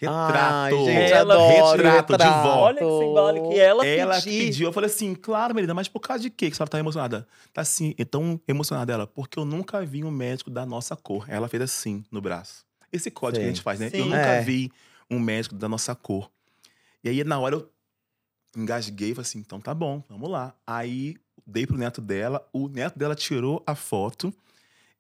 Retrato. 0.01 0.77
Ai, 0.77 0.85
gente, 0.85 1.13
Ela- 1.13 1.35
adoro 1.35 1.83
retrato 1.83 2.17
de 2.17 2.31
vó. 2.31 2.57
Olha 2.61 2.79
que 2.79 2.85
simbólico. 2.85 3.53
E 3.53 3.59
ela, 3.59 3.87
Ela 3.87 4.17
que 4.21 4.25
pediu. 4.31 4.45
pediu. 4.47 4.69
Eu 4.69 4.73
falei 4.73 4.89
assim, 4.89 5.15
claro, 5.15 5.55
Melina, 5.55 5.75
mas 5.75 5.89
por 5.89 6.01
causa 6.01 6.23
de 6.23 6.31
quê 6.31 6.47
que 6.47 6.55
a 6.55 6.57
senhora 6.57 6.71
tá 6.71 6.79
emocionada? 6.79 7.27
Tá 7.53 7.61
assim, 7.61 7.93
tão 8.11 8.41
emocionada 8.49 8.93
ela, 8.93 9.07
porque 9.07 9.39
eu 9.39 9.45
nunca 9.45 9.85
vi 9.85 10.03
um 10.03 10.11
médico 10.11 10.51
da 10.51 10.65
nossa 10.65 10.97
cor. 10.97 11.27
Ela 11.29 11.49
fez 11.49 11.63
assim 11.63 12.03
no 12.11 12.21
braço. 12.21 12.65
Esse 12.93 13.11
código 13.11 13.39
que 13.41 13.45
a 13.45 13.49
Sim. 13.49 13.55
gente 13.55 13.63
faz, 13.63 13.79
né? 13.79 13.91
Sim. 13.91 13.99
Eu 13.99 14.05
nunca 14.07 14.17
É. 14.19 14.41
vi 14.41 14.73
um 15.11 15.19
médico 15.21 15.55
da 15.55 15.69
nossa 15.69 15.95
cor. 15.95 16.31
E 17.05 17.09
aí, 17.09 17.23
na 17.23 17.39
hora, 17.39 17.57
eu 17.57 17.69
engasguei 18.57 19.11
e 19.11 19.15
falei 19.15 19.27
assim, 19.29 19.39
então 19.39 19.61
tá 19.61 19.73
bom, 19.75 20.03
vamos 20.09 20.31
lá. 20.31 20.55
Aí, 20.67 21.17
dei 21.47 21.67
pro 21.67 21.77
neto 21.79 22.01
dela, 22.01 22.47
o 22.53 22.69
neto 22.69 22.99
dela 22.99 23.15
tirou 23.15 23.63
a 23.67 23.75
foto. 23.75 24.33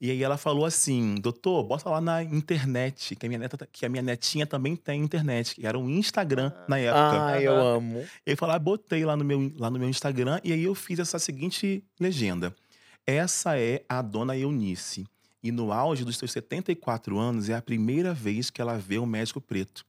E 0.00 0.10
aí 0.10 0.22
ela 0.22 0.38
falou 0.38 0.64
assim, 0.64 1.16
doutor, 1.16 1.62
bota 1.62 1.90
lá 1.90 2.00
na 2.00 2.22
internet, 2.22 3.14
que 3.14 3.26
a 3.26 3.28
minha, 3.28 3.38
neta, 3.38 3.68
que 3.70 3.84
a 3.84 3.88
minha 3.88 4.02
netinha 4.02 4.46
também 4.46 4.74
tem 4.74 5.02
internet. 5.02 5.54
Que 5.54 5.66
era 5.66 5.78
um 5.78 5.90
Instagram 5.90 6.50
Ah. 6.56 6.64
na 6.68 6.78
época. 6.78 7.22
Ai, 7.22 7.46
eu 7.46 7.54
amo. 7.54 8.04
Eu 8.24 8.36
falei, 8.36 8.56
ah, 8.56 8.58
botei 8.58 9.04
lá 9.04 9.14
no, 9.14 9.24
meu, 9.24 9.52
lá 9.58 9.68
no 9.70 9.78
meu 9.78 9.88
Instagram 9.90 10.40
e 10.42 10.52
aí 10.54 10.64
eu 10.64 10.74
fiz 10.74 10.98
essa 10.98 11.18
seguinte 11.18 11.84
legenda. 12.00 12.54
Essa 13.06 13.58
é 13.58 13.84
a 13.88 14.00
dona 14.00 14.36
Eunice. 14.36 15.06
E 15.42 15.50
no 15.52 15.70
auge 15.72 16.04
dos 16.04 16.16
seus 16.16 16.32
74 16.32 17.18
anos 17.18 17.48
é 17.50 17.54
a 17.54 17.62
primeira 17.62 18.14
vez 18.14 18.48
que 18.50 18.60
ela 18.60 18.78
vê 18.78 18.98
um 18.98 19.06
médico 19.06 19.40
preto. 19.40 19.84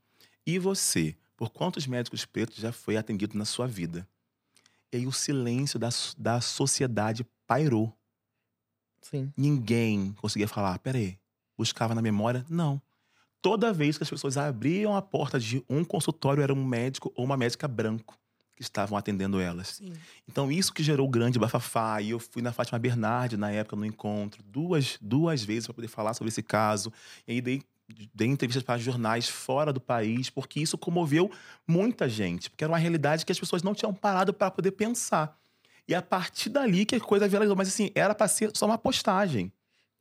E 0.45 0.59
você? 0.59 1.15
Por 1.37 1.49
quantos 1.51 1.87
médicos 1.87 2.25
pretos 2.25 2.57
já 2.57 2.71
foi 2.71 2.97
atendido 2.97 3.37
na 3.37 3.45
sua 3.45 3.65
vida? 3.67 4.07
E 4.91 4.97
aí 4.97 5.07
o 5.07 5.11
silêncio 5.11 5.79
da, 5.79 5.89
da 6.17 6.41
sociedade 6.41 7.25
pairou. 7.47 7.93
Sim. 9.01 9.31
Ninguém 9.35 10.13
conseguia 10.13 10.47
falar, 10.47 10.77
peraí, 10.79 11.17
buscava 11.57 11.95
na 11.95 12.01
memória? 12.01 12.45
Não. 12.49 12.81
Toda 13.41 13.73
vez 13.73 13.97
que 13.97 14.03
as 14.03 14.09
pessoas 14.09 14.37
abriam 14.37 14.95
a 14.95 15.01
porta 15.01 15.39
de 15.39 15.63
um 15.67 15.83
consultório, 15.83 16.43
era 16.43 16.53
um 16.53 16.63
médico 16.63 17.11
ou 17.15 17.25
uma 17.25 17.35
médica 17.35 17.67
branco 17.67 18.15
que 18.55 18.61
estavam 18.61 18.95
atendendo 18.95 19.39
elas. 19.39 19.77
Sim. 19.77 19.93
Então, 20.29 20.51
isso 20.51 20.71
que 20.71 20.83
gerou 20.83 21.07
o 21.07 21.09
grande 21.09 21.39
bafafá. 21.39 21.99
E 22.01 22.11
eu 22.11 22.19
fui 22.19 22.43
na 22.43 22.53
Fátima 22.53 22.77
Bernardi, 22.77 23.35
na 23.35 23.49
época, 23.49 23.75
no 23.75 23.83
encontro, 23.83 24.43
duas, 24.43 24.99
duas 25.01 25.43
vezes 25.43 25.65
para 25.65 25.73
poder 25.73 25.87
falar 25.87 26.13
sobre 26.13 26.29
esse 26.29 26.43
caso. 26.43 26.93
E 27.27 27.31
aí 27.31 27.41
dei, 27.41 27.63
dei 28.13 28.27
entrevistas 28.27 28.61
para 28.61 28.77
jornais 28.77 29.27
fora 29.27 29.73
do 29.73 29.81
país, 29.81 30.29
porque 30.29 30.59
isso 30.59 30.77
comoveu 30.77 31.31
muita 31.67 32.07
gente. 32.07 32.51
Porque 32.51 32.63
era 32.63 32.71
uma 32.71 32.77
realidade 32.77 33.25
que 33.25 33.31
as 33.31 33.39
pessoas 33.39 33.63
não 33.63 33.73
tinham 33.73 33.93
parado 33.93 34.31
para 34.31 34.51
poder 34.51 34.71
pensar. 34.71 35.40
E 35.87 35.95
a 35.95 36.01
partir 36.01 36.49
dali 36.49 36.85
que 36.85 36.95
a 36.95 36.99
coisa 36.99 37.27
viralizou. 37.27 37.55
Mas 37.55 37.67
assim, 37.67 37.91
era 37.95 38.15
para 38.15 38.27
ser 38.27 38.51
só 38.53 38.65
uma 38.65 38.77
postagem. 38.77 39.51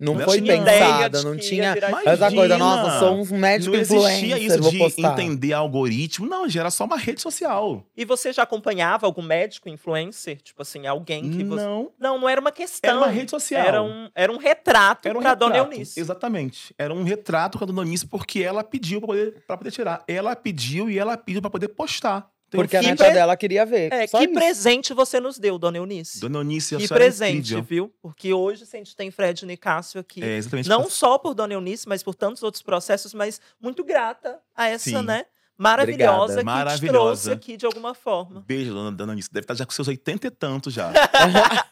Não 0.01 0.15
Não 0.15 0.25
foi 0.25 0.41
pensada, 0.41 1.23
não 1.23 1.37
tinha. 1.37 1.77
Mas 1.91 2.07
Essa 2.07 2.33
coisa, 2.35 2.55
Imagina! 2.55 2.59
nossa, 2.59 2.99
sou 3.01 3.21
um 3.21 3.39
médico 3.39 3.75
Não 3.75 3.81
existia 3.83 4.17
influencer, 4.17 4.43
isso 4.43 4.63
vou 4.63 4.71
de 4.71 4.79
postar. 4.79 5.13
entender 5.13 5.53
algoritmo. 5.53 6.27
Não, 6.27 6.49
já 6.49 6.61
era 6.61 6.71
só 6.71 6.87
uma 6.87 6.97
rede 6.97 7.21
social. 7.21 7.85
E 7.95 8.07
você 8.07 8.33
já 8.33 8.45
acompanhava 8.45 9.05
algum 9.05 9.21
médico 9.21 9.69
influencer? 9.69 10.41
Tipo 10.41 10.63
assim, 10.63 10.87
alguém 10.87 11.31
que 11.31 11.45
você. 11.45 11.63
Não. 11.63 11.91
Não, 11.99 12.19
não 12.19 12.27
era 12.27 12.41
uma 12.41 12.51
questão. 12.51 12.89
Era 12.89 12.99
uma 12.99 13.09
rede 13.09 13.31
social. 13.31 13.63
Era 13.63 13.83
um, 13.83 14.09
era 14.15 14.33
um 14.33 14.39
retrato 14.39 15.07
Era 15.07 15.19
um 15.19 15.21
pra 15.21 15.35
Dona 15.35 15.57
retrato, 15.57 15.75
Eunice. 15.75 16.01
Exatamente. 16.01 16.75
Era 16.79 16.95
um 16.95 17.03
retrato 17.03 17.59
com 17.59 17.65
a 17.65 17.67
Dona 17.67 17.83
Eunice 17.83 18.07
porque 18.07 18.41
ela 18.41 18.65
pediu 18.65 19.01
pra 19.01 19.09
poder, 19.09 19.45
pra 19.47 19.57
poder 19.59 19.71
tirar. 19.71 20.03
Ela 20.09 20.35
pediu 20.35 20.89
e 20.89 20.99
ela 20.99 21.15
pediu 21.19 21.43
pra 21.43 21.51
poder 21.51 21.69
postar. 21.69 22.27
Então, 22.53 22.61
Porque 22.63 22.77
a 22.77 22.81
Que 22.81 22.87
neta 22.89 23.05
pre- 23.05 23.15
dela 23.15 23.37
queria 23.37 23.65
ver. 23.65 23.93
É, 23.93 24.09
só 24.09 24.19
que 24.19 24.25
isso. 24.25 24.35
presente 24.35 24.93
você 24.93 25.21
nos 25.21 25.39
deu, 25.39 25.57
Dona 25.57 25.77
Eunice. 25.77 26.19
Dona 26.19 26.41
Eunice, 26.41 26.75
a 26.75 26.79
que 26.79 26.85
é 26.85 26.89
presente, 26.89 27.53
incrível. 27.55 27.63
viu? 27.63 27.95
Porque 28.03 28.33
hoje 28.35 28.65
a 28.65 28.77
gente 28.77 28.97
tem 28.97 29.09
Fred 29.13 29.47
Nicásio 29.47 30.01
aqui. 30.01 30.21
É, 30.21 30.37
exatamente. 30.37 30.69
Não 30.69 30.91
só 30.91 31.17
por 31.17 31.33
Dona 31.33 31.55
Eunice, 31.55 31.89
mas 31.89 32.03
por 32.03 32.13
tantos 32.17 32.43
outros 32.43 32.61
processos, 32.61 33.15
mas 33.15 33.41
muito 33.63 33.85
grata 33.85 34.41
a 34.53 34.67
essa, 34.67 34.91
Sim. 34.91 35.03
né? 35.03 35.27
Maravilhosa 35.57 36.35
que 36.35 36.41
te 36.41 36.45
Maravilhosa. 36.47 36.91
trouxe 36.93 37.31
aqui 37.31 37.57
de 37.57 37.67
alguma 37.67 37.95
forma. 37.95 38.43
Beijo, 38.49 38.73
dona, 38.75 38.91
dona 38.91 39.13
Eunice. 39.13 39.29
Deve 39.31 39.45
estar 39.45 39.55
já 39.55 39.65
com 39.65 39.71
seus 39.71 39.87
80 39.87 40.27
e 40.27 40.31
tantos 40.31 40.75
já. 40.75 40.91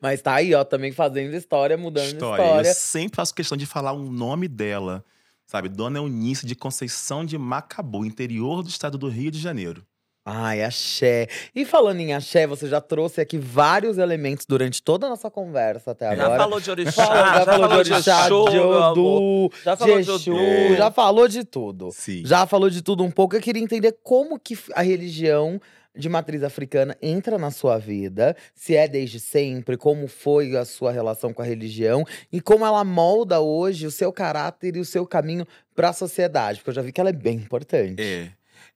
Mas 0.00 0.22
tá 0.22 0.34
aí, 0.34 0.54
ó, 0.54 0.64
também 0.64 0.92
fazendo 0.92 1.34
história, 1.34 1.76
mudando 1.76 2.06
história. 2.06 2.42
história. 2.42 2.68
Eu 2.68 2.74
sempre 2.74 3.16
faço 3.16 3.34
questão 3.34 3.56
de 3.56 3.66
falar 3.66 3.92
o 3.92 4.10
nome 4.10 4.48
dela. 4.48 5.04
Sabe? 5.46 5.68
Dona 5.68 5.98
Eunice 5.98 6.46
de 6.46 6.54
Conceição 6.54 7.24
de 7.24 7.36
Macabu, 7.36 8.04
interior 8.04 8.62
do 8.62 8.68
estado 8.68 8.96
do 8.96 9.08
Rio 9.08 9.30
de 9.32 9.38
Janeiro. 9.40 9.84
Ai, 10.24 10.62
axé. 10.62 11.26
E 11.54 11.64
falando 11.64 12.00
em 12.00 12.12
axé, 12.12 12.46
você 12.46 12.68
já 12.68 12.80
trouxe 12.80 13.20
aqui 13.20 13.38
vários 13.38 13.96
elementos 13.98 14.44
durante 14.46 14.82
toda 14.82 15.06
a 15.06 15.10
nossa 15.10 15.30
conversa 15.30 15.92
até 15.92 16.14
Já 16.14 16.24
agora. 16.24 16.38
falou 16.38 16.60
de 16.60 16.70
orixá, 16.70 17.06
Falou- 17.06 17.16
já, 17.24 17.44
falou 17.44 17.68
de 17.68 17.74
orixá, 17.92 18.26
de. 18.26 18.32
Odu, 18.34 19.50
Já 19.64 19.76
falou 19.76 20.00
de 20.00 20.10
Odu. 20.10 20.74
já 20.76 20.90
falou 20.90 21.28
de 21.28 21.44
tudo. 21.44 21.90
Sim. 21.92 22.22
Já 22.24 22.46
falou 22.46 22.68
de 22.70 22.82
tudo 22.82 23.02
um 23.02 23.10
pouco. 23.10 23.34
Eu 23.34 23.40
queria 23.40 23.62
entender 23.62 23.96
como 24.02 24.38
que 24.38 24.58
a 24.74 24.82
religião 24.82 25.60
de 25.96 26.08
matriz 26.08 26.44
africana 26.44 26.96
entra 27.02 27.36
na 27.36 27.50
sua 27.50 27.76
vida, 27.76 28.36
se 28.54 28.76
é 28.76 28.86
desde 28.86 29.18
sempre, 29.18 29.76
como 29.76 30.06
foi 30.06 30.56
a 30.56 30.64
sua 30.64 30.92
relação 30.92 31.32
com 31.32 31.42
a 31.42 31.44
religião 31.44 32.04
e 32.32 32.40
como 32.40 32.64
ela 32.64 32.84
molda 32.84 33.40
hoje 33.40 33.86
o 33.86 33.90
seu 33.90 34.12
caráter 34.12 34.76
e 34.76 34.80
o 34.80 34.84
seu 34.84 35.04
caminho 35.04 35.44
para 35.74 35.88
a 35.88 35.92
sociedade, 35.92 36.58
porque 36.60 36.70
eu 36.70 36.74
já 36.74 36.82
vi 36.82 36.92
que 36.92 37.00
ela 37.00 37.10
é 37.10 37.12
bem 37.12 37.36
importante. 37.38 38.00
É. 38.00 38.28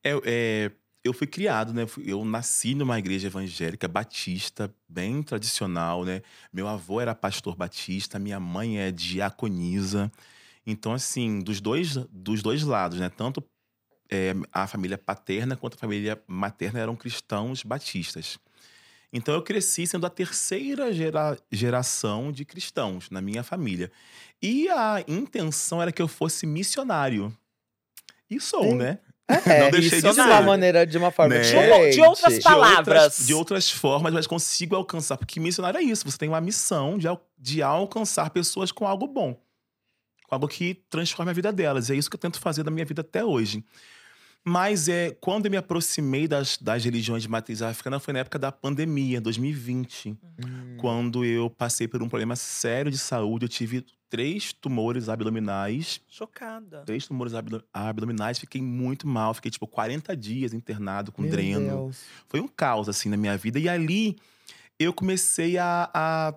É, 0.03 0.21
é, 0.27 0.71
eu 1.05 1.13
fui 1.13 1.27
criado, 1.27 1.75
né? 1.75 1.87
Eu 2.05 2.25
nasci 2.25 2.75
numa 2.75 2.99
igreja 2.99 3.27
evangélica 3.29 3.87
batista, 3.87 4.75
bem 4.89 5.23
tradicional, 5.23 6.05
né? 6.05 6.23
Meu 6.53 6.67
avô 6.67 7.01
era 7.01 7.15
pastor 7.15 7.55
batista, 7.57 8.19
minha 8.19 8.41
mãe 8.41 8.79
é 8.79 8.91
diaconisa. 8.91 10.11
Então, 10.67 10.93
assim, 10.95 11.41
dos 11.41 11.61
dois, 11.61 11.97
dos 12.11 12.43
dois 12.43 12.63
lados, 12.63 12.99
né? 12.99 13.11
Tanto 13.11 13.45
é, 14.11 14.35
a 14.53 14.67
família 14.67 14.99
paterna 14.99 15.57
quanto 15.57 15.75
a 15.75 15.79
família 15.79 16.23
materna 16.27 16.81
eram 16.81 16.97
cristãos 16.97 17.63
batistas. 17.63 18.39
Então, 19.13 19.35
eu 19.35 19.43
cresci 19.43 19.87
sendo 19.87 20.07
a 20.07 20.11
terceira 20.11 20.93
gera- 20.93 21.39
geração 21.53 22.33
de 22.33 22.45
cristãos 22.45 23.11
na 23.11 23.21
minha 23.21 23.43
família. 23.45 23.93
E 24.43 24.69
a 24.71 25.05
intenção 25.09 25.81
era 25.83 25.93
que 25.93 26.03
eu 26.03 26.09
fosse 26.09 26.47
missionário. 26.47 27.37
E 28.31 28.41
sou, 28.41 28.65
Sim. 28.71 28.77
né? 28.77 28.99
É, 29.27 29.61
Não 29.61 29.71
deixei 29.71 29.99
isso 29.99 30.09
de 30.09 30.15
de 30.15 30.21
uma 30.21 30.39
ser. 30.39 30.45
maneira, 30.45 30.87
de 30.87 30.99
uma 30.99 31.11
forma 31.11 31.35
Né? 31.35 31.41
diferente. 31.41 31.95
De 31.95 32.01
outras 32.03 32.35
de 32.35 32.41
palavras. 32.43 32.79
outras, 32.79 33.27
de 33.27 33.35
outras 33.35 33.71
formas, 33.71 34.13
mas 34.13 34.27
consigo 34.27 34.77
alcançar. 34.77 35.17
Porque 35.17 35.41
missionário 35.41 35.79
é 35.79 35.83
isso. 35.83 36.05
Você 36.11 36.19
tem 36.19 36.29
uma 36.29 36.41
missão 36.41 36.99
de, 36.99 37.07
de 37.39 37.63
alcançar 37.63 38.29
pessoas 38.31 38.71
com 38.71 38.87
algo 38.87 39.07
bom. 39.07 39.35
Com 40.29 40.35
algo 40.35 40.47
que 40.49 40.75
transforme 40.91 41.31
a 41.31 41.35
vida 41.35 41.51
delas. 41.53 41.89
E 41.89 41.95
é 41.95 41.97
isso 41.97 42.11
que 42.11 42.17
eu 42.17 42.21
tento 42.21 42.39
fazer 42.39 42.63
da 42.63 42.71
minha 42.71 42.85
vida 42.85 43.01
até 43.01 43.25
hoje. 43.25 43.65
Mas 44.47 44.89
é 44.89 45.17
quando 45.23 45.47
eu 45.47 45.51
me 45.51 45.57
aproximei 45.57 46.29
das, 46.29 46.59
das 46.59 46.85
religiões 46.85 47.23
de 47.23 47.29
matriz 47.31 47.63
africana 47.63 47.99
foi 47.99 48.13
na 48.13 48.21
época 48.21 48.39
da 48.39 48.53
pandemia, 48.53 49.19
2020. 49.23 50.11
Hum. 50.11 50.77
Quando 50.79 51.25
eu 51.25 51.49
passei 51.49 51.89
por 51.89 52.03
um 52.03 52.09
problema 52.11 52.37
sério 52.37 52.91
de 52.91 52.99
saúde. 52.99 53.47
Eu 53.47 53.49
tive 53.49 53.87
três 54.15 54.53
tumores 54.53 55.09
abdominais 55.09 56.01
Chocada. 56.09 56.83
três 56.87 57.05
tumores 57.07 57.35
abdo- 57.35 57.65
abdominais, 57.73 58.39
fiquei 58.39 58.63
muito 58.63 59.09
mal, 59.09 59.35
fiquei 59.35 59.51
tipo 59.51 59.67
40 59.67 60.17
dias 60.17 60.55
internado 60.55 61.11
com 61.11 61.23
Meu 61.23 61.31
dreno. 61.33 61.67
Deus. 61.69 62.03
Foi 62.29 62.41
um 62.41 62.47
caos 62.47 62.89
assim 62.89 63.09
na 63.09 63.17
minha 63.17 63.37
vida 63.37 63.59
e 63.59 63.69
ali 63.69 64.17
eu 64.79 64.93
comecei 64.93 65.59
a, 65.59 65.91
a, 65.93 66.35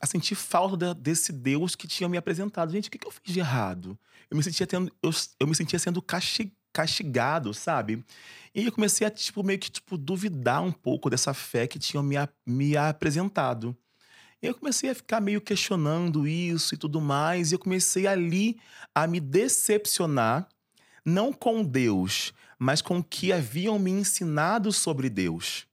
a 0.00 0.06
sentir 0.06 0.34
falta 0.34 0.76
da- 0.76 0.92
desse 0.92 1.32
Deus 1.32 1.76
que 1.76 1.86
tinha 1.86 2.08
me 2.08 2.16
apresentado. 2.16 2.72
Gente, 2.72 2.88
o 2.88 2.90
que, 2.90 2.98
que 2.98 3.06
eu 3.06 3.12
fiz 3.12 3.32
de 3.32 3.38
errado? 3.38 3.96
Eu 4.28 4.36
me 4.36 4.42
sentia 4.42 4.66
tendo, 4.66 4.90
eu, 5.00 5.10
eu 5.38 5.46
me 5.46 5.54
sentia 5.54 5.78
sendo 5.78 6.02
casti- 6.02 6.52
castigado, 6.72 7.54
sabe? 7.54 8.04
E 8.52 8.64
eu 8.66 8.72
comecei 8.72 9.06
a 9.06 9.10
tipo 9.10 9.42
meio 9.44 9.58
que 9.60 9.70
tipo 9.70 9.96
duvidar 9.96 10.62
um 10.62 10.72
pouco 10.72 11.08
dessa 11.08 11.32
fé 11.32 11.68
que 11.68 11.78
tinham 11.78 12.02
me, 12.02 12.16
me 12.44 12.76
apresentado. 12.76 13.76
E 14.44 14.46
eu 14.46 14.54
comecei 14.54 14.90
a 14.90 14.94
ficar 14.94 15.22
meio 15.22 15.40
questionando 15.40 16.28
isso 16.28 16.74
e 16.74 16.76
tudo 16.76 17.00
mais, 17.00 17.50
e 17.50 17.54
eu 17.54 17.58
comecei 17.58 18.06
ali 18.06 18.60
a 18.94 19.06
me 19.06 19.18
decepcionar, 19.18 20.46
não 21.02 21.32
com 21.32 21.64
Deus, 21.64 22.34
mas 22.58 22.82
com 22.82 22.98
o 22.98 23.02
que 23.02 23.32
haviam 23.32 23.78
me 23.78 23.90
ensinado 23.90 24.70
sobre 24.70 25.08
Deus, 25.08 25.66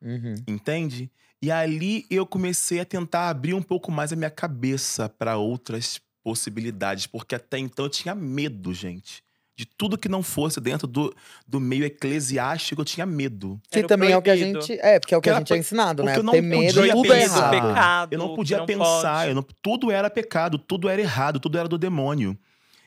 Uhum. 0.00 0.46
entende? 0.46 1.10
E 1.40 1.50
ali 1.50 2.06
eu 2.08 2.24
comecei 2.24 2.78
a 2.78 2.84
tentar 2.84 3.28
abrir 3.28 3.54
um 3.54 3.62
pouco 3.62 3.90
mais 3.90 4.12
a 4.12 4.16
minha 4.16 4.30
cabeça 4.30 5.08
para 5.08 5.36
outras 5.36 6.00
possibilidades, 6.22 7.06
porque 7.08 7.34
até 7.34 7.58
então 7.58 7.86
eu 7.86 7.90
tinha 7.90 8.14
medo, 8.14 8.72
gente. 8.72 9.24
De 9.54 9.66
tudo 9.66 9.98
que 9.98 10.08
não 10.08 10.22
fosse 10.22 10.58
dentro 10.60 10.86
do, 10.86 11.14
do 11.46 11.60
meio 11.60 11.84
eclesiástico, 11.84 12.80
eu 12.80 12.84
tinha 12.86 13.04
medo. 13.04 13.60
Que 13.70 13.80
Era 13.80 13.88
também 13.88 14.10
é 14.12 14.16
o 14.16 14.22
que 14.22 14.30
a 14.30 14.34
proibido. 14.34 14.60
gente. 14.62 14.78
É, 14.80 14.98
porque 14.98 15.14
é 15.14 15.18
o 15.18 15.20
que 15.20 15.28
Porque 15.28 15.30
a 15.30 15.38
gente 15.40 15.52
é 15.52 15.56
ensinado, 15.58 16.02
né? 16.02 16.12
porque 16.12 16.20
eu 16.20 16.24
não 16.24 16.32
Ter 16.32 16.40
medo, 16.40 16.74
podia 16.74 16.92
tudo 16.94 17.12
é 17.12 17.20
pensar. 17.20 17.36
errado. 17.54 17.68
pecado, 17.74 18.12
Eu 18.14 18.18
não 18.18 18.28
que 18.30 18.36
podia 18.36 18.56
não 18.58 18.66
pensar, 18.66 19.14
pode. 19.18 19.28
eu 19.28 19.34
não- 19.34 19.46
tudo 19.60 19.90
era 19.90 20.08
pecado, 20.08 20.56
tudo 20.58 20.88
era 20.88 21.00
errado, 21.02 21.38
tudo 21.38 21.58
era 21.58 21.68
do 21.68 21.76
demônio. 21.76 22.36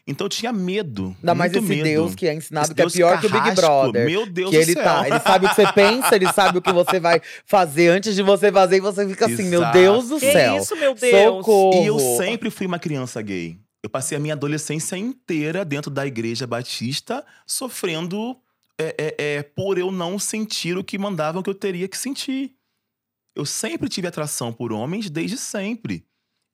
Então 0.07 0.25
eu 0.25 0.29
tinha 0.29 0.51
medo. 0.53 1.15
Ainda 1.19 1.33
mais 1.35 1.51
esse 1.51 1.61
medo. 1.65 1.83
Deus 1.83 2.13
que 2.15 2.27
é 2.27 2.33
ensinado, 2.33 2.65
Esse 2.65 2.75
que 2.75 2.81
é 2.81 2.83
Deus 2.83 2.93
pior 2.93 3.19
que 3.19 3.25
o 3.25 3.29
Big 3.29 3.39
carrasco, 3.41 3.61
Brother. 3.61 4.05
Meu 4.05 4.25
Deus 4.27 4.49
que 4.51 4.55
do 4.57 4.61
ele 4.61 4.73
céu. 4.73 4.83
tá, 4.83 5.07
ele 5.07 5.19
sabe 5.19 5.45
o 5.45 5.49
que 5.49 5.55
você 5.55 5.73
pensa, 5.73 6.15
ele 6.15 6.33
sabe 6.33 6.57
o 6.57 6.61
que 6.61 6.71
você 6.73 6.99
vai 6.99 7.21
fazer 7.45 7.89
antes 7.89 8.15
de 8.15 8.21
você 8.21 8.51
fazer, 8.51 8.77
e 8.77 8.79
você 8.81 9.07
fica 9.07 9.25
assim, 9.25 9.43
meu 9.49 9.61
Exato. 9.61 9.77
Deus 9.77 10.09
do 10.09 10.19
Que 10.19 10.31
céu. 10.31 10.57
isso, 10.57 10.75
meu 10.77 10.93
Deus? 10.95 11.23
Socorro. 11.45 11.83
E 11.83 11.87
eu 11.87 11.99
sempre 12.17 12.49
fui 12.51 12.67
uma 12.67 12.77
criança 12.79 13.19
gay. 13.21 13.57
Eu 13.85 13.89
passei 13.89 14.17
a 14.17 14.19
minha 14.19 14.33
adolescência 14.33 14.97
inteira 14.97 15.63
dentro 15.63 15.91
da 15.91 16.07
igreja 16.07 16.47
batista, 16.47 17.23
sofrendo 17.45 18.35
é, 18.79 18.95
é, 18.97 19.15
é, 19.37 19.43
por 19.43 19.77
eu 19.77 19.91
não 19.91 20.17
sentir 20.17 20.75
o 20.75 20.83
que 20.83 20.97
mandavam 20.97 21.43
que 21.43 21.49
eu 21.51 21.53
teria 21.53 21.87
que 21.87 21.95
sentir. 21.95 22.55
Eu 23.35 23.45
sempre 23.45 23.87
tive 23.87 24.07
atração 24.07 24.51
por 24.51 24.73
homens, 24.73 25.07
desde 25.07 25.37
sempre. 25.37 26.03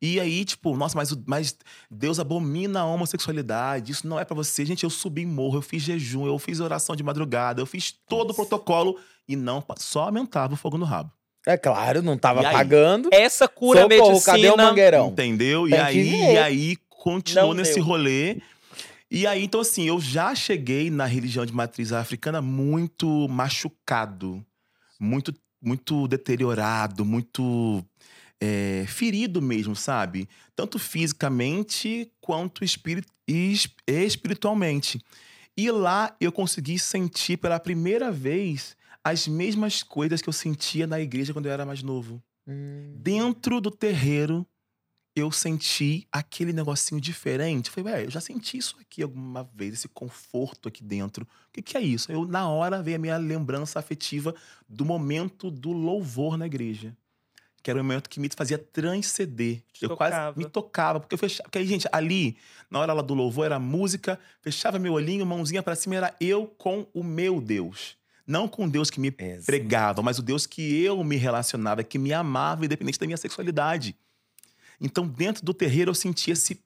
E 0.01 0.19
aí, 0.19 0.43
tipo, 0.43 0.75
nossa, 0.75 0.97
mas, 0.97 1.13
o- 1.13 1.23
mas 1.25 1.55
Deus 1.89 2.19
abomina 2.19 2.81
a 2.81 2.85
homossexualidade, 2.85 3.93
isso 3.93 4.05
não 4.05 4.19
é 4.19 4.25
pra 4.25 4.35
você. 4.35 4.65
Gente, 4.65 4.83
eu 4.83 4.89
subi 4.89 5.21
em 5.21 5.25
morro, 5.25 5.59
eu 5.59 5.61
fiz 5.61 5.81
jejum, 5.83 6.25
eu 6.27 6.37
fiz 6.37 6.59
oração 6.59 6.97
de 6.97 7.03
madrugada, 7.03 7.61
eu 7.61 7.65
fiz 7.65 7.93
todo 8.09 8.31
o 8.31 8.33
protocolo 8.33 8.99
e 9.25 9.37
não, 9.37 9.63
só 9.77 10.01
aumentava 10.03 10.53
o 10.53 10.57
fogo 10.57 10.77
no 10.77 10.83
rabo. 10.85 11.11
É 11.47 11.55
claro, 11.57 12.01
não 12.01 12.17
tava 12.17 12.41
E 12.41 12.45
aí? 12.45 12.51
pagando. 12.53 13.09
Essa 13.11 13.47
cura 13.47 13.83
Socorro, 13.83 14.09
medicina. 14.09 14.33
cadê 14.35 14.49
o 14.49 14.57
mangueirão? 14.57 15.07
Entendeu? 15.07 15.67
E 15.67 15.71
Tem 15.71 15.79
aí, 15.79 16.09
e 16.33 16.37
aí 16.37 16.77
continuou 17.03 17.49
Não 17.49 17.55
nesse 17.55 17.75
deu. 17.75 17.83
rolê. 17.83 18.41
E 19.09 19.25
aí, 19.27 19.43
então, 19.43 19.59
assim, 19.59 19.83
eu 19.87 19.99
já 19.99 20.33
cheguei 20.35 20.89
na 20.89 21.05
religião 21.05 21.45
de 21.45 21.51
matriz 21.53 21.91
africana 21.91 22.41
muito 22.41 23.27
machucado, 23.27 24.45
muito, 24.99 25.33
muito 25.61 26.07
deteriorado, 26.07 27.03
muito 27.03 27.83
é, 28.39 28.85
ferido 28.87 29.41
mesmo, 29.41 29.75
sabe? 29.75 30.29
Tanto 30.55 30.79
fisicamente 30.79 32.09
quanto 32.21 32.63
espiri- 32.63 33.03
es- 33.27 33.67
espiritualmente. 33.87 34.99
E 35.57 35.69
lá 35.69 36.15
eu 36.19 36.31
consegui 36.31 36.79
sentir 36.79 37.37
pela 37.37 37.59
primeira 37.59 38.11
vez 38.11 38.75
as 39.03 39.27
mesmas 39.27 39.83
coisas 39.83 40.21
que 40.21 40.29
eu 40.29 40.33
sentia 40.33 40.87
na 40.87 40.99
igreja 41.01 41.33
quando 41.33 41.47
eu 41.47 41.51
era 41.51 41.65
mais 41.65 41.83
novo 41.83 42.21
Hum. 42.47 42.95
dentro 42.97 43.59
do 43.61 43.69
terreiro, 43.69 44.45
eu 45.15 45.31
senti 45.31 46.07
aquele 46.11 46.53
negocinho 46.53 47.01
diferente. 47.01 47.67
Eu 47.67 47.73
Falei, 47.73 47.93
velho, 47.93 48.07
eu 48.07 48.11
já 48.11 48.21
senti 48.21 48.57
isso 48.57 48.77
aqui 48.79 49.03
alguma 49.03 49.43
vez, 49.53 49.73
esse 49.73 49.87
conforto 49.87 50.69
aqui 50.69 50.83
dentro. 50.83 51.23
O 51.23 51.51
que, 51.51 51.61
que 51.61 51.77
é 51.77 51.81
isso? 51.81 52.11
Eu, 52.11 52.25
na 52.25 52.47
hora, 52.47 52.81
veio 52.81 52.95
a 52.95 52.99
minha 52.99 53.17
lembrança 53.17 53.77
afetiva 53.77 54.33
do 54.67 54.85
momento 54.85 55.51
do 55.51 55.71
louvor 55.71 56.37
na 56.37 56.45
igreja. 56.45 56.95
Que 57.61 57.69
era 57.69 57.79
o 57.79 57.83
momento 57.83 58.09
que 58.09 58.19
me 58.19 58.29
fazia 58.35 58.57
transcender. 58.57 59.61
Te 59.71 59.83
eu 59.83 59.89
tocava. 59.89 60.11
quase 60.11 60.39
me 60.39 60.45
tocava, 60.45 60.99
porque 60.99 61.13
eu 61.13 61.19
fechava. 61.19 61.43
Porque 61.43 61.59
aí, 61.59 61.67
gente, 61.67 61.87
ali, 61.91 62.37
na 62.69 62.79
hora 62.79 62.93
lá 62.93 63.01
do 63.01 63.13
louvor, 63.13 63.45
era 63.45 63.59
música, 63.59 64.19
fechava 64.41 64.79
meu 64.79 64.93
olhinho, 64.93 65.25
mãozinha 65.25 65.61
pra 65.61 65.75
cima, 65.75 65.95
era 65.95 66.15
eu 66.19 66.47
com 66.47 66.87
o 66.93 67.03
meu 67.03 67.39
Deus. 67.39 67.97
Não 68.25 68.47
com 68.47 68.65
o 68.65 68.69
Deus 68.69 68.89
que 68.89 68.99
me 68.99 69.13
Exato. 69.15 69.45
pregava, 69.45 70.01
mas 70.01 70.17
o 70.17 70.21
Deus 70.21 70.47
que 70.47 70.81
eu 70.81 71.03
me 71.03 71.17
relacionava, 71.17 71.83
que 71.83 71.99
me 71.99 72.13
amava, 72.13 72.65
independente 72.65 72.97
da 72.97 73.05
minha 73.05 73.17
sexualidade. 73.17 73.95
Então, 74.81 75.07
dentro 75.07 75.45
do 75.45 75.53
terreiro, 75.53 75.91
eu 75.91 75.95
senti 75.95 76.31
esse. 76.31 76.59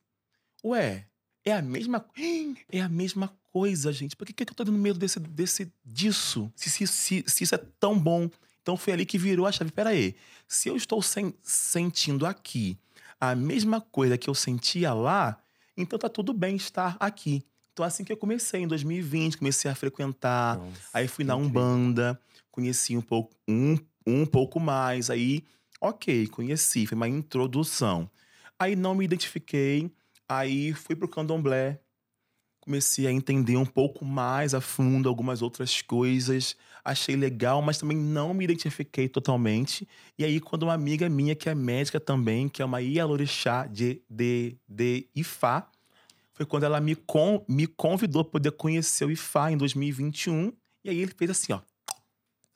Ué, 0.64 1.06
é 1.44 1.52
a 1.52 1.62
mesma. 1.62 2.06
É 2.72 2.82
a 2.82 2.90
mesma 2.90 3.28
coisa, 3.52 3.94
gente. 3.94 4.16
Por 4.16 4.26
que, 4.26 4.34
que 4.34 4.44
eu 4.44 4.56
tô 4.56 4.66
tendo 4.66 4.78
medo 4.78 4.98
desse, 4.98 5.20
desse, 5.20 5.72
disso? 5.84 6.52
Se, 6.56 6.70
se, 6.70 6.88
se, 6.88 7.24
se 7.28 7.44
isso 7.44 7.56
é 7.56 7.60
tão 7.80 7.98
bom. 7.98 8.30
Então 8.62 8.76
foi 8.76 8.94
ali 8.94 9.06
que 9.06 9.18
virou 9.18 9.46
a 9.46 9.52
chave. 9.52 9.72
Pera 9.72 9.92
aí. 9.92 10.16
Se 10.48 10.68
eu 10.70 10.76
estou 10.76 11.02
sen 11.02 11.34
sentindo 11.44 12.26
aqui 12.26 12.78
a 13.20 13.36
mesma 13.36 13.80
coisa 13.80 14.18
que 14.18 14.30
eu 14.30 14.34
sentia 14.34 14.94
lá, 14.94 15.38
então 15.78 16.00
tá 16.00 16.10
tudo 16.10 16.34
bem 16.34 16.56
estar 16.56 16.98
aqui. 17.00 17.44
Então, 17.72 17.86
assim 17.86 18.04
que 18.04 18.12
eu 18.12 18.18
comecei, 18.18 18.62
em 18.62 18.68
2020, 18.68 19.38
comecei 19.38 19.70
a 19.70 19.76
frequentar. 19.76 20.58
Nossa, 20.58 20.90
aí 20.94 21.08
fui 21.08 21.26
na. 21.26 21.36
Umbanda, 21.36 22.20
conheci 22.50 22.96
um 22.96 23.02
pouco, 23.02 23.36
um, 23.48 23.78
um 24.08 24.26
pouco 24.26 24.60
mais. 24.60 25.10
Aí, 25.10 25.44
ok, 25.82 26.28
conheci, 26.28 26.86
foi 26.86 26.96
uma 26.96 27.08
introdução. 27.08 28.10
Aí 28.58 28.76
não 28.76 28.96
me 28.96 29.06
identifiquei, 29.06 29.92
aí 30.28 30.74
fui 30.74 30.96
pro 30.96 31.08
candomblé, 31.08 31.80
comecei 32.66 33.06
a 33.06 33.12
entender 33.12 33.58
um 33.58 33.66
pouco 33.66 34.04
mais 34.04 34.54
a 34.54 34.62
fundo 34.62 35.08
algumas 35.08 35.42
outras 35.42 35.82
coisas. 35.82 36.56
Achei 36.84 37.16
legal, 37.16 37.62
mas 37.62 37.78
também 37.78 37.98
não 37.98 38.34
me 38.34 38.44
identifiquei 38.44 39.08
totalmente. 39.08 39.88
E 40.18 40.26
aí, 40.26 40.40
quando 40.40 40.64
uma 40.64 40.74
amiga 40.74 41.08
minha, 41.08 41.36
que 41.36 41.50
é 41.50 41.56
médica 41.56 42.00
também, 42.00 42.50
que 42.50 42.62
é 42.62 42.66
uma 42.66 42.82
Ialorixá 42.82 43.68
de, 43.68 44.02
de, 44.10 44.58
de 44.68 45.08
Ifá, 45.16 45.70
foi 46.34 46.46
quando 46.46 46.64
ela 46.64 46.82
me, 46.82 46.96
con, 46.96 47.44
me 47.48 47.66
convidou 47.66 48.24
para 48.24 48.32
poder 48.34 48.52
conhecer 48.52 49.06
o 49.06 49.12
Ifá 49.12 49.52
em 49.52 49.58
2021. 49.58 50.52
E 50.84 50.90
aí 50.90 51.00
ele 51.00 51.14
fez 51.16 51.32
assim, 51.32 51.54
ó. 51.54 51.62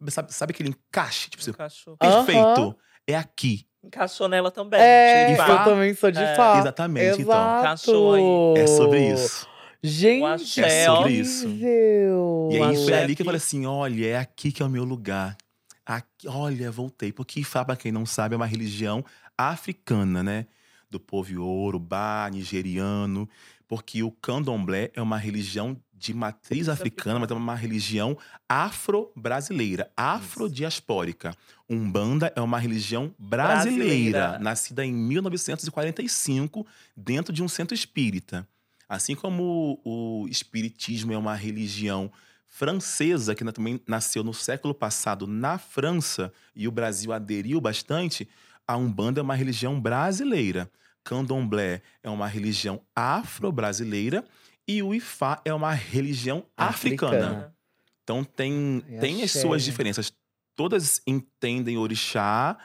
Sabe, 0.07 0.33
sabe 0.33 0.51
aquele 0.51 0.69
encaixe? 0.69 1.29
Tipo 1.29 1.41
assim, 1.41 1.51
Encaixou. 1.51 1.97
perfeito. 1.97 2.61
Aham. 2.61 2.75
É 3.11 3.15
aqui. 3.15 3.65
Encaixou 3.83 4.27
nela 4.27 4.51
também. 4.51 4.79
É, 4.79 5.31
eu 5.33 5.63
também 5.63 5.93
sou 5.93 6.11
de 6.11 6.19
É, 6.19 6.35
Fá. 6.35 6.59
exatamente, 6.59 7.21
então. 7.21 7.21
Exato. 7.21 7.59
Encaixou 7.61 8.13
aí. 8.13 8.61
É 8.63 8.67
sobre 8.67 9.13
isso. 9.13 9.47
Gente, 9.81 10.61
É 10.61 10.85
sobre 10.85 11.13
isso. 11.13 11.47
incrível. 11.47 12.49
E 12.51 12.61
aí 12.61 12.75
foi 12.83 12.93
ali 12.93 13.15
que 13.15 13.21
eu 13.21 13.25
falei 13.25 13.37
assim: 13.37 13.65
olha, 13.65 14.05
é 14.05 14.17
aqui 14.17 14.51
que 14.51 14.61
é 14.61 14.65
o 14.65 14.69
meu 14.69 14.83
lugar. 14.83 15.37
Aqui, 15.85 16.27
olha, 16.27 16.69
voltei. 16.69 17.11
Porque 17.13 17.39
Ifá, 17.39 17.63
pra 17.65 17.75
quem 17.77 17.91
não 17.91 18.05
sabe, 18.05 18.35
é 18.35 18.37
uma 18.37 18.45
religião 18.45 19.03
africana, 19.37 20.21
né? 20.21 20.45
Do 20.89 20.99
povo 20.99 21.31
Yorubá, 21.31 22.29
nigeriano. 22.31 23.27
Porque 23.67 24.03
o 24.03 24.11
candomblé 24.11 24.91
é 24.93 25.01
uma 25.01 25.17
religião 25.17 25.77
de 25.99 26.13
matriz 26.13 26.69
africana, 26.69 27.19
mas 27.19 27.29
é 27.29 27.33
uma 27.33 27.55
religião 27.55 28.17
afro-brasileira, 28.47 29.91
afrodiaspórica. 29.97 31.35
Umbanda 31.69 32.31
é 32.35 32.41
uma 32.41 32.57
religião 32.57 33.13
brasileira, 33.19 34.19
Brasileira. 34.19 34.39
nascida 34.39 34.85
em 34.85 34.93
1945, 34.93 36.65
dentro 36.95 37.33
de 37.33 37.43
um 37.43 37.49
centro 37.49 37.75
espírita. 37.75 38.47
Assim 38.87 39.13
como 39.13 39.79
o, 39.83 40.25
espiritismo 40.29 41.13
é 41.13 41.17
uma 41.17 41.35
religião 41.35 42.09
francesa, 42.47 43.35
que 43.35 43.43
também 43.51 43.79
nasceu 43.85 44.23
no 44.23 44.33
século 44.33 44.73
passado 44.73 45.27
na 45.27 45.57
França, 45.57 46.33
e 46.55 46.67
o 46.67 46.71
Brasil 46.71 47.11
aderiu 47.11 47.59
bastante, 47.59 48.27
a 48.65 48.77
Umbanda 48.77 49.19
é 49.19 49.23
uma 49.23 49.35
religião 49.35 49.79
brasileira. 49.79 50.71
Candomblé 51.03 51.81
é 52.03 52.09
uma 52.09 52.27
religião 52.27 52.81
afro-brasileira 52.95 54.23
e 54.69 54.83
o 54.83 54.93
Ifá 54.93 55.41
é 55.43 55.51
uma 55.51 55.73
religião 55.73 56.45
africana. 56.55 57.17
Africana. 57.17 57.55
Então 58.03 58.23
tem, 58.23 58.83
Ai, 58.87 58.99
tem 58.99 59.23
as 59.23 59.31
suas 59.31 59.63
diferenças. 59.63 60.13
Todas 60.55 61.01
entendem 61.07 61.75
orixá, 61.75 62.55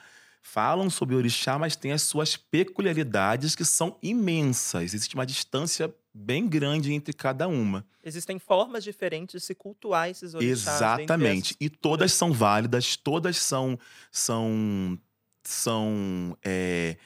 falam 0.43 0.91
sobre 0.91 1.15
orixá, 1.15 1.59
mas 1.59 1.77
tem 1.77 1.93
as 1.93 2.03
suas 2.03 2.37
peculiaridades 2.37 3.57
que 3.57 3.65
são 3.65 3.99
imensas. 4.03 4.93
Existe 4.93 5.15
uma 5.15 5.25
distância 5.25 5.95
bem 6.13 6.47
grande 6.47 6.93
entre 6.93 7.15
cada 7.15 7.49
uma. 7.49 7.87
Existem 8.05 8.39
formas 8.39 8.85
diferentes 8.85 9.41
de 9.41 9.47
se 9.47 9.55
cultuar 9.55 10.11
esses 10.11 10.35
orixás. 10.35 10.77
Exatamente. 10.77 11.57
E 11.59 11.71
todas 11.71 12.13
são 12.13 12.35
válidas, 12.35 12.99
todas 12.99 13.39
são 13.39 13.79
são 14.13 14.99
são 15.43 16.37
é, 16.45 16.99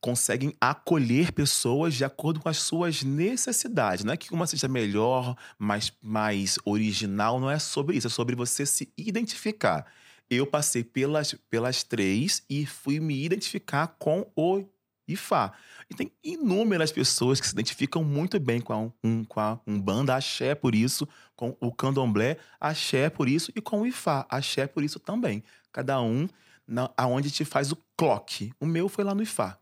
conseguem 0.00 0.54
acolher 0.60 1.32
pessoas 1.32 1.94
de 1.94 2.04
acordo 2.04 2.40
com 2.40 2.48
as 2.48 2.58
suas 2.58 3.02
necessidades. 3.02 4.04
Não 4.04 4.12
é 4.12 4.16
que 4.16 4.32
uma 4.32 4.46
seja 4.46 4.68
melhor, 4.68 5.36
mais, 5.58 5.92
mais 6.00 6.58
original, 6.64 7.40
não 7.40 7.50
é 7.50 7.58
sobre 7.58 7.96
isso, 7.96 8.06
é 8.06 8.10
sobre 8.10 8.36
você 8.36 8.64
se 8.64 8.92
identificar. 8.96 9.86
Eu 10.30 10.46
passei 10.46 10.84
pelas, 10.84 11.34
pelas 11.48 11.82
três 11.82 12.42
e 12.48 12.66
fui 12.66 13.00
me 13.00 13.24
identificar 13.24 13.88
com 13.98 14.30
o 14.36 14.64
Ifá. 15.08 15.52
E 15.90 15.94
tem 15.94 16.12
inúmeras 16.22 16.92
pessoas 16.92 17.40
que 17.40 17.46
se 17.46 17.54
identificam 17.54 18.04
muito 18.04 18.38
bem 18.38 18.60
com 18.60 18.72
a, 18.74 18.92
um, 19.02 19.24
com 19.24 19.40
a 19.40 19.58
Umbanda, 19.66 20.14
axé 20.14 20.54
por 20.54 20.74
isso, 20.74 21.08
com 21.34 21.56
o 21.60 21.72
candomblé, 21.72 22.36
axé 22.60 23.08
por 23.08 23.26
isso, 23.26 23.50
e 23.56 23.60
com 23.60 23.80
o 23.80 23.86
Ifá, 23.86 24.26
axé 24.28 24.66
por 24.66 24.84
isso 24.84 25.00
também. 25.00 25.42
Cada 25.72 26.00
um 26.02 26.28
na, 26.66 26.90
aonde 26.94 27.30
te 27.30 27.44
faz 27.44 27.72
o 27.72 27.78
clock. 27.96 28.52
O 28.60 28.66
meu 28.66 28.88
foi 28.88 29.02
lá 29.02 29.14
no 29.14 29.22
Ifá. 29.22 29.58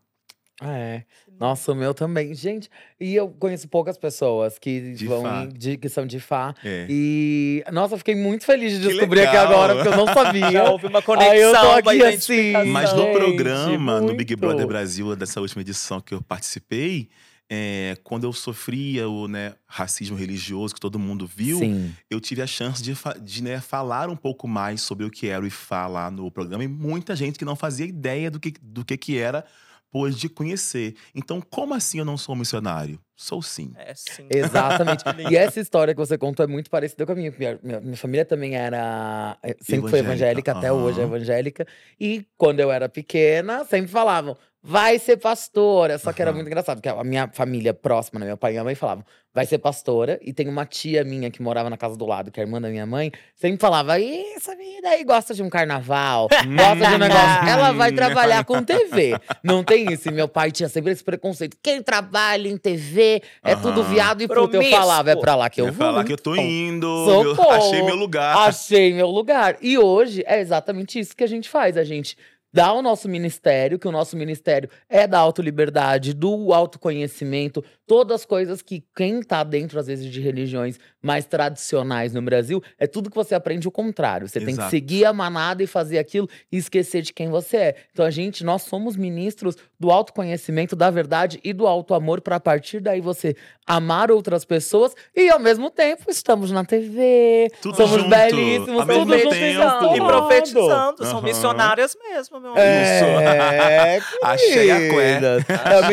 É. 0.61 1.03
Nossa, 1.39 1.71
o 1.71 1.75
meu 1.75 1.93
também. 1.93 2.33
Gente, 2.33 2.67
e 2.99 3.13
eu 3.15 3.29
conheço 3.29 3.67
poucas 3.67 3.95
pessoas 3.95 4.57
que 4.57 4.93
De 4.93 5.05
vão 5.05 5.43
em- 5.43 5.49
de, 5.49 5.77
que 5.77 5.87
são 5.87 6.05
de 6.07 6.19
Fá. 6.19 6.55
É. 6.63 6.87
E, 6.89 7.63
nossa, 7.71 7.93
eu 7.93 7.97
fiquei 7.99 8.15
muito 8.15 8.43
feliz 8.43 8.73
de 8.73 8.79
Que 8.81 8.87
descobrir 8.93 9.19
aqui 9.21 9.37
legal. 9.37 9.53
agora, 9.53 9.75
porque 9.75 9.87
eu 9.89 9.95
não 9.97 10.07
sabia. 10.13 10.51
Já 10.51 10.69
houve 10.71 10.87
uma 10.87 10.97
Aí 10.99 11.03
eu 11.41 11.51
tô 11.51 11.57
conexão, 11.59 11.69
uma 11.69 11.77
aqui 11.77 11.89
assim, 11.89 11.97
identificação. 11.99 12.71
Mas 12.71 12.93
no 12.93 13.01
Gente, 13.03 13.13
programa, 13.17 14.01
no 14.01 14.15
Big 14.15 14.31
muito. 14.33 14.37
Brother 14.39 14.65
Brasil, 14.67 15.15
dessa 15.15 15.39
última 15.39 15.61
edição 15.61 16.01
que 16.01 16.15
eu 16.15 16.23
participei, 16.23 17.07
é, 17.49 17.95
quando 18.03 18.23
eu 18.23 18.33
sofria 18.33 19.07
o 19.07 19.27
né, 19.27 19.53
racismo 19.67 20.17
religioso 20.17 20.73
que 20.73 20.81
todo 20.81 20.97
mundo 20.97 21.27
viu, 21.27 21.59
Sim. 21.59 21.93
eu 22.09 22.19
tive 22.19 22.41
a 22.41 22.47
chance 22.47 22.81
de, 22.81 22.95
fa- 22.95 23.15
de, 23.17 23.43
né, 23.43 23.61
falar 23.61 24.09
um 24.09 24.15
pouco 24.15 24.47
mais 24.47 24.81
sobre 24.81 25.05
o 25.05 25.11
que 25.11 25.27
era 25.27 25.43
o 25.43 25.47
IFA 25.47 25.85
lá 25.87 26.11
no 26.11 26.31
programa. 26.31 26.63
E 26.63 26.67
muita 26.67 27.15
gente 27.15 27.37
que 27.37 27.45
não 27.45 27.55
fazia 27.55 27.85
ideia 27.85 28.31
do 28.31 28.39
que, 28.39 28.53
do 28.59 28.83
que, 28.83 28.97
que 28.97 29.17
era 29.19 29.45
pôde 29.91 30.29
conhecer. 30.29 30.95
Então, 31.15 31.41
como 31.41 31.73
assim 31.73 31.99
eu 31.99 32.05
não 32.05 32.17
sou 32.17 32.35
missionário? 32.35 32.99
Sou 33.15 33.41
sim. 33.41 33.73
É, 33.75 33.93
sim. 33.95 34.27
Exatamente. 34.29 35.03
E 35.31 35.35
essa 35.35 35.59
história 35.59 35.93
que 35.93 35.99
você 35.99 36.17
contou 36.17 36.43
é 36.43 36.47
muito 36.47 36.69
parecida 36.69 37.03
com 37.05 37.11
a 37.13 37.15
minha. 37.15 37.33
Minha, 37.37 37.59
minha- 37.63 37.97
família 37.97 38.23
também 38.23 38.55
era. 38.55 39.35
Sempre 39.61 39.89
foi 39.89 39.99
Evangélica, 39.99 40.51
evangélica, 40.51 40.51
até 40.51 40.71
hoje 40.71 41.01
é 41.01 41.03
evangélica. 41.03 41.67
E 41.99 42.27
quando 42.37 42.59
eu 42.59 42.71
era 42.71 42.87
pequena, 42.87 43.65
sempre 43.65 43.87
falavam. 43.91 44.37
Vai 44.67 44.99
ser 44.99 45.17
pastora. 45.17 45.97
Só 45.97 46.11
que 46.11 46.21
era 46.21 46.33
muito 46.33 46.47
engraçado, 46.47 46.77
porque 46.81 46.89
a 46.89 47.03
minha 47.03 47.29
família 47.33 47.73
próxima, 47.73 48.19
né, 48.19 48.25
meu 48.25 48.37
pai 48.37 48.51
e 48.51 48.53
minha 48.53 48.63
mãe, 48.65 48.75
falavam, 48.75 49.05
vai 49.33 49.45
ser 49.45 49.59
pastora. 49.59 50.19
E 50.21 50.33
tem 50.33 50.47
uma 50.49 50.65
tia 50.65 51.03
minha 51.05 51.31
que 51.31 51.41
morava 51.41 51.69
na 51.69 51.77
casa 51.77 51.95
do 51.95 52.05
lado, 52.05 52.31
que 52.31 52.39
é 52.39 52.43
a 52.43 52.45
irmã 52.45 52.59
da 52.59 52.67
minha 52.69 52.85
mãe, 52.85 53.11
sempre 53.35 53.59
falava: 53.61 53.97
"Ih, 53.97 54.33
essa 54.35 54.55
menina 54.55 54.89
aí 54.89 55.03
gosta 55.05 55.33
de 55.33 55.41
um 55.41 55.49
carnaval, 55.49 56.27
gosta 56.57 56.87
de 56.89 56.95
um 56.95 56.97
negócio. 56.97 57.47
Ela 57.49 57.71
vai 57.71 57.91
trabalhar 57.93 58.43
com 58.43 58.61
TV. 58.61 59.17
Não 59.43 59.63
tem 59.63 59.91
isso. 59.93 60.09
E 60.09 60.11
meu 60.11 60.27
pai 60.27 60.51
tinha 60.51 60.67
sempre 60.67 60.91
esse 60.91 61.03
preconceito. 61.03 61.55
Quem 61.63 61.81
trabalha 61.81 62.49
em 62.49 62.57
TV 62.57 63.21
é 63.43 63.55
tudo 63.55 63.81
Aham. 63.81 63.89
viado 63.89 64.21
e 64.21 64.27
puta. 64.27 64.57
Eu 64.57 64.63
falava, 64.69 65.11
é 65.11 65.15
pra 65.15 65.35
lá 65.35 65.49
que 65.49 65.61
eu 65.61 65.67
Eu 65.67 65.71
vou. 65.73 65.85
falar 65.87 66.03
que 66.03 66.11
eu 66.11 66.17
tô 66.17 66.35
indo, 66.35 66.87
Socorro. 67.05 67.43
eu 67.43 67.51
achei 67.51 67.81
meu 67.83 67.95
lugar. 67.95 68.37
Achei 68.49 68.93
meu 68.93 69.07
lugar. 69.07 69.55
E 69.61 69.77
hoje 69.77 70.23
é 70.27 70.41
exatamente 70.41 70.99
isso 70.99 71.15
que 71.15 71.23
a 71.23 71.27
gente 71.27 71.47
faz. 71.49 71.77
A 71.77 71.83
gente 71.85 72.17
dá 72.57 72.73
o 72.73 72.81
nosso 72.81 73.07
ministério, 73.07 73.77
que 73.77 73.87
o 73.87 73.91
nosso 73.91 74.17
ministério 74.17 74.67
é 74.89 75.05
da 75.05 75.19
autoliberdade, 75.19 76.11
do 76.11 76.51
autoconhecimento, 76.51 77.63
todas 77.87 78.21
as 78.21 78.25
coisas 78.25 78.61
que 78.61 78.83
quem 78.95 79.23
tá 79.23 79.43
dentro, 79.43 79.79
às 79.79 79.87
vezes, 79.87 80.11
de 80.11 80.19
religiões 80.19 80.77
mais 81.01 81.25
tradicionais 81.25 82.13
no 82.13 82.21
Brasil, 82.21 82.61
é 82.77 82.85
tudo 82.85 83.09
que 83.09 83.15
você 83.15 83.33
aprende 83.33 83.65
o 83.67 83.71
contrário. 83.71 84.27
Você 84.27 84.39
tem 84.39 84.47
que 84.47 84.53
Exato. 84.53 84.69
seguir 84.69 85.05
a 85.05 85.13
manada 85.13 85.63
e 85.63 85.67
fazer 85.67 85.97
aquilo 85.97 86.27
e 86.51 86.57
esquecer 86.57 87.01
de 87.01 87.13
quem 87.13 87.29
você 87.29 87.57
é. 87.57 87.75
Então, 87.93 88.05
a 88.05 88.11
gente, 88.11 88.43
nós 88.43 88.63
somos 88.63 88.97
ministros 88.97 89.55
do 89.79 89.89
autoconhecimento, 89.89 90.75
da 90.75 90.91
verdade 90.91 91.39
e 91.43 91.53
do 91.53 91.65
auto-amor, 91.65 92.19
para 92.19 92.35
a 92.35 92.39
partir 92.39 92.81
daí 92.81 92.99
você 92.99 93.35
amar 93.65 94.11
outras 94.11 94.43
pessoas 94.43 94.93
e, 95.15 95.29
ao 95.29 95.39
mesmo 95.39 95.69
tempo, 95.69 96.03
estamos 96.09 96.51
na 96.51 96.65
TV, 96.65 97.49
Tudo 97.61 97.75
somos 97.77 98.01
junto, 98.01 98.09
belíssimos, 98.09 98.81
ao 98.81 98.87
tudo 98.87 98.99
junto. 98.99 99.07
Profetizando 99.07 99.95
e 99.95 99.97
profetizando. 99.97 101.05
São 101.05 101.17
Aham. 101.19 101.21
missionárias 101.21 101.97
mesmo, 102.01 102.39
meu 102.39 102.51
amor. 102.51 102.61
É, 102.61 104.01
Axé 104.23 104.65
e 104.65 104.71
Aqué. 104.71 104.89
queridas. 104.89 105.43
É 105.49 105.79
o 105.79 105.91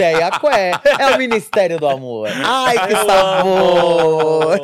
e 0.00 0.22
Aqué. 0.22 0.70
É 0.98 1.14
o 1.14 1.18
Ministério 1.28 1.78
do 1.78 1.86
Amor. 1.88 2.28
Ai, 2.44 2.86
que 2.86 2.92
Eu 2.94 3.06
sabor! 3.06 4.60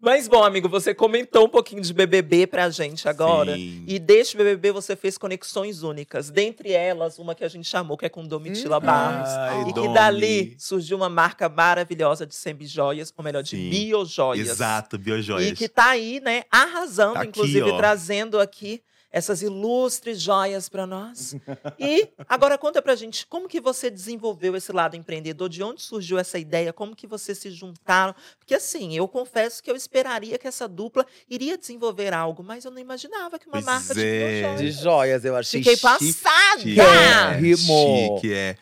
Mas 0.00 0.28
bom, 0.28 0.44
amigo, 0.44 0.68
você 0.68 0.94
comentou 0.94 1.46
um 1.46 1.48
pouquinho 1.48 1.80
de 1.80 1.90
BBB 1.94 2.46
pra 2.46 2.68
gente 2.68 3.08
agora. 3.08 3.54
Sim. 3.54 3.84
E 3.86 3.98
deste 3.98 4.36
BBB 4.36 4.70
você 4.70 4.94
fez 4.94 5.16
conexões 5.16 5.82
únicas. 5.82 6.28
Dentre 6.28 6.72
elas, 6.72 7.18
uma 7.18 7.34
que 7.34 7.42
a 7.42 7.48
gente 7.48 7.66
chamou, 7.66 7.96
que 7.96 8.04
é 8.04 8.10
com 8.10 8.22
Domitila 8.26 8.76
Hum. 8.76 8.80
Barros. 8.80 9.30
Ai, 9.30 9.62
e 9.62 9.64
que 9.64 9.72
Domi. 9.72 9.94
dali 9.94 10.56
surgiu 10.58 10.98
uma 10.98 11.08
marca 11.08 11.48
maravilhosa 11.48 12.26
de 12.26 12.34
semijoias, 12.34 13.14
ou 13.16 13.24
melhor, 13.24 13.42
de 13.42 13.56
Sim. 13.56 13.70
biojoias. 13.70 14.46
Exato, 14.46 14.98
biojoias. 14.98 15.52
E 15.52 15.54
que 15.54 15.70
tá 15.70 15.86
aí, 15.90 16.20
né, 16.20 16.42
arrasando, 16.50 17.14
Tá 17.14 17.20
aqui, 17.20 17.28
inclusive 17.30 17.70
ó. 17.70 17.76
trazendo 17.78 18.38
aqui 18.38 18.82
essas 19.14 19.42
ilustres 19.42 20.20
joias 20.20 20.68
para 20.68 20.84
nós. 20.86 21.36
E 21.78 22.08
agora 22.28 22.58
conta 22.58 22.80
pra 22.82 22.94
gente 22.96 23.26
como 23.26 23.48
que 23.48 23.60
você 23.60 23.88
desenvolveu 23.90 24.56
esse 24.56 24.72
lado 24.72 24.96
empreendedor, 24.96 25.48
de 25.48 25.62
onde 25.62 25.82
surgiu 25.82 26.18
essa 26.18 26.38
ideia, 26.38 26.72
como 26.72 26.96
que 26.96 27.06
vocês 27.06 27.38
se 27.38 27.50
juntaram? 27.50 28.14
Porque 28.38 28.54
assim, 28.54 28.96
eu 28.96 29.06
confesso 29.06 29.62
que 29.62 29.70
eu 29.70 29.76
esperaria 29.76 30.38
que 30.38 30.48
essa 30.48 30.66
dupla 30.66 31.06
iria 31.28 31.56
desenvolver 31.56 32.12
algo, 32.12 32.42
mas 32.42 32.64
eu 32.64 32.70
não 32.70 32.78
imaginava 32.80 33.38
que 33.38 33.46
uma 33.46 33.52
Pois 33.52 33.64
marca 33.64 33.94
de 33.94 34.00
é. 34.04 34.40
joias. 34.42 34.60
De 34.60 34.70
joias, 34.72 35.24
eu 35.24 35.36
achei 35.36 35.60
Fiquei 35.62 35.76
chique. 35.76 35.82
passada! 35.82 36.60
Chique, 36.62 36.80
é, 36.80 37.36
rimou. 37.36 38.16
chique, 38.18 38.32
é. 38.32 38.56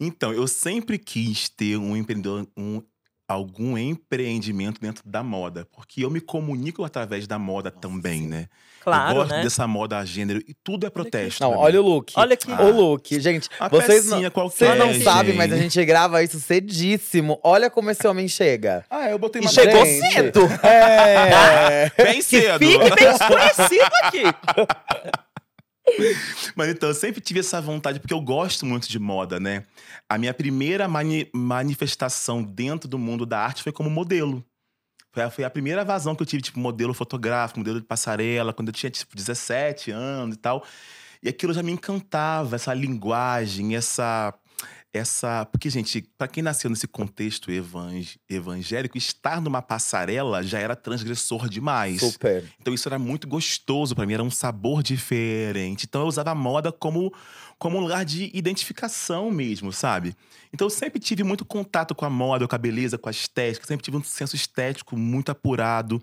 Então, 0.00 0.32
eu 0.32 0.46
sempre 0.46 0.98
quis 0.98 1.48
ter 1.48 1.76
um 1.76 1.96
empreendedor, 1.96 2.46
um, 2.56 2.82
algum 3.28 3.76
empreendimento 3.76 4.80
dentro 4.80 5.02
da 5.06 5.22
moda. 5.22 5.66
Porque 5.70 6.02
eu 6.04 6.10
me 6.10 6.20
comunico 6.20 6.82
através 6.82 7.26
da 7.26 7.38
moda 7.38 7.70
também, 7.70 8.22
né? 8.22 8.48
eu 8.78 8.84
Claro, 8.84 9.14
gosto 9.16 9.30
né? 9.34 9.42
dessa 9.42 9.66
moda 9.66 9.98
a 9.98 10.04
gênero 10.04 10.42
e 10.48 10.54
tudo 10.54 10.86
é 10.86 10.90
protesto. 10.90 11.42
Não, 11.42 11.50
pra 11.50 11.58
mim. 11.58 11.64
olha 11.64 11.82
o 11.82 11.84
look. 11.84 12.12
Olha 12.16 12.32
aqui. 12.32 12.50
O 12.50 12.70
look, 12.70 13.20
gente. 13.20 13.48
Uma 13.60 13.68
vocês 13.68 14.06
não, 14.06 14.30
qualquer, 14.30 14.56
vocês 14.56 14.78
não 14.78 14.92
gente. 14.94 15.04
sabem, 15.04 15.34
mas 15.34 15.52
a 15.52 15.56
gente 15.56 15.84
grava 15.84 16.22
isso 16.22 16.40
cedíssimo. 16.40 17.38
Olha 17.44 17.68
como 17.68 17.90
esse 17.90 18.06
homem 18.08 18.26
chega. 18.28 18.82
Ah, 18.88 19.10
eu 19.10 19.18
botei 19.18 19.42
E 19.42 19.44
uma 19.44 19.50
chegou 19.50 19.84
gente. 19.84 20.10
cedo. 20.12 20.40
É. 20.66 21.92
bem 22.02 22.22
cedo. 22.22 22.58
Fique 22.58 22.78
bem 22.78 23.10
escurecido 23.10 23.90
aqui. 24.04 24.22
Mas 26.54 26.68
então, 26.68 26.88
eu 26.88 26.94
sempre 26.94 27.20
tive 27.20 27.40
essa 27.40 27.60
vontade, 27.60 28.00
porque 28.00 28.14
eu 28.14 28.20
gosto 28.20 28.64
muito 28.66 28.88
de 28.88 28.98
moda, 28.98 29.38
né? 29.40 29.64
A 30.08 30.18
minha 30.18 30.34
primeira 30.34 30.88
mani- 30.88 31.28
manifestação 31.34 32.42
dentro 32.42 32.88
do 32.88 32.98
mundo 32.98 33.24
da 33.26 33.40
arte 33.40 33.62
foi 33.62 33.72
como 33.72 33.90
modelo. 33.90 34.44
Foi 35.12 35.22
a, 35.22 35.30
foi 35.30 35.44
a 35.44 35.50
primeira 35.50 35.84
vazão 35.84 36.14
que 36.14 36.22
eu 36.22 36.26
tive, 36.26 36.42
tipo, 36.42 36.58
modelo 36.60 36.92
fotográfico, 36.94 37.58
modelo 37.58 37.80
de 37.80 37.86
passarela, 37.86 38.52
quando 38.52 38.68
eu 38.68 38.74
tinha, 38.74 38.90
tipo, 38.90 39.16
17 39.16 39.90
anos 39.90 40.36
e 40.36 40.38
tal. 40.38 40.64
E 41.22 41.28
aquilo 41.28 41.52
já 41.52 41.62
me 41.62 41.72
encantava, 41.72 42.56
essa 42.56 42.72
linguagem, 42.74 43.74
essa. 43.74 44.32
Essa 44.92 45.44
Porque, 45.44 45.68
gente, 45.68 46.02
para 46.16 46.28
quem 46.28 46.42
nasceu 46.42 46.70
nesse 46.70 46.86
contexto 46.88 47.50
evang- 47.50 48.18
evangélico, 48.28 48.96
estar 48.96 49.40
numa 49.40 49.60
passarela 49.60 50.42
já 50.42 50.58
era 50.58 50.74
transgressor 50.74 51.48
demais. 51.48 52.00
Super. 52.00 52.44
Então 52.60 52.72
isso 52.72 52.88
era 52.88 52.98
muito 52.98 53.28
gostoso 53.28 53.94
pra 53.94 54.06
mim, 54.06 54.14
era 54.14 54.22
um 54.22 54.30
sabor 54.30 54.82
diferente. 54.82 55.84
Então 55.86 56.02
eu 56.02 56.06
usava 56.06 56.30
a 56.30 56.34
moda 56.34 56.72
como, 56.72 57.12
como 57.58 57.76
um 57.76 57.80
lugar 57.80 58.04
de 58.04 58.30
identificação 58.34 59.30
mesmo, 59.30 59.72
sabe? 59.72 60.14
Então 60.52 60.66
eu 60.66 60.70
sempre 60.70 60.98
tive 60.98 61.22
muito 61.22 61.44
contato 61.44 61.94
com 61.94 62.04
a 62.04 62.10
moda, 62.10 62.48
com 62.48 62.54
a 62.54 62.58
beleza, 62.58 62.96
com 62.96 63.08
a 63.08 63.12
estética, 63.12 63.66
sempre 63.66 63.84
tive 63.84 63.96
um 63.96 64.04
senso 64.04 64.34
estético 64.34 64.96
muito 64.96 65.30
apurado. 65.30 66.02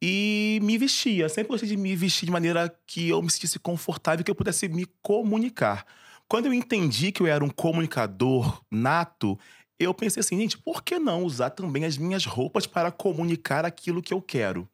E 0.00 0.58
me 0.62 0.76
vestia, 0.76 1.28
sempre 1.28 1.48
gostei 1.48 1.68
de 1.68 1.76
me 1.76 1.96
vestir 1.96 2.26
de 2.26 2.32
maneira 2.32 2.72
que 2.86 3.08
eu 3.08 3.22
me 3.22 3.30
sentisse 3.30 3.58
confortável 3.58 4.20
e 4.20 4.24
que 4.24 4.30
eu 4.30 4.34
pudesse 4.34 4.68
me 4.68 4.86
comunicar. 5.02 5.86
Quando 6.28 6.46
eu 6.46 6.54
entendi 6.54 7.12
que 7.12 7.22
eu 7.22 7.26
era 7.26 7.44
um 7.44 7.50
comunicador 7.50 8.62
nato, 8.70 9.38
eu 9.78 9.92
pensei 9.92 10.20
assim, 10.20 10.38
gente, 10.38 10.58
por 10.58 10.82
que 10.82 10.98
não 10.98 11.24
usar 11.24 11.50
também 11.50 11.84
as 11.84 11.98
minhas 11.98 12.24
roupas 12.24 12.66
para 12.66 12.90
comunicar 12.90 13.64
aquilo 13.64 14.02
que 14.02 14.14
eu 14.14 14.22
quero? 14.22 14.68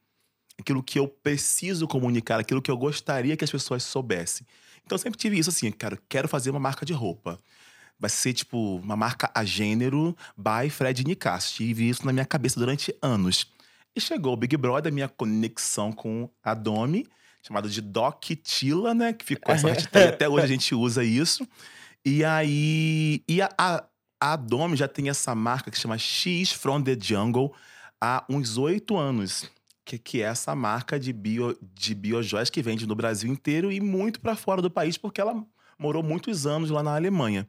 aquilo 0.61 0.83
que 0.83 0.99
eu 0.99 1.09
preciso 1.09 1.89
comunicar, 1.89 2.39
aquilo 2.39 2.63
que 2.63 2.71
eu 2.71 2.77
gostaria 2.77 3.37
que 3.37 3.45
as 3.45 3.51
pessoas 3.51 3.83
soubessem. 3.83 4.47
Então 4.85 4.97
eu 4.97 5.01
sempre 5.01 5.19
tive 5.19 5.39
isso 5.39 5.51
assim, 5.51 5.71
cara, 5.71 5.99
quero 6.09 6.29
fazer 6.29 6.51
uma 6.51 6.61
marca 6.61 6.87
de 6.87 6.93
roupa. 6.93 7.39
Vai 7.99 8.11
ser 8.11 8.33
tipo 8.33 8.77
uma 8.77 8.97
marca 8.97 9.31
a 9.35 9.45
gênero 9.45 10.17
by 10.37 10.71
Fred 10.71 11.05
Nicasso. 11.05 11.55
Tive 11.55 11.89
isso 11.89 12.07
na 12.07 12.13
minha 12.13 12.25
cabeça 12.25 12.59
durante 12.59 12.95
anos. 13.03 13.47
E 13.95 14.01
chegou 14.01 14.33
o 14.33 14.37
Big 14.37 14.57
Brother, 14.57 14.93
minha 14.93 15.09
conexão 15.09 15.93
com 15.93 16.31
a 16.43 16.55
Domi, 16.55 17.07
chamada 17.43 17.69
de 17.69 17.81
Doc 17.81 18.25
Tila, 18.43 18.95
né? 18.95 19.13
Que 19.13 19.25
ficou 19.25 19.55
essa 19.55 19.69
hashtag, 19.69 20.09
até 20.09 20.29
hoje 20.29 20.45
a 20.45 20.49
gente 20.49 20.75
usa 20.75 21.05
isso. 21.05 21.47
E 22.05 22.25
aí. 22.25 23.23
E 23.29 23.43
a, 23.43 23.49
a, 23.59 23.85
a 24.21 24.37
Domi 24.37 24.77
já 24.77 24.89
tem 24.89 25.09
essa 25.09 25.35
marca 25.35 25.71
que 25.71 25.79
chama 25.79 25.99
X 25.99 26.53
from 26.53 26.83
the 26.83 26.97
Jungle 27.01 27.53
há 28.01 28.25
uns 28.29 28.57
oito 28.57 28.97
anos 28.97 29.51
que, 29.85 29.99
que 29.99 30.23
é 30.23 30.27
essa 30.27 30.55
marca 30.55 31.01
de, 31.01 31.13
bio, 31.13 31.57
de 31.75 31.95
biojoias 31.95 32.51
que 32.51 32.63
vende 32.63 32.87
no 32.87 32.95
Brasil 32.95 33.31
inteiro 33.31 33.73
e 33.73 33.81
muito 33.81 34.21
para 34.21 34.37
fora 34.37 34.63
do 34.63 34.71
país, 34.71 34.97
porque 34.97 35.21
ela 35.21 35.45
morou 35.79 36.03
muitos 36.03 36.47
anos 36.47 36.71
lá 36.71 36.83
na 36.83 36.95
Alemanha. 36.95 37.49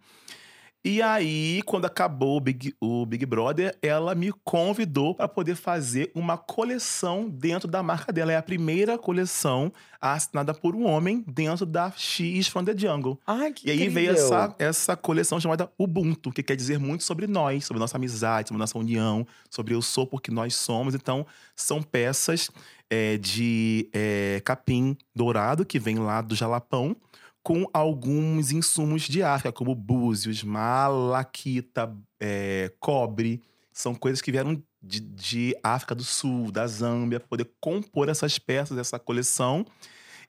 E 0.83 0.99
aí, 0.99 1.61
quando 1.63 1.85
acabou 1.85 2.37
o 2.37 2.39
Big, 2.39 2.73
o 2.81 3.05
Big 3.05 3.23
Brother, 3.23 3.77
ela 3.83 4.15
me 4.15 4.31
convidou 4.43 5.13
para 5.13 5.27
poder 5.27 5.55
fazer 5.55 6.11
uma 6.15 6.39
coleção 6.39 7.29
dentro 7.29 7.67
da 7.67 7.83
marca 7.83 8.11
dela. 8.11 8.31
É 8.31 8.37
a 8.37 8.41
primeira 8.41 8.97
coleção 8.97 9.71
assinada 10.01 10.55
por 10.55 10.75
um 10.75 10.85
homem 10.85 11.23
dentro 11.27 11.67
da 11.67 11.91
X 11.95 12.47
from 12.47 12.63
the 12.63 12.75
Jungle. 12.75 13.19
Ai, 13.27 13.53
que 13.53 13.67
E 13.67 13.71
aí 13.71 13.89
veio 13.89 14.11
incrível. 14.11 14.13
essa, 14.13 14.55
essa 14.57 14.97
coleção 14.97 15.39
chamada 15.39 15.71
Ubuntu, 15.77 16.31
que 16.31 16.41
quer 16.41 16.55
dizer 16.55 16.79
muito 16.79 17.03
sobre 17.03 17.27
nós, 17.27 17.63
sobre 17.63 17.79
nossa 17.79 17.97
amizade, 17.97 18.47
sobre 18.47 18.59
nossa 18.59 18.77
união, 18.79 19.27
sobre 19.51 19.75
eu 19.75 19.83
sou 19.83 20.07
porque 20.07 20.31
nós 20.31 20.55
somos. 20.55 20.95
Então, 20.95 21.27
são 21.55 21.83
peças 21.83 22.49
é, 22.89 23.17
de 23.19 23.87
é, 23.93 24.41
capim 24.43 24.97
dourado, 25.15 25.63
que 25.63 25.77
vem 25.77 25.99
lá 25.99 26.21
do 26.21 26.35
Jalapão, 26.35 26.95
com 27.43 27.67
alguns 27.73 28.51
insumos 28.51 29.03
de 29.03 29.23
África, 29.23 29.51
como 29.51 29.73
búzios, 29.73 30.43
malaquita, 30.43 31.95
é, 32.19 32.71
cobre. 32.79 33.41
São 33.73 33.95
coisas 33.95 34.21
que 34.21 34.31
vieram 34.31 34.61
de, 34.81 34.99
de 34.99 35.55
África 35.63 35.95
do 35.95 36.03
Sul, 36.03 36.51
da 36.51 36.67
Zâmbia, 36.67 37.19
para 37.19 37.27
poder 37.27 37.49
compor 37.59 38.09
essas 38.09 38.37
peças, 38.37 38.77
essa 38.77 38.99
coleção. 38.99 39.65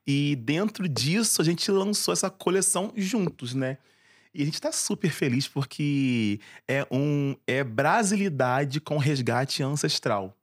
E 0.06 0.36
dentro 0.36 0.88
disso, 0.88 1.40
a 1.40 1.44
gente 1.44 1.70
lançou 1.70 2.12
essa 2.12 2.30
coleção 2.30 2.92
juntos, 2.96 3.54
né? 3.54 3.78
E 4.34 4.42
a 4.42 4.44
gente 4.44 4.60
tá 4.60 4.72
super 4.72 5.10
feliz 5.10 5.46
porque 5.46 6.40
é 6.66 6.86
um 6.90 7.36
é 7.46 7.62
brasilidade 7.62 8.80
com 8.80 8.96
resgate 8.96 9.62
ancestral. 9.62 10.34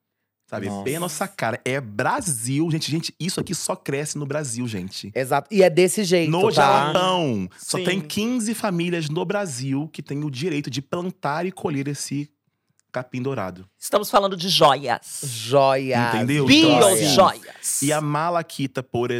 Sabe? 0.49 0.67
Nossa. 0.67 0.83
Bem 0.83 0.95
a 0.95 0.99
nossa 0.99 1.27
cara. 1.27 1.61
É 1.63 1.79
Brasil, 1.79 2.67
gente. 2.71 2.89
Gente, 2.89 3.13
isso 3.19 3.39
aqui 3.39 3.53
só 3.53 3.75
cresce 3.75 4.17
no 4.17 4.25
Brasil, 4.25 4.67
gente. 4.67 5.11
Exato. 5.13 5.47
E 5.53 5.61
é 5.61 5.69
desse 5.69 6.03
jeito, 6.03 6.31
No 6.31 6.45
tá? 6.45 6.49
Jalapão. 6.49 7.47
Só 7.55 7.77
Sim. 7.77 7.83
tem 7.83 8.01
15 8.01 8.55
famílias 8.55 9.09
no 9.09 9.23
Brasil 9.23 9.87
que 9.93 10.01
têm 10.01 10.23
o 10.23 10.29
direito 10.31 10.67
de 10.71 10.81
plantar 10.81 11.45
e 11.45 11.51
colher 11.51 11.87
esse 11.87 12.27
capim 12.91 13.21
dourado. 13.21 13.69
Estamos 13.77 14.09
falando 14.09 14.35
de 14.35 14.49
joias. 14.49 15.21
Joias. 15.23 16.15
Entendeu? 16.15 16.47
Biojoias. 16.47 17.83
E 17.83 17.93
a 17.93 18.01
malaquita, 18.01 18.81
por, 18.81 19.11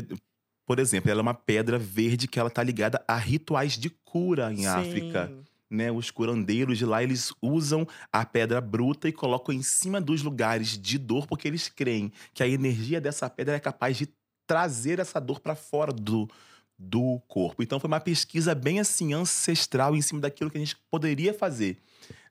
por 0.66 0.80
exemplo, 0.80 1.12
ela 1.12 1.20
é 1.20 1.22
uma 1.22 1.36
pedra 1.36 1.78
verde 1.78 2.28
que 2.28 2.40
ela 2.40 2.50
tá 2.50 2.64
ligada 2.64 3.04
a 3.08 3.18
rituais 3.18 3.78
de 3.78 3.92
cura 4.04 4.52
em 4.52 4.64
Sim. 4.64 4.66
África. 4.66 5.32
Né, 5.70 5.91
os 5.91 6.09
curandeiros 6.09 6.80
de 6.80 6.86
lá, 6.86 7.03
eles 7.03 7.32
usam 7.39 7.88
a 8.11 8.26
pedra 8.26 8.59
bruta 8.59 9.07
e 9.07 9.11
colocam 9.11 9.53
em 9.53 9.61
cima 9.61 10.01
dos 10.01 10.24
lugares 10.24 10.76
de 10.76 10.97
dor, 10.97 11.28
porque 11.28 11.47
eles 11.47 11.70
creem 11.70 12.11
que 12.34 12.41
a 12.41 12.47
energia 12.47 12.99
dessa 12.99 13.30
pedra 13.30 13.55
é 13.55 13.59
capaz 13.59 13.95
de 13.95 14.09
trazer 14.47 14.97
essa 14.97 15.22
dor 15.22 15.39
para 15.39 15.53
fora 15.53 15.93
do, 15.93 16.28
do 16.76 17.22
corpo. 17.28 17.61
Então 17.61 17.80
foi 17.80 17.88
uma 17.88 17.99
pesquisa 17.99 18.55
bem 18.55 18.80
assim 18.80 19.13
ancestral 19.13 19.95
em 19.95 20.01
cima 20.01 20.22
daquilo 20.22 20.49
que 20.49 20.57
a 20.57 20.61
gente 20.61 20.76
poderia 20.89 21.36
fazer, 21.36 21.78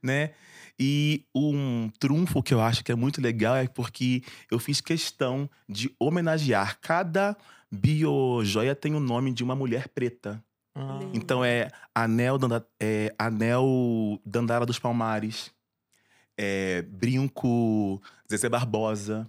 né? 0.02 0.32
E 0.80 1.24
um 1.34 1.90
trunfo 1.98 2.42
que 2.42 2.54
eu 2.54 2.60
acho 2.60 2.84
que 2.84 2.90
é 2.90 2.94
muito 2.94 3.20
legal 3.20 3.54
é 3.54 3.68
porque 3.68 4.22
eu 4.50 4.58
fiz 4.58 4.80
questão 4.80 5.48
de 5.68 5.94
homenagear 5.98 6.78
cada 6.80 7.36
biojoia 7.70 8.74
tem 8.74 8.94
o 8.94 9.00
nome 9.00 9.32
de 9.32 9.44
uma 9.44 9.54
mulher 9.54 9.88
preta. 9.88 10.42
Ah. 10.78 11.00
Então 11.12 11.44
é 11.44 11.68
Anel, 11.92 12.38
Danda, 12.38 12.64
é, 12.78 13.12
Anel 13.18 14.20
Dandara 14.24 14.64
dos 14.64 14.78
Palmares, 14.78 15.50
é, 16.36 16.82
Brinco 16.82 18.00
Zezé 18.30 18.48
Barbosa, 18.48 19.28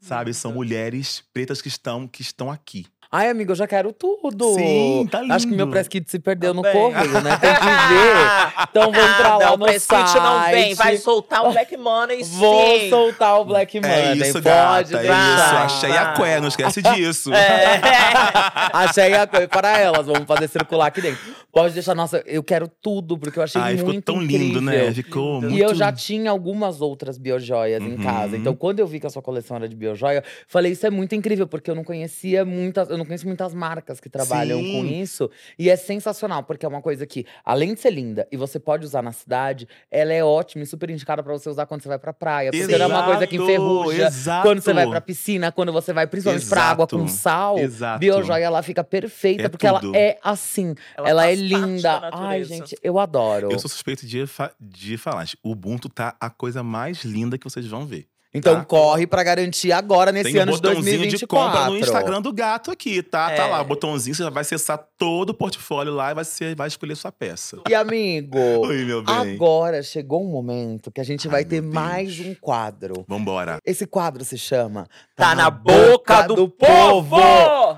sabe? 0.00 0.32
São 0.32 0.52
mulheres 0.52 1.24
pretas 1.32 1.60
que 1.60 1.66
estão, 1.66 2.06
que 2.06 2.22
estão 2.22 2.48
aqui. 2.50 2.86
Ai, 3.10 3.30
amigo, 3.30 3.52
eu 3.52 3.56
já 3.56 3.66
quero 3.66 3.90
tudo. 3.92 4.52
Sim, 4.54 5.08
tá 5.10 5.20
Acho 5.30 5.46
que 5.46 5.54
meu 5.54 5.64
lindo. 5.64 5.70
press 5.72 5.88
kit 5.88 6.10
se 6.10 6.18
perdeu 6.18 6.52
no 6.52 6.60
Também. 6.62 6.78
correio, 6.92 7.20
né? 7.22 7.36
Tem 7.38 7.54
que 7.54 7.60
ver. 7.64 8.58
Então 8.70 8.92
vamos 8.92 9.16
pra 9.16 9.36
lá 9.38 9.44
não, 9.46 9.56
no 9.56 9.64
o 9.64 9.66
Press 9.66 9.86
Kit 9.86 10.14
não 10.16 10.40
vem. 10.50 10.74
site. 10.74 10.76
Vai 10.76 10.96
soltar 10.98 11.46
o 11.46 11.52
Black 11.52 11.76
Money, 11.76 12.22
Vou 12.24 12.78
sim. 12.80 12.90
soltar 12.90 13.40
o 13.40 13.44
Black 13.44 13.80
Money. 13.80 13.94
é 13.94 14.14
isso, 14.16 14.32
Pode 14.34 14.44
gata, 14.44 14.80
é 14.96 15.00
deixar. 15.00 15.36
isso. 15.36 15.56
Achei 15.86 15.92
a 15.96 16.12
Qué, 16.12 16.40
não 16.40 16.48
esquece 16.48 16.82
disso. 16.82 17.32
É. 17.32 17.80
Achei 18.72 19.14
a 19.14 19.26
coisa 19.26 19.48
para 19.48 19.78
elas. 19.78 20.06
Vamos 20.06 20.24
fazer 20.26 20.48
circular 20.48 20.86
aqui 20.86 21.00
dentro. 21.00 21.18
Pode 21.52 21.72
deixar, 21.74 21.94
nossa, 21.94 22.22
eu 22.26 22.42
quero 22.42 22.68
tudo, 22.68 23.16
porque 23.18 23.38
eu 23.38 23.42
achei 23.42 23.60
Ai, 23.60 23.76
ficou 23.76 23.92
muito 23.92 24.04
tão 24.04 24.22
incrível. 24.22 24.46
lindo, 24.46 24.60
né? 24.60 24.92
Ficou 24.92 25.34
Lindo. 25.36 25.48
muito... 25.50 25.56
E 25.56 25.60
eu 25.60 25.74
já 25.74 25.90
tinha 25.92 26.30
algumas 26.30 26.80
outras 26.80 27.16
biojoias 27.16 27.82
em 27.82 27.92
Uhum. 27.92 28.02
casa. 28.02 28.36
Então, 28.36 28.54
quando 28.54 28.80
eu 28.80 28.86
vi 28.86 29.00
que 29.00 29.06
a 29.06 29.10
sua 29.10 29.22
coleção 29.22 29.56
era 29.56 29.68
de 29.68 29.74
biojoia, 29.74 30.22
falei, 30.46 30.72
isso 30.72 30.86
é 30.86 30.90
muito 30.90 31.14
incrível, 31.14 31.46
porque 31.46 31.70
eu 31.70 31.74
não 31.74 31.84
conhecia 31.84 32.44
muitas, 32.44 32.90
eu 32.98 33.00
não 33.00 33.06
conheço 33.06 33.26
muitas 33.26 33.54
marcas 33.54 34.00
que 34.00 34.08
trabalham 34.08 34.58
Sim. 34.60 34.72
com 34.72 34.84
isso. 34.84 35.30
E 35.58 35.70
é 35.70 35.76
sensacional, 35.76 36.42
porque 36.42 36.66
é 36.66 36.68
uma 36.68 36.82
coisa 36.82 37.06
que, 37.06 37.24
além 37.44 37.74
de 37.74 37.80
ser 37.80 37.90
linda 37.90 38.26
e 38.30 38.36
você 38.36 38.58
pode 38.58 38.84
usar 38.84 39.02
na 39.02 39.12
cidade, 39.12 39.66
ela 39.90 40.12
é 40.12 40.22
ótima 40.24 40.64
e 40.64 40.66
super 40.66 40.90
indicada 40.90 41.22
pra 41.22 41.32
você 41.32 41.48
usar 41.48 41.66
quando 41.66 41.82
você 41.82 41.88
vai 41.88 41.98
pra 41.98 42.12
praia. 42.12 42.50
Porque 42.50 42.76
não 42.78 42.84
é 42.84 42.88
uma 42.88 43.04
coisa 43.04 43.26
que 43.26 43.36
Exato, 43.36 43.50
enferruja. 43.50 44.06
exato. 44.06 44.48
Quando 44.48 44.60
você 44.60 44.72
vai 44.72 44.86
pra 44.88 45.00
piscina, 45.00 45.52
quando 45.52 45.72
você 45.72 45.92
vai 45.92 46.06
principalmente 46.06 46.46
pra 46.46 46.62
água 46.62 46.86
com 46.86 46.96
Exato. 47.04 47.10
sal, 47.12 47.58
Exato. 47.58 47.98
biojoia 48.00 48.44
ela 48.44 48.62
fica 48.62 48.82
perfeita, 48.84 49.44
É 49.44 49.48
porque 49.48 49.66
ela 49.66 49.80
tudo. 49.80 49.96
é 49.96 50.18
assim. 50.22 50.74
Ela, 50.96 51.10
é 51.10 51.14
parte 51.36 51.48
da 51.48 51.58
linda. 51.58 52.10
Ai, 52.12 52.44
gente, 52.44 52.76
eu 52.82 52.98
adoro. 52.98 53.48
Eu 53.50 53.58
sou 53.58 53.68
suspeito 53.70 54.06
de, 54.06 54.26
fa- 54.26 54.52
de 54.60 54.96
falar. 54.96 55.26
O 55.42 55.52
Ubuntu 55.52 55.88
tá 55.88 56.16
a 56.20 56.30
coisa 56.30 56.62
mais 56.62 57.04
linda 57.04 57.36
que 57.38 57.44
vocês 57.44 57.66
vão 57.66 57.86
ver. 57.86 58.06
Então 58.34 58.56
tá. 58.56 58.64
corre 58.66 59.06
pra 59.06 59.22
garantir 59.24 59.72
agora, 59.72 60.12
nesse 60.12 60.30
Tem 60.32 60.38
um 60.40 60.42
ano 60.42 60.52
de 60.52 60.58
botãozinho 60.58 60.98
2024. 60.98 61.18
de 61.18 61.26
compra 61.26 61.70
no 61.70 61.78
Instagram 61.78 62.20
do 62.20 62.30
gato 62.32 62.70
aqui, 62.70 63.02
tá? 63.02 63.28
Tá 63.30 63.46
É. 63.46 63.50
lá, 63.50 63.62
o 63.62 63.64
botãozinho, 63.64 64.14
você 64.14 64.28
vai 64.28 64.42
acessar 64.42 64.78
todo 64.98 65.30
o 65.30 65.34
portfólio 65.34 65.94
lá 65.94 66.10
e 66.10 66.14
vai, 66.14 66.24
ser, 66.24 66.54
vai 66.54 66.68
escolher 66.68 66.94
sua 66.94 67.10
peça. 67.10 67.58
E 67.68 67.74
amigo, 67.74 68.36
Oi, 68.68 68.84
meu 68.84 69.02
bem. 69.02 69.14
agora 69.34 69.82
chegou 69.82 70.22
um 70.22 70.30
momento 70.30 70.90
que 70.90 71.00
a 71.00 71.04
gente 71.04 71.26
Ai, 71.26 71.32
vai 71.32 71.44
ter 71.46 71.62
mais 71.62 72.20
um 72.20 72.34
quadro. 72.34 73.02
Vambora. 73.08 73.58
Esse 73.64 73.86
quadro 73.86 74.22
se 74.24 74.36
chama 74.36 74.86
Tá 75.16 75.34
na 75.34 75.48
boca 75.50 76.22
do 76.28 76.48
povo! 76.50 77.16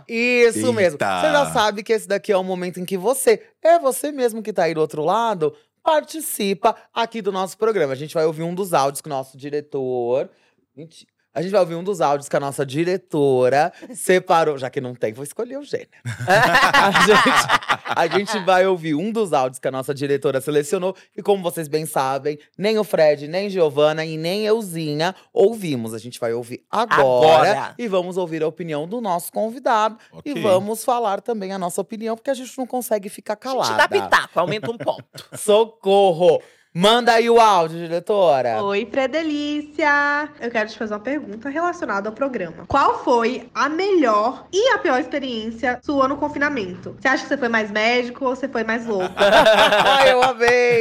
Isso 0.09 0.73
mesmo. 0.73 0.95
Eita. 0.97 1.21
Você 1.21 1.31
já 1.33 1.53
sabe 1.53 1.83
que 1.83 1.93
esse 1.93 2.09
daqui 2.09 2.33
é 2.33 2.37
o 2.37 2.43
momento 2.43 2.81
em 2.81 2.85
que 2.85 2.97
você, 2.99 3.41
é 3.63 3.79
você 3.79 4.11
mesmo 4.11 4.43
que 4.43 4.53
tá 4.53 4.65
aí 4.65 4.75
do 4.75 4.81
outro 4.81 5.05
lado, 5.05 5.55
participa 5.83 6.77
aqui 6.93 7.23
do 7.23 7.33
nosso 7.33 7.57
programa. 7.59 7.93
A 7.93 7.97
gente 7.97 8.15
vai 8.15 8.25
ouvir 8.27 8.43
um 8.43 8.55
dos 8.55 8.73
áudios 8.75 9.01
que 9.01 9.09
o 9.09 9.11
nosso 9.11 9.37
diretor. 9.37 10.31
Menti- 10.77 11.07
A 11.33 11.43
gente 11.43 11.53
vai 11.53 11.61
ouvir 11.61 11.75
um 11.77 11.85
dos 11.85 12.01
áudios 12.01 12.29
que 12.29 12.37
a 12.37 12.41
nossa 12.41 12.67
diretora 12.67 13.73
separou. 13.95 14.59
Já 14.59 14.69
que 14.69 14.81
não 14.81 14.95
tem, 14.95 15.13
vou 15.13 15.23
escolher 15.25 15.59
o 15.59 15.63
gênero. 15.63 15.89
a, 16.27 16.91
gente, 17.07 17.87
a 17.87 18.07
gente 18.09 18.39
vai 18.45 18.67
ouvir 18.67 18.95
um 18.95 19.13
dos 19.13 19.33
áudios 19.33 19.59
que 19.61 19.69
a 19.69 19.71
nossa 19.71 19.95
diretora 19.95 20.41
selecionou. 20.41 20.95
E 21.17 21.23
como 21.23 21.43
vocês 21.43 21.69
bem 21.69 21.87
sabem, 21.87 22.39
nem 22.59 22.79
o 22.79 22.85
Fred, 22.85 23.29
nem 23.29 23.49
Giovana 23.49 24.05
e 24.05 24.17
nem 24.19 24.45
euzinha 24.45 25.15
ouvimos. 25.33 25.95
A 25.95 25.99
gente 25.99 26.19
vai 26.19 26.33
ouvir 26.33 26.65
agora, 26.71 27.51
Agora. 27.53 27.75
e 27.79 27.87
vamos 27.87 28.17
ouvir 28.17 28.43
a 28.43 28.49
opinião 28.49 28.89
do 28.89 29.01
nosso 29.01 29.33
convidado. 29.33 29.97
Ok. 30.13 30.33
E 30.33 30.41
vamos 30.41 30.85
falar 30.85 31.21
também 31.21 31.53
a 31.53 31.59
nossa 31.59 31.81
opinião, 31.81 32.17
porque 32.17 32.31
a 32.31 32.35
gente 32.35 32.57
não 32.59 32.67
consegue 32.67 33.09
ficar 33.09 33.35
A 33.41 33.49
gente 33.49 33.67
calada. 33.69 33.77
dá 33.77 33.89
pitaco, 33.89 34.41
aumenta 34.41 34.71
um 34.71 34.77
ponto. 34.79 35.05
Socorro! 35.37 36.43
Manda 36.73 37.15
aí 37.15 37.29
o 37.29 37.41
áudio, 37.41 37.79
diretora. 37.79 38.63
Oi, 38.63 38.87
Predelícia! 38.87 40.29
Eu 40.41 40.53
quero 40.53 40.69
te 40.71 40.79
fazer 40.79 40.95
uma 40.95 41.01
pergunta 41.01 41.49
relacionada 41.49 42.09
ao 42.09 42.15
programa. 42.15 42.65
Qual 42.69 43.03
foi 43.03 43.49
a 43.53 43.69
melhor 43.69 44.47
e 44.53 44.69
a 44.75 44.79
pior 44.79 45.01
experiência 45.01 45.81
sua 45.83 46.07
no 46.07 46.17
confinamento? 46.17 46.97
Você 47.01 47.09
acha 47.09 47.25
que 47.25 47.29
você 47.29 47.37
foi 47.37 47.49
mais 47.49 47.73
médico 47.73 48.25
ou 48.25 48.37
você 48.37 48.49
foi 48.49 48.63
mais 48.63 48.87
louco? 48.87 49.13
Ai, 49.17 50.13
eu 50.15 50.23
amei! 50.23 50.81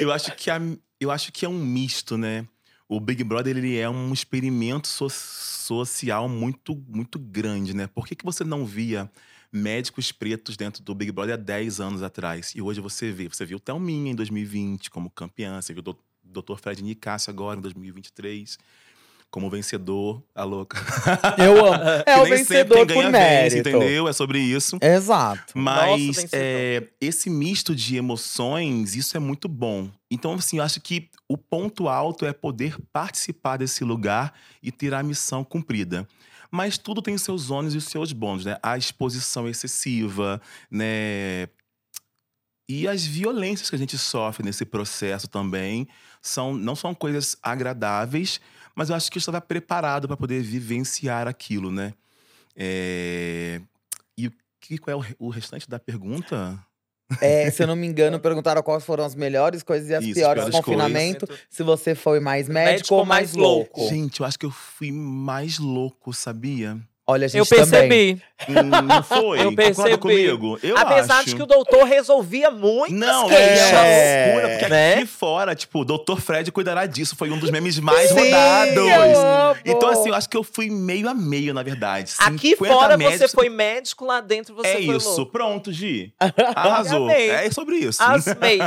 Eu 0.00 0.12
acho 0.12 0.32
que, 0.34 0.50
a- 0.50 0.60
eu 1.00 1.12
acho 1.12 1.30
que 1.30 1.46
é 1.46 1.48
um 1.48 1.54
misto, 1.58 2.18
né? 2.18 2.44
O 2.88 2.98
Big 2.98 3.22
Brother 3.22 3.56
ele 3.56 3.78
é 3.78 3.88
um 3.88 4.12
experimento 4.12 4.88
so- 4.88 5.08
social 5.08 6.28
muito, 6.28 6.76
muito 6.88 7.16
grande, 7.16 7.74
né? 7.76 7.88
Por 7.94 8.08
que, 8.08 8.16
que 8.16 8.24
você 8.24 8.42
não 8.42 8.66
via 8.66 9.08
médicos 9.56 10.12
pretos 10.12 10.56
dentro 10.56 10.82
do 10.82 10.94
Big 10.94 11.10
Brother 11.10 11.34
há 11.34 11.36
10 11.36 11.80
anos 11.80 12.02
atrás? 12.02 12.52
E 12.54 12.62
hoje 12.62 12.80
você 12.80 13.10
vê. 13.10 13.28
Você 13.28 13.44
viu 13.44 13.58
Thelminha 13.58 14.12
em 14.12 14.14
2020 14.14 14.90
como 14.90 15.10
campeã, 15.10 15.60
você 15.60 15.72
viu 15.72 15.82
o 15.86 15.96
Dr. 16.22 16.56
Fred 16.56 16.82
Nicásio 16.82 17.30
agora 17.30 17.58
em 17.58 17.62
2023 17.62 18.58
como 19.30 19.50
vencedor. 19.50 20.22
A 20.34 20.44
louca. 20.44 20.78
Eu 21.36 21.66
amo. 21.66 21.76
É 22.06 22.16
o 22.18 22.24
vencedor 22.24 22.86
por 22.86 23.10
mérito. 23.10 23.56
vence, 23.56 23.58
entendeu? 23.58 24.08
É 24.08 24.12
sobre 24.12 24.38
isso. 24.38 24.78
Exato. 24.80 25.52
Mas 25.58 26.00
vencedor. 26.00 26.30
é, 26.32 26.88
esse 27.00 27.28
misto 27.28 27.74
de 27.74 27.96
emoções, 27.96 28.94
isso 28.94 29.16
é 29.16 29.20
muito 29.20 29.48
bom. 29.48 29.90
Então, 30.10 30.34
assim, 30.34 30.58
eu 30.58 30.62
acho 30.62 30.80
que 30.80 31.10
o 31.28 31.36
ponto 31.36 31.88
alto 31.88 32.24
é 32.24 32.32
poder 32.32 32.76
participar 32.92 33.56
desse 33.58 33.84
lugar 33.84 34.32
e 34.62 34.70
ter 34.70 34.94
a 34.94 35.02
missão 35.02 35.44
cumprida. 35.44 36.06
Mas 36.50 36.78
tudo 36.78 37.02
tem 37.02 37.16
seus 37.18 37.50
ônus 37.50 37.74
e 37.74 37.80
seus 37.80 38.12
bônus, 38.12 38.44
né? 38.44 38.58
A 38.62 38.76
exposição 38.76 39.48
excessiva, 39.48 40.40
né? 40.70 41.48
E 42.68 42.88
as 42.88 43.04
violências 43.04 43.70
que 43.70 43.76
a 43.76 43.78
gente 43.78 43.96
sofre 43.96 44.44
nesse 44.44 44.64
processo 44.64 45.28
também 45.28 45.86
são, 46.20 46.52
não 46.52 46.74
são 46.74 46.94
coisas 46.94 47.36
agradáveis, 47.40 48.40
mas 48.74 48.90
eu 48.90 48.96
acho 48.96 49.10
que 49.10 49.18
eu 49.18 49.20
estava 49.20 49.40
preparado 49.40 50.08
para 50.08 50.16
poder 50.16 50.42
vivenciar 50.42 51.28
aquilo, 51.28 51.70
né? 51.70 51.94
É, 52.56 53.60
E 54.68 54.78
qual 54.78 55.00
é 55.02 55.14
o 55.18 55.28
restante 55.28 55.68
da 55.68 55.78
pergunta? 55.78 56.58
É, 57.20 57.50
se 57.50 57.62
eu 57.62 57.66
não 57.66 57.76
me 57.76 57.86
engano, 57.86 58.18
perguntaram 58.18 58.62
quais 58.62 58.84
foram 58.84 59.04
as 59.04 59.14
melhores 59.14 59.62
coisas 59.62 59.88
e 59.88 59.94
as 59.94 60.04
Isso, 60.04 60.14
piores 60.14 60.44
do 60.44 60.50
piores 60.50 60.66
confinamento. 60.66 61.28
Se 61.48 61.62
você 61.62 61.94
foi 61.94 62.18
mais 62.20 62.48
médico, 62.48 62.72
Médico 62.72 62.94
ou 62.94 63.00
ou 63.00 63.06
mais 63.06 63.26
mais 63.28 63.36
louco. 63.36 63.80
louco? 63.80 63.94
Gente, 63.94 64.20
eu 64.20 64.26
acho 64.26 64.38
que 64.38 64.46
eu 64.46 64.50
fui 64.50 64.90
mais 64.90 65.58
louco, 65.58 66.12
sabia? 66.12 66.78
Olha, 67.08 67.26
a 67.26 67.28
gente 67.28 67.38
Eu 67.38 67.46
também. 67.46 68.16
percebi. 68.16 68.22
Hum, 68.48 68.82
Não 68.84 69.02
foi? 69.02 69.44
Eu 69.44 69.54
percebi. 69.54 69.96
Comigo? 69.96 70.58
Eu 70.60 70.76
Apesar 70.76 71.18
acho. 71.18 71.26
de 71.26 71.36
que 71.36 71.42
o 71.42 71.46
doutor 71.46 71.84
resolvia 71.84 72.50
muitas 72.50 72.98
Não, 72.98 73.28
queixas. 73.28 73.72
é 73.72 74.26
loucura, 74.32 74.48
porque 74.58 74.68
Né? 74.68 74.94
aqui 74.94 75.06
fora, 75.06 75.54
tipo, 75.54 75.80
o 75.80 75.84
Dr. 75.84 76.16
Fred 76.20 76.50
cuidará 76.50 76.84
disso. 76.84 77.14
Foi 77.16 77.30
um 77.30 77.38
dos 77.38 77.50
memes 77.52 77.78
mais 77.78 78.08
Sim, 78.10 78.14
rodados. 78.24 78.76
eu 78.76 79.20
amo. 79.20 79.56
Então, 79.64 79.88
assim, 79.88 80.08
eu 80.08 80.14
acho 80.16 80.28
que 80.28 80.36
eu 80.36 80.42
fui 80.42 80.68
meio 80.68 81.08
a 81.08 81.14
meio, 81.14 81.54
na 81.54 81.62
verdade. 81.62 82.12
Aqui 82.18 82.50
50 82.56 82.74
fora 82.74 82.96
médicos- 82.96 83.20
você 83.20 83.28
foi 83.36 83.48
médico, 83.48 84.04
lá 84.04 84.20
dentro 84.20 84.54
você 84.56 84.68
É 84.68 84.72
foi 84.84 84.96
isso, 84.96 85.08
louco. 85.16 85.32
pronto, 85.32 85.72
Gi. 85.72 86.12
Arrasou. 86.56 87.04
Amei. 87.04 87.30
É 87.30 87.50
sobre 87.52 87.76
isso. 87.76 88.02
Asmei. 88.02 88.58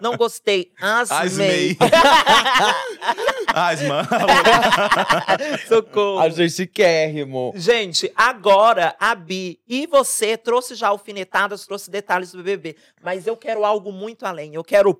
Não 0.00 0.16
gostei. 0.16 0.70
Asmei. 0.80 1.18
Asmei. 1.18 1.76
Asma. 3.66 4.06
Socorro. 5.66 6.20
A 6.20 6.28
gente 6.28 6.66
quérrimo. 6.66 7.52
Gente, 7.56 8.12
agora 8.14 8.94
a 9.00 9.14
Bi 9.14 9.58
e 9.68 9.86
você 9.86 10.36
trouxe 10.36 10.74
já 10.74 10.88
alfinetadas, 10.88 11.66
trouxe 11.66 11.90
detalhes 11.90 12.30
do 12.30 12.38
BBB. 12.38 12.76
Mas 13.02 13.26
eu 13.26 13.36
quero 13.36 13.64
algo 13.64 13.92
muito 13.92 14.24
além. 14.24 14.54
Eu 14.54 14.62
quero 14.62 14.94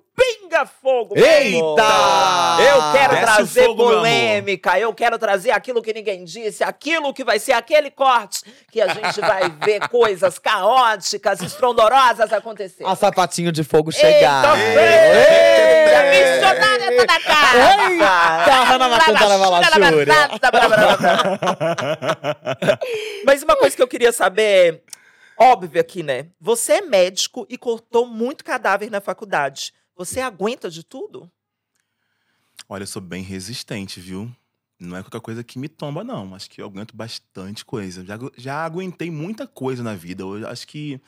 meu 0.59 0.99
amor. 1.01 1.17
Eita! 1.17 2.57
Eu 2.61 2.91
quero 2.91 3.13
Desce 3.13 3.23
trazer 3.23 3.65
fogo, 3.65 3.83
polêmica. 3.83 4.79
Eu 4.79 4.93
quero 4.93 5.17
trazer 5.17 5.51
aquilo 5.51 5.81
que 5.81 5.93
ninguém 5.93 6.23
disse, 6.23 6.63
aquilo 6.63 7.13
que 7.13 7.23
vai 7.23 7.39
ser 7.39 7.53
aquele 7.53 7.89
corte 7.89 8.43
que 8.71 8.81
a 8.81 8.87
gente 8.93 9.19
vai 9.21 9.49
ver 9.63 9.87
coisas 9.89 10.37
caóticas, 10.39 11.41
estrondorosas 11.41 12.31
acontecer. 12.33 12.85
A 12.85 12.95
sapatinho 12.95 13.51
de 13.51 13.63
fogo 13.63 13.91
Eita, 13.91 13.99
chegar. 13.99 14.57
Eita, 14.57 14.81
Eita! 14.81 16.03
missionária 16.09 16.97
tá 16.97 17.13
na 17.13 17.19
casa. 17.19 17.89
Eita, 17.89 18.63
Hannah 18.63 18.89
Macantara 18.89 19.37
Valachúria. 19.37 20.13
Mas 23.25 23.43
uma 23.43 23.55
coisa 23.55 23.75
que 23.75 23.81
eu 23.81 23.87
queria 23.87 24.11
saber 24.11 24.83
óbvio 25.39 25.79
aqui, 25.79 26.03
né? 26.03 26.27
Você 26.39 26.73
é 26.73 26.81
médico 26.81 27.47
e 27.49 27.57
cortou 27.57 28.05
muito 28.05 28.43
cadáver 28.43 28.91
na 28.91 28.99
faculdade. 28.99 29.73
Você 29.99 30.21
aguenta 30.21 30.69
de 30.69 30.81
tudo? 30.81 31.29
Olha, 32.69 32.83
eu 32.83 32.87
sou 32.87 33.01
bem 33.01 33.21
resistente, 33.21 33.99
viu? 33.99 34.31
Não 34.79 34.95
é 34.95 35.01
qualquer 35.03 35.19
coisa 35.19 35.43
que 35.43 35.59
me 35.59 35.67
tomba, 35.67 36.05
não. 36.05 36.33
Acho 36.33 36.49
que 36.49 36.61
eu 36.61 36.65
aguento 36.65 36.95
bastante 36.95 37.65
coisa. 37.65 38.05
Já, 38.05 38.17
já 38.37 38.63
aguentei 38.63 39.11
muita 39.11 39.45
coisa 39.45 39.83
na 39.83 39.93
vida. 39.95 40.23
Eu 40.23 40.47
acho 40.47 40.65
que 40.65 41.01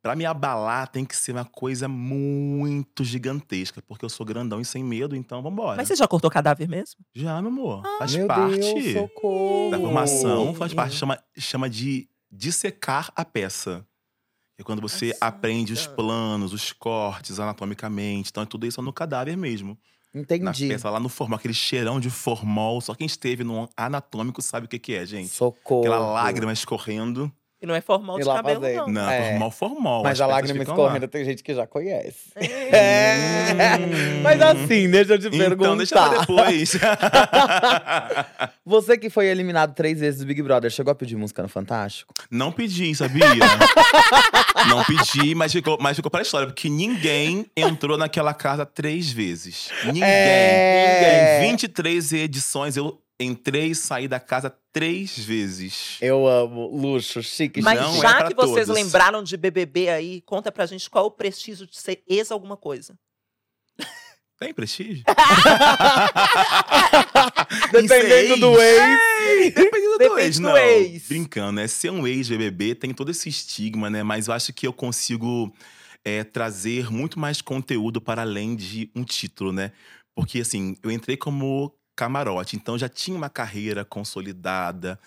pra 0.00 0.16
me 0.16 0.24
abalar 0.24 0.88
tem 0.88 1.04
que 1.04 1.14
ser 1.14 1.32
uma 1.32 1.44
coisa 1.44 1.88
muito 1.88 3.04
gigantesca. 3.04 3.82
Porque 3.82 4.02
eu 4.02 4.08
sou 4.08 4.24
grandão 4.24 4.62
e 4.62 4.64
sem 4.64 4.82
medo, 4.82 5.14
então 5.14 5.42
vambora. 5.42 5.76
Mas 5.76 5.88
você 5.88 5.96
já 5.96 6.08
cortou 6.08 6.30
cadáver 6.30 6.66
mesmo? 6.66 7.04
Já, 7.14 7.42
meu 7.42 7.50
amor. 7.50 7.82
faz 7.98 8.16
Meu 8.16 8.26
parte 8.26 8.58
Deus, 8.58 8.92
socorro. 8.94 9.70
da 9.70 9.78
formação. 9.78 10.54
Faz 10.54 10.72
parte. 10.72 10.96
Chama, 10.96 11.22
chama 11.36 11.68
de 11.68 12.08
dissecar 12.32 13.12
a 13.14 13.26
peça. 13.26 13.86
É 14.58 14.62
quando 14.64 14.82
você 14.82 15.08
Nossa. 15.08 15.24
aprende 15.24 15.72
os 15.72 15.86
planos, 15.86 16.52
os 16.52 16.72
cortes 16.72 17.38
anatomicamente. 17.38 18.30
Então, 18.30 18.42
é 18.42 18.46
tudo 18.46 18.66
isso 18.66 18.82
no 18.82 18.92
cadáver 18.92 19.36
mesmo. 19.36 19.78
Na 20.12 20.20
Entendi. 20.22 20.68
peça, 20.68 20.90
lá 20.90 20.98
no 20.98 21.08
formol, 21.08 21.38
aquele 21.38 21.54
cheirão 21.54 22.00
de 22.00 22.10
formol. 22.10 22.80
Só 22.80 22.94
quem 22.94 23.06
esteve 23.06 23.44
no 23.44 23.68
anatômico 23.76 24.42
sabe 24.42 24.66
o 24.66 24.68
que, 24.68 24.78
que 24.78 24.94
é, 24.94 25.06
gente. 25.06 25.28
Socorro. 25.28 25.82
Aquela 25.82 25.98
lágrima 25.98 26.52
escorrendo. 26.52 27.32
E 27.60 27.66
não 27.66 27.74
é 27.74 27.80
formal 27.80 28.18
de 28.18 28.24
cabelo, 28.24 28.60
fazendo. 28.60 28.86
não. 28.86 28.88
Não, 28.88 29.10
É. 29.10 29.30
formol, 29.30 29.50
formol. 29.50 30.02
Mas 30.04 30.12
as 30.12 30.20
a 30.20 30.26
peças 30.26 30.42
lágrima 30.42 30.62
escorrendo 30.62 31.08
tem 31.08 31.24
gente 31.24 31.42
que 31.42 31.52
já 31.54 31.66
conhece. 31.66 32.30
É. 32.36 33.76
Hum. 33.78 34.22
Mas 34.22 34.40
assim, 34.40 34.88
deixa 34.88 35.14
eu 35.14 35.18
te 35.18 35.28
perguntar. 35.30 35.54
Então, 35.64 35.76
deixa 35.76 35.94
pra 35.96 36.18
depois. 36.20 36.72
Você 38.64 38.96
que 38.96 39.10
foi 39.10 39.26
eliminado 39.26 39.74
três 39.74 39.98
vezes 39.98 40.20
do 40.20 40.26
Big 40.26 40.40
Brother, 40.42 40.70
chegou 40.70 40.92
a 40.92 40.94
pedir 40.94 41.16
música 41.16 41.42
no 41.42 41.48
Fantástico? 41.48 42.14
Não 42.30 42.52
pedi, 42.52 42.94
sabia? 42.94 43.24
Não 44.68 44.84
pedi, 44.84 45.34
mas 45.34 45.52
ficou, 45.52 45.78
mas 45.80 45.96
ficou 45.96 46.10
pra 46.10 46.22
história. 46.22 46.46
Porque 46.46 46.68
ninguém 46.68 47.46
entrou 47.56 47.96
naquela 47.98 48.34
casa 48.34 48.64
três 48.66 49.10
vezes. 49.10 49.68
Ninguém. 49.84 50.02
É. 50.04 51.40
Em 51.44 51.50
23 51.50 52.12
edições, 52.12 52.76
eu 52.76 53.00
entrei 53.20 53.70
e 53.70 53.74
saí 53.74 54.06
da 54.06 54.20
casa 54.20 54.54
três 54.72 55.18
vezes. 55.18 55.96
Eu 56.00 56.26
amo. 56.26 56.68
Luxo, 56.68 57.22
chique, 57.22 57.60
Mas 57.60 57.80
Não 57.80 57.96
é 57.96 58.00
já 58.00 58.16
pra 58.18 58.28
que 58.28 58.34
vocês 58.34 58.66
todos. 58.66 58.82
lembraram 58.82 59.22
de 59.22 59.36
BBB 59.36 59.88
aí, 59.88 60.20
conta 60.22 60.52
pra 60.52 60.66
gente 60.66 60.88
qual 60.88 61.04
é 61.04 61.08
o 61.08 61.10
prestígio 61.10 61.66
de 61.66 61.76
ser 61.76 62.02
ex 62.06 62.30
alguma 62.30 62.56
coisa. 62.56 62.98
Tem 64.38 64.54
prestígio? 64.54 65.02
Dependendo 67.72 68.36
do 68.36 68.60
ex. 68.60 69.54
Dependendo 69.54 69.92
do 69.92 69.98
Depende 69.98 70.20
ex, 70.22 70.36
do 70.38 70.42
não. 70.42 70.56
ex. 70.56 71.08
Brincando, 71.08 71.52
né? 71.52 71.66
Ser 71.66 71.90
um 71.90 72.06
ex-BBB 72.06 72.76
tem 72.76 72.94
todo 72.94 73.10
esse 73.10 73.28
estigma, 73.28 73.90
né? 73.90 74.02
Mas 74.04 74.28
eu 74.28 74.34
acho 74.34 74.52
que 74.52 74.66
eu 74.66 74.72
consigo 74.72 75.52
é, 76.04 76.22
trazer 76.22 76.88
muito 76.90 77.18
mais 77.18 77.42
conteúdo 77.42 78.00
para 78.00 78.22
além 78.22 78.54
de 78.54 78.90
um 78.94 79.02
título, 79.02 79.52
né? 79.52 79.72
Porque, 80.14 80.40
assim, 80.40 80.76
eu 80.82 80.90
entrei 80.90 81.16
como 81.16 81.72
camarote, 81.98 82.54
então 82.54 82.78
já 82.78 82.88
tinha 82.88 83.16
uma 83.16 83.28
carreira 83.28 83.84
consolidada, 83.84 85.00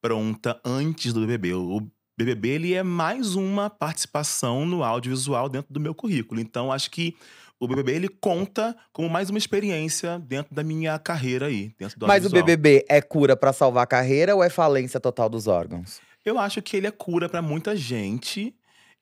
pronta 0.00 0.58
antes 0.64 1.12
do 1.12 1.20
BBB. 1.20 1.52
O 1.52 1.86
BBB, 2.18 2.48
ele 2.48 2.72
é 2.72 2.82
mais 2.82 3.34
uma 3.34 3.68
participação 3.68 4.64
no 4.64 4.82
audiovisual 4.82 5.50
dentro 5.50 5.70
do 5.70 5.78
meu 5.78 5.94
currículo. 5.94 6.40
Então, 6.40 6.72
acho 6.72 6.90
que 6.90 7.14
o 7.60 7.68
BBB, 7.68 7.92
ele 7.92 8.08
conta 8.08 8.74
como 8.94 9.10
mais 9.10 9.28
uma 9.28 9.38
experiência 9.38 10.18
dentro 10.20 10.54
da 10.54 10.62
minha 10.62 10.98
carreira 10.98 11.48
aí, 11.48 11.74
dentro 11.78 11.98
do 11.98 12.06
Mas 12.06 12.24
o. 12.24 12.30
BBB 12.30 12.86
é 12.88 13.02
cura 13.02 13.36
pra 13.36 13.52
salvar 13.52 13.84
a 13.84 13.86
carreira 13.86 14.34
ou 14.34 14.42
é 14.42 14.48
falência 14.48 14.98
total 14.98 15.28
dos 15.28 15.46
órgãos? 15.46 16.00
Eu 16.24 16.38
acho 16.38 16.62
que 16.62 16.78
ele 16.78 16.86
é 16.86 16.90
cura 16.90 17.28
pra 17.28 17.42
muita 17.42 17.76
gente 17.76 18.54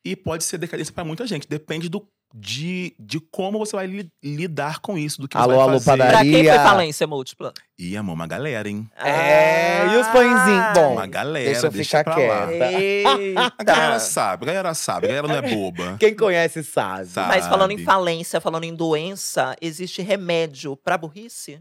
e 0.05 0.17
pode 0.17 0.43
ser 0.43 0.59
decadência 0.59 0.93
pra 0.93 1.05
muita 1.05 1.27
gente. 1.29 1.49
Depende 1.49 1.89
do, 1.89 2.09
de, 2.35 2.95
de 2.99 3.18
como 3.18 3.59
você 3.59 3.74
vai 3.77 3.87
li- 3.87 4.11
lidar 4.22 4.81
com 4.81 4.99
isso, 4.99 5.20
do 5.20 5.27
que 5.29 5.37
Alô, 5.37 5.47
você 5.53 5.57
vai 5.57 5.62
alô, 5.68 5.72
fazer. 5.81 5.87
padaria. 5.87 6.12
Pra 6.12 6.24
quem 6.24 6.45
foi 6.45 6.59
falência 6.59 7.07
múltipla? 7.07 7.53
Ih, 7.79 7.97
amor, 7.97 8.12
uma 8.14 8.27
galera, 8.27 8.68
hein? 8.68 8.89
É, 8.97 9.87
e 9.87 9.97
os 9.97 10.07
pãezinhos? 10.09 10.72
Bom, 10.74 10.93
Uma 10.95 11.07
galera, 11.07 11.51
deixa 11.51 11.66
eu 11.66 11.70
deixa 11.70 11.99
ficar 11.99 12.14
quieta. 12.14 13.55
A 13.59 13.64
galera 13.64 13.99
sabe, 14.01 14.45
a 14.45 14.47
galera 14.47 14.74
sabe, 14.74 15.07
a 15.07 15.09
galera 15.09 15.29
não 15.29 15.37
é 15.37 15.43
boba. 15.55 15.97
Quem 15.99 16.14
conhece 16.14 16.62
sabe. 16.62 17.07
Sabe. 17.07 17.29
Mas 17.29 17.47
falando 17.47 17.70
em 17.70 17.79
falência, 17.85 18.41
falando 18.41 18.64
em 18.64 18.74
doença, 18.74 19.57
existe 19.61 20.03
remédio 20.03 20.77
pra 20.77 20.99
burrice? 20.99 21.61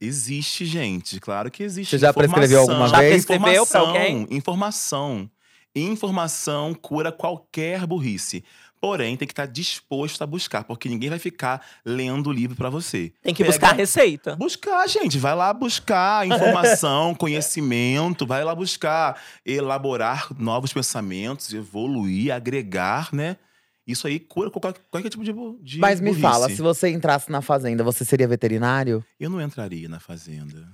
Existe, 0.00 0.66
gente, 0.66 1.18
claro 1.20 1.50
que 1.50 1.62
existe. 1.62 1.90
Você 1.90 1.98
já 1.98 2.12
prescreveu 2.12 2.62
Informação. 2.62 2.82
alguma 2.84 2.88
Já 2.88 2.98
vez? 2.98 3.24
prescreveu 3.24 3.66
pra 3.66 3.80
alguém? 3.80 4.26
Informação. 4.30 5.30
Informação 5.74 6.74
cura 6.74 7.10
qualquer 7.10 7.86
burrice. 7.86 8.44
Porém, 8.84 9.16
tem 9.16 9.26
que 9.26 9.32
estar 9.32 9.46
disposto 9.46 10.20
a 10.20 10.26
buscar, 10.26 10.62
porque 10.64 10.90
ninguém 10.90 11.08
vai 11.08 11.18
ficar 11.18 11.64
lendo 11.86 12.28
o 12.28 12.32
livro 12.32 12.54
pra 12.54 12.68
você. 12.68 13.14
Tem 13.22 13.32
que 13.32 13.42
Pega- 13.42 13.52
buscar 13.54 13.70
a 13.70 13.72
receita. 13.72 14.36
Buscar, 14.36 14.86
gente. 14.86 15.16
Vai 15.16 15.34
lá 15.34 15.54
buscar 15.54 16.26
informação, 16.28 17.14
conhecimento. 17.14 18.26
Vai 18.26 18.44
lá 18.44 18.54
buscar 18.54 19.18
elaborar 19.44 20.28
novos 20.38 20.70
pensamentos, 20.70 21.54
evoluir, 21.54 22.30
agregar, 22.30 23.08
né? 23.10 23.38
Isso 23.86 24.06
aí 24.06 24.18
cura 24.20 24.50
qualquer, 24.50 24.74
qualquer 24.90 25.08
tipo 25.08 25.24
de, 25.24 25.32
de 25.62 25.78
Mas 25.78 25.98
me 25.98 26.08
burrice. 26.10 26.20
fala, 26.20 26.50
se 26.50 26.60
você 26.60 26.90
entrasse 26.90 27.32
na 27.32 27.40
fazenda, 27.40 27.82
você 27.82 28.04
seria 28.04 28.28
veterinário? 28.28 29.02
Eu 29.18 29.30
não 29.30 29.40
entraria 29.40 29.88
na 29.88 29.98
fazenda. 29.98 30.68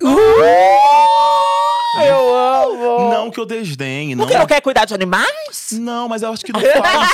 Eu 1.97 2.36
amo! 2.36 3.11
Não 3.11 3.30
que 3.30 3.41
eu 3.41 3.47
desdenhe, 3.47 4.14
não. 4.14 4.24
Porque 4.24 4.38
não 4.38 4.47
quer 4.47 4.61
cuidar 4.61 4.84
de 4.84 4.95
animais? 4.95 5.70
Não, 5.72 6.09
mas 6.09 6.22
eu 6.22 6.32
acho 6.32 6.45
que 6.45 6.53
não 6.53 6.61
faz. 6.62 7.11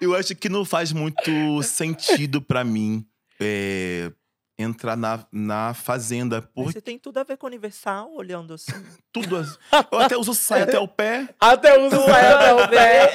eu 0.00 0.14
acho 0.14 0.34
que 0.34 0.48
não 0.48 0.64
faz 0.64 0.92
muito 0.92 1.62
sentido 1.62 2.40
pra 2.42 2.64
mim 2.64 3.06
é, 3.40 4.10
entrar 4.58 4.96
na, 4.96 5.24
na 5.30 5.72
fazenda. 5.74 6.40
Mas 6.40 6.50
Por 6.64 6.72
Você 6.72 6.80
tem 6.80 6.98
tudo 6.98 7.18
a 7.18 7.22
ver 7.24 7.36
com 7.36 7.46
o 7.46 7.48
Universal, 7.48 8.10
olhando 8.14 8.54
assim. 8.54 8.72
tudo. 9.12 9.36
as- 9.36 9.58
Eu 9.92 9.98
até 10.00 10.16
uso 10.16 10.34
saia 10.34 10.64
até 10.64 10.78
o 10.78 10.88
pé. 10.88 11.28
Até 11.38 11.78
uso 11.78 11.96
saia 12.04 12.34
até 12.36 12.54
o 12.54 12.68
pé. 12.68 13.10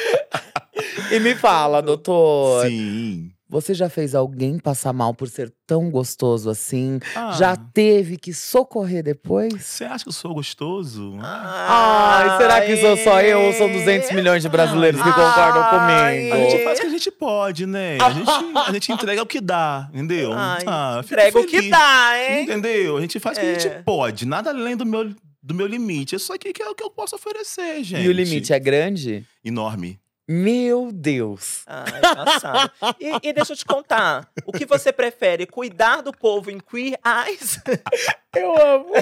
E 1.12 1.18
me 1.20 1.34
fala, 1.34 1.82
doutor. 1.82 2.64
Sim. 2.66 3.32
Você 3.50 3.74
já 3.74 3.90
fez 3.90 4.14
alguém 4.14 4.60
passar 4.60 4.92
mal 4.92 5.12
por 5.12 5.28
ser 5.28 5.52
tão 5.66 5.90
gostoso 5.90 6.48
assim? 6.48 7.00
Ah, 7.16 7.32
Já 7.32 7.56
teve 7.56 8.16
que 8.16 8.32
socorrer 8.32 9.02
depois? 9.02 9.52
Você 9.66 9.82
acha 9.82 10.04
que 10.04 10.08
eu 10.08 10.12
sou 10.12 10.32
gostoso? 10.32 11.18
Ai, 11.20 12.38
será 12.38 12.60
que 12.60 12.76
sou 12.76 12.96
só 12.96 13.20
eu 13.20 13.40
ou 13.40 13.52
são 13.52 13.68
200 13.70 14.12
milhões 14.12 14.42
de 14.42 14.48
brasileiros 14.48 15.00
que 15.02 15.08
concordam 15.08 15.62
Ai. 15.64 16.30
A 16.30 16.36
gente 16.36 16.46
comigo? 16.50 16.64
faz 16.64 16.78
o 16.78 16.82
que 16.82 16.86
a 16.86 16.90
gente 16.90 17.10
pode, 17.10 17.66
né? 17.66 17.98
A 18.00 18.10
gente, 18.10 18.30
a 18.68 18.72
gente 18.72 18.92
entrega 18.92 19.22
o 19.22 19.26
que 19.26 19.40
dá, 19.40 19.88
entendeu? 19.92 20.32
Ai, 20.32 20.62
Ah, 20.66 21.00
entrega 21.02 21.38
o 21.40 21.44
que 21.44 21.56
feliz. 21.56 21.70
dá, 21.70 22.12
hein? 22.16 22.44
Entendeu? 22.44 22.96
A 22.96 23.00
gente 23.00 23.18
faz 23.18 23.36
o 23.36 23.40
que 23.40 23.46
a 23.46 23.50
É. 23.50 23.58
gente 23.58 23.82
pode, 23.82 24.26
nada 24.26 24.50
além 24.50 24.76
do 24.76 24.86
meu, 24.86 25.12
do 25.42 25.54
meu 25.54 25.66
limite. 25.66 26.14
Isso 26.14 26.32
aqui 26.32 26.52
que 26.52 26.62
é 26.62 26.68
o 26.68 26.74
que 26.76 26.84
eu 26.84 26.90
posso 26.90 27.16
oferecer, 27.16 27.82
gente. 27.82 28.04
E 28.04 28.08
o 28.08 28.12
limite 28.12 28.52
é 28.52 28.60
grande? 28.60 29.24
Enorme. 29.44 29.98
Meu 30.32 30.90
Deus! 30.92 31.62
Ai, 31.66 32.00
passado. 32.00 32.70
E, 33.00 33.30
e 33.30 33.32
deixa 33.32 33.52
eu 33.52 33.56
te 33.56 33.64
contar. 33.64 34.28
O 34.46 34.52
que 34.52 34.64
você 34.64 34.92
prefere? 34.92 35.44
Cuidar 35.44 36.02
do 36.02 36.12
povo 36.12 36.52
em 36.52 36.60
Queer 36.60 36.96
Eyes? 37.04 37.58
Eu 38.32 38.54
amo! 38.64 38.92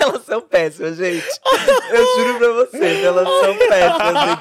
Elas 0.00 0.24
são 0.24 0.40
péssimas, 0.40 0.96
gente. 0.96 1.22
Eu 1.90 2.06
juro 2.16 2.38
pra 2.38 2.52
vocês, 2.52 3.04
elas 3.04 3.28
são 3.28 3.56
péssimas. 3.58 4.38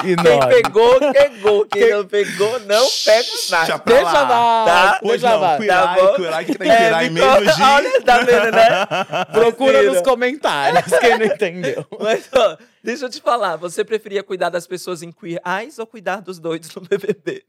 Quem 0.00 0.16
pegou, 0.48 0.98
pegou. 1.12 1.66
Quem 1.66 1.90
não 1.90 2.06
pegou, 2.06 2.60
não 2.60 2.86
pega 3.04 3.28
nada. 3.50 3.82
Deixa 3.84 4.12
lá. 4.22 4.64
Tá? 4.64 4.98
Pois 5.02 5.20
Deixa 5.20 5.34
não, 5.36 5.42
lá. 5.42 5.56
cuirai, 5.58 5.76
Tá 5.76 5.94
bom? 6.02 6.14
cuirai, 6.14 6.44
que 6.46 6.54
tem 6.56 6.70
É, 6.70 6.76
cuirai 6.76 7.10
me 7.10 7.20
menos 7.20 7.54
de... 7.54 7.62
Olha, 7.62 8.00
tá 8.02 8.18
vendo, 8.18 8.50
né? 8.50 8.86
Procura 9.32 9.82
nos 9.82 10.00
comentários, 10.00 10.84
quem 10.98 11.18
não 11.18 11.26
entendeu. 11.26 11.86
Mas, 12.00 12.26
ó, 12.34 12.56
deixa 12.86 13.04
eu 13.04 13.10
te 13.10 13.20
falar. 13.20 13.56
Você 13.56 13.84
preferia 13.84 14.22
cuidar 14.22 14.48
das 14.48 14.66
pessoas 14.66 15.02
em 15.02 15.10
Queer 15.10 15.42
Eyes 15.44 15.78
ou 15.78 15.86
cuidar 15.86 16.20
dos 16.20 16.38
doidos 16.38 16.72
no 16.74 16.82
BBB? 16.86 17.44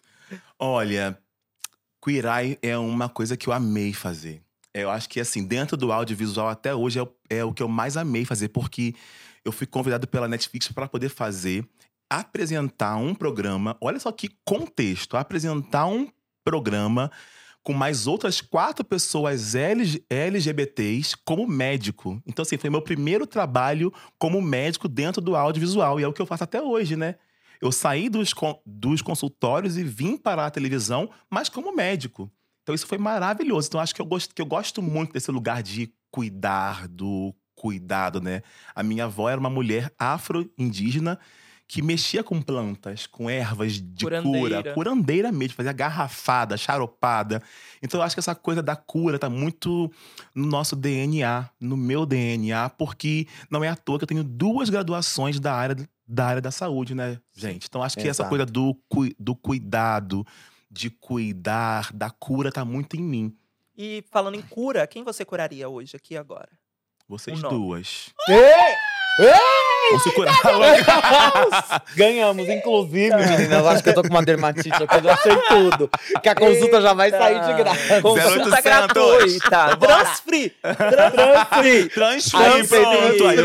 Olha, 0.57 1.17
Queer 2.03 2.25
Eye 2.25 2.59
é 2.61 2.75
uma 2.75 3.07
coisa 3.07 3.38
que 3.38 3.47
eu 3.47 3.53
amei 3.53 3.93
fazer. 3.93 4.41
Eu 4.73 4.89
acho 4.89 5.07
que, 5.07 5.19
assim, 5.19 5.45
dentro 5.45 5.77
do 5.77 5.91
audiovisual 5.91 6.49
até 6.49 6.73
hoje 6.73 6.99
é 6.99 7.07
é 7.29 7.43
o 7.43 7.53
que 7.53 7.61
eu 7.61 7.67
mais 7.67 7.97
amei 7.97 8.23
fazer, 8.23 8.47
porque 8.49 8.95
eu 9.43 9.51
fui 9.51 9.67
convidado 9.67 10.07
pela 10.07 10.27
Netflix 10.27 10.71
para 10.71 10.88
poder 10.88 11.09
fazer, 11.09 11.67
apresentar 12.09 12.95
um 12.95 13.13
programa. 13.13 13.77
Olha 13.81 13.99
só 13.99 14.11
que 14.11 14.29
contexto! 14.45 15.17
Apresentar 15.17 15.85
um 15.88 16.09
programa 16.43 17.11
com 17.68 17.74
mais 17.74 18.07
outras 18.07 18.39
quatro 18.39 18.86
pessoas 18.86 19.53
LG 19.53 20.01
LGBTs 20.09 21.18
como 21.26 21.45
médico. 21.45 22.18
Então, 22.26 22.43
assim, 22.43 22.57
foi 22.57 22.70
meu 22.70 22.82
primeiro 22.82 23.28
trabalho 23.28 23.91
como 24.18 24.41
médico 24.41 24.88
dentro 24.88 25.22
do 25.22 25.36
audiovisual. 25.36 25.99
E 25.99 26.03
é 26.03 26.07
o 26.07 26.13
que 26.13 26.22
eu 26.22 26.26
faço 26.26 26.45
até 26.45 26.61
hoje, 26.61 26.95
né? 26.95 27.15
Eu 27.59 27.70
saí 27.74 28.07
dos, 28.07 28.34
dos 28.65 29.01
consultórios 29.01 29.78
e 29.78 29.84
vim 29.84 30.15
para 30.15 30.45
a 30.45 30.49
televisão, 30.49 31.09
mas 31.30 31.49
como 31.49 31.76
médico. 31.76 32.32
Então 32.63 32.74
isso 32.74 32.88
foi 32.88 32.97
maravilhoso. 32.97 33.68
Então 33.68 33.82
acho 33.82 33.93
que 33.93 34.01
eu 34.01 34.05
gosto, 34.05 34.34
que 34.34 34.41
eu 34.41 34.45
gosto 34.45 34.82
muito 34.82 35.11
desse 35.11 35.30
lugar 35.30 35.61
de 35.61 35.91
cuidar, 36.09 36.88
do 36.88 37.36
cuidado, 37.53 38.22
né? 38.22 38.43
A 38.74 38.82
minha 38.82 39.03
avó 39.03 39.28
era 39.28 39.41
uma 39.41 39.49
mulher 39.49 39.91
afro-indígena 39.99 41.20
que 41.68 41.82
mexia 41.82 42.24
com 42.24 42.41
plantas, 42.41 43.05
com 43.05 43.30
ervas 43.30 43.74
de 43.74 44.05
Curandeira. 44.05 44.61
cura, 44.61 44.74
curandeira 44.74 45.32
mesmo, 45.32 45.55
fazia 45.55 45.74
garrafada, 45.74 46.55
charopada. 46.55 47.43
Então 47.82 47.99
eu 47.99 48.03
acho 48.03 48.15
que 48.15 48.20
essa 48.20 48.34
coisa 48.34 48.63
da 48.63 48.76
cura 48.76 49.20
tá 49.20 49.30
muito 49.30 49.91
no 50.34 50.47
nosso 50.47 50.76
DNA, 50.76 51.49
no 51.59 51.76
meu 51.76 52.05
DNA, 52.05 52.70
porque 52.70 53.28
não 53.51 53.63
é 53.63 53.68
à 53.68 53.76
toa 53.76 53.97
que 53.97 54.03
eu 54.05 54.07
tenho 54.07 54.24
duas 54.24 54.70
graduações 54.70 55.39
da 55.39 55.53
área 55.53 55.76
da 56.09 56.26
área 56.26 56.41
da 56.41 56.51
saúde, 56.51 56.95
né, 56.95 57.20
gente? 57.36 57.68
Então 57.68 57.84
acho 57.84 57.97
que 57.97 58.07
essa 58.07 58.24
Exato. 58.24 58.30
coisa 58.30 58.45
do, 58.45 58.78
do 59.20 59.36
cuidado, 59.36 60.26
de 60.72 60.89
cuidar, 60.89 61.91
da 61.93 62.09
cura 62.09 62.49
tá 62.49 62.63
muito 62.63 62.95
em 62.95 63.01
mim. 63.01 63.36
E 63.78 64.05
falando 64.09 64.36
em 64.36 64.41
cura, 64.41 64.88
quem 64.88 65.03
você 65.03 65.26
curaria 65.26 65.68
hoje, 65.68 65.97
aqui 65.97 66.13
e 66.13 66.18
agora? 66.18 66.49
Vocês 67.09 67.41
duas. 67.41 68.13
Ei! 68.30 68.38
Vão 69.20 69.76
se 69.99 70.11
curar. 70.11 70.35
Ganhamos, 71.95 72.47
inclusive, 72.49 73.15
meninas. 73.15 73.65
Acho 73.65 73.83
que 73.83 73.89
eu 73.89 73.93
tô 73.93 74.01
com 74.03 74.09
uma 74.09 74.23
dermatite 74.23 74.71
aqui, 74.71 74.95
eu 74.97 75.03
já 75.03 75.17
sei 75.17 75.35
tudo. 75.47 75.89
Que 76.21 76.29
a 76.29 76.35
consulta 76.35 76.81
já 76.81 76.93
vai 76.93 77.09
sair 77.11 77.39
de 77.41 77.53
graça. 77.53 78.01
Consulta 78.01 78.49
0800. 78.49 78.61
gratuita. 78.63 79.77
Transfree. 79.77 80.49
Transfree. 80.61 81.89
Transfere, 81.89 82.45
Ai, 82.45 82.63
pronto. 82.63 83.27
Aí 83.27 83.38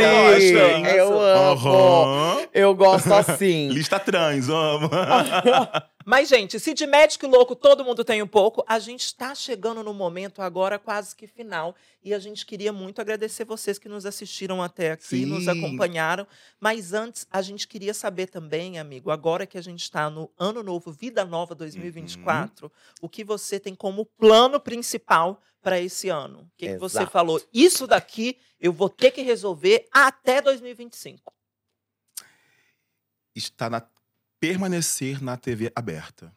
eu 0.96 1.10
gosto. 1.10 1.68
Eu 1.68 1.72
amo. 1.72 2.40
Eu 2.52 2.74
gosto 2.74 3.14
assim. 3.14 3.68
Lista 3.68 3.98
trans, 3.98 4.48
amo. 4.48 4.90
Mas, 6.04 6.28
gente, 6.28 6.58
se 6.58 6.74
de 6.74 6.86
médico 6.86 7.26
louco 7.26 7.54
todo 7.54 7.84
mundo 7.84 8.04
tem 8.04 8.22
um 8.22 8.26
pouco, 8.26 8.64
a 8.66 8.78
gente 8.78 9.04
está 9.04 9.34
chegando 9.34 9.82
no 9.82 9.94
momento 9.94 10.42
agora 10.42 10.78
quase 10.78 11.14
que 11.14 11.26
final. 11.26 11.74
E 12.02 12.12
a 12.12 12.18
gente 12.18 12.44
queria 12.44 12.72
muito 12.72 13.00
agradecer 13.00 13.44
vocês 13.44 13.78
que 13.78 13.88
nos 13.88 14.04
assistiram 14.04 14.62
até 14.62 14.92
aqui, 14.92 15.24
nos 15.24 15.44
Sim. 15.44 15.50
acompanharam. 15.50 16.26
Mas 16.60 16.92
antes, 16.92 17.26
a 17.30 17.40
gente 17.42 17.68
queria 17.68 17.94
saber 17.94 18.26
também, 18.26 18.78
amigo, 18.78 19.10
agora 19.10 19.46
que 19.46 19.58
a 19.58 19.62
gente 19.62 19.82
está 19.82 20.10
no 20.10 20.30
Ano 20.38 20.62
Novo, 20.62 20.90
Vida 20.90 21.24
Nova 21.24 21.54
2024, 21.54 22.70
o 23.00 23.08
que 23.08 23.22
você 23.22 23.60
tem 23.60 23.74
como 23.74 24.04
plano 24.04 24.58
principal 24.58 25.40
para 25.62 25.80
esse 25.80 26.08
ano? 26.08 26.40
O 26.40 26.50
que, 26.56 26.68
que 26.68 26.78
você 26.78 27.06
falou? 27.06 27.40
Isso 27.52 27.86
daqui 27.86 28.38
eu 28.60 28.72
vou 28.72 28.88
ter 28.88 29.10
que 29.10 29.22
resolver 29.22 29.88
até 29.92 30.40
2025. 30.40 31.32
Está 33.34 33.70
na 33.70 33.80
permanecer 34.42 35.22
na 35.22 35.36
TV 35.36 35.70
aberta. 35.72 36.34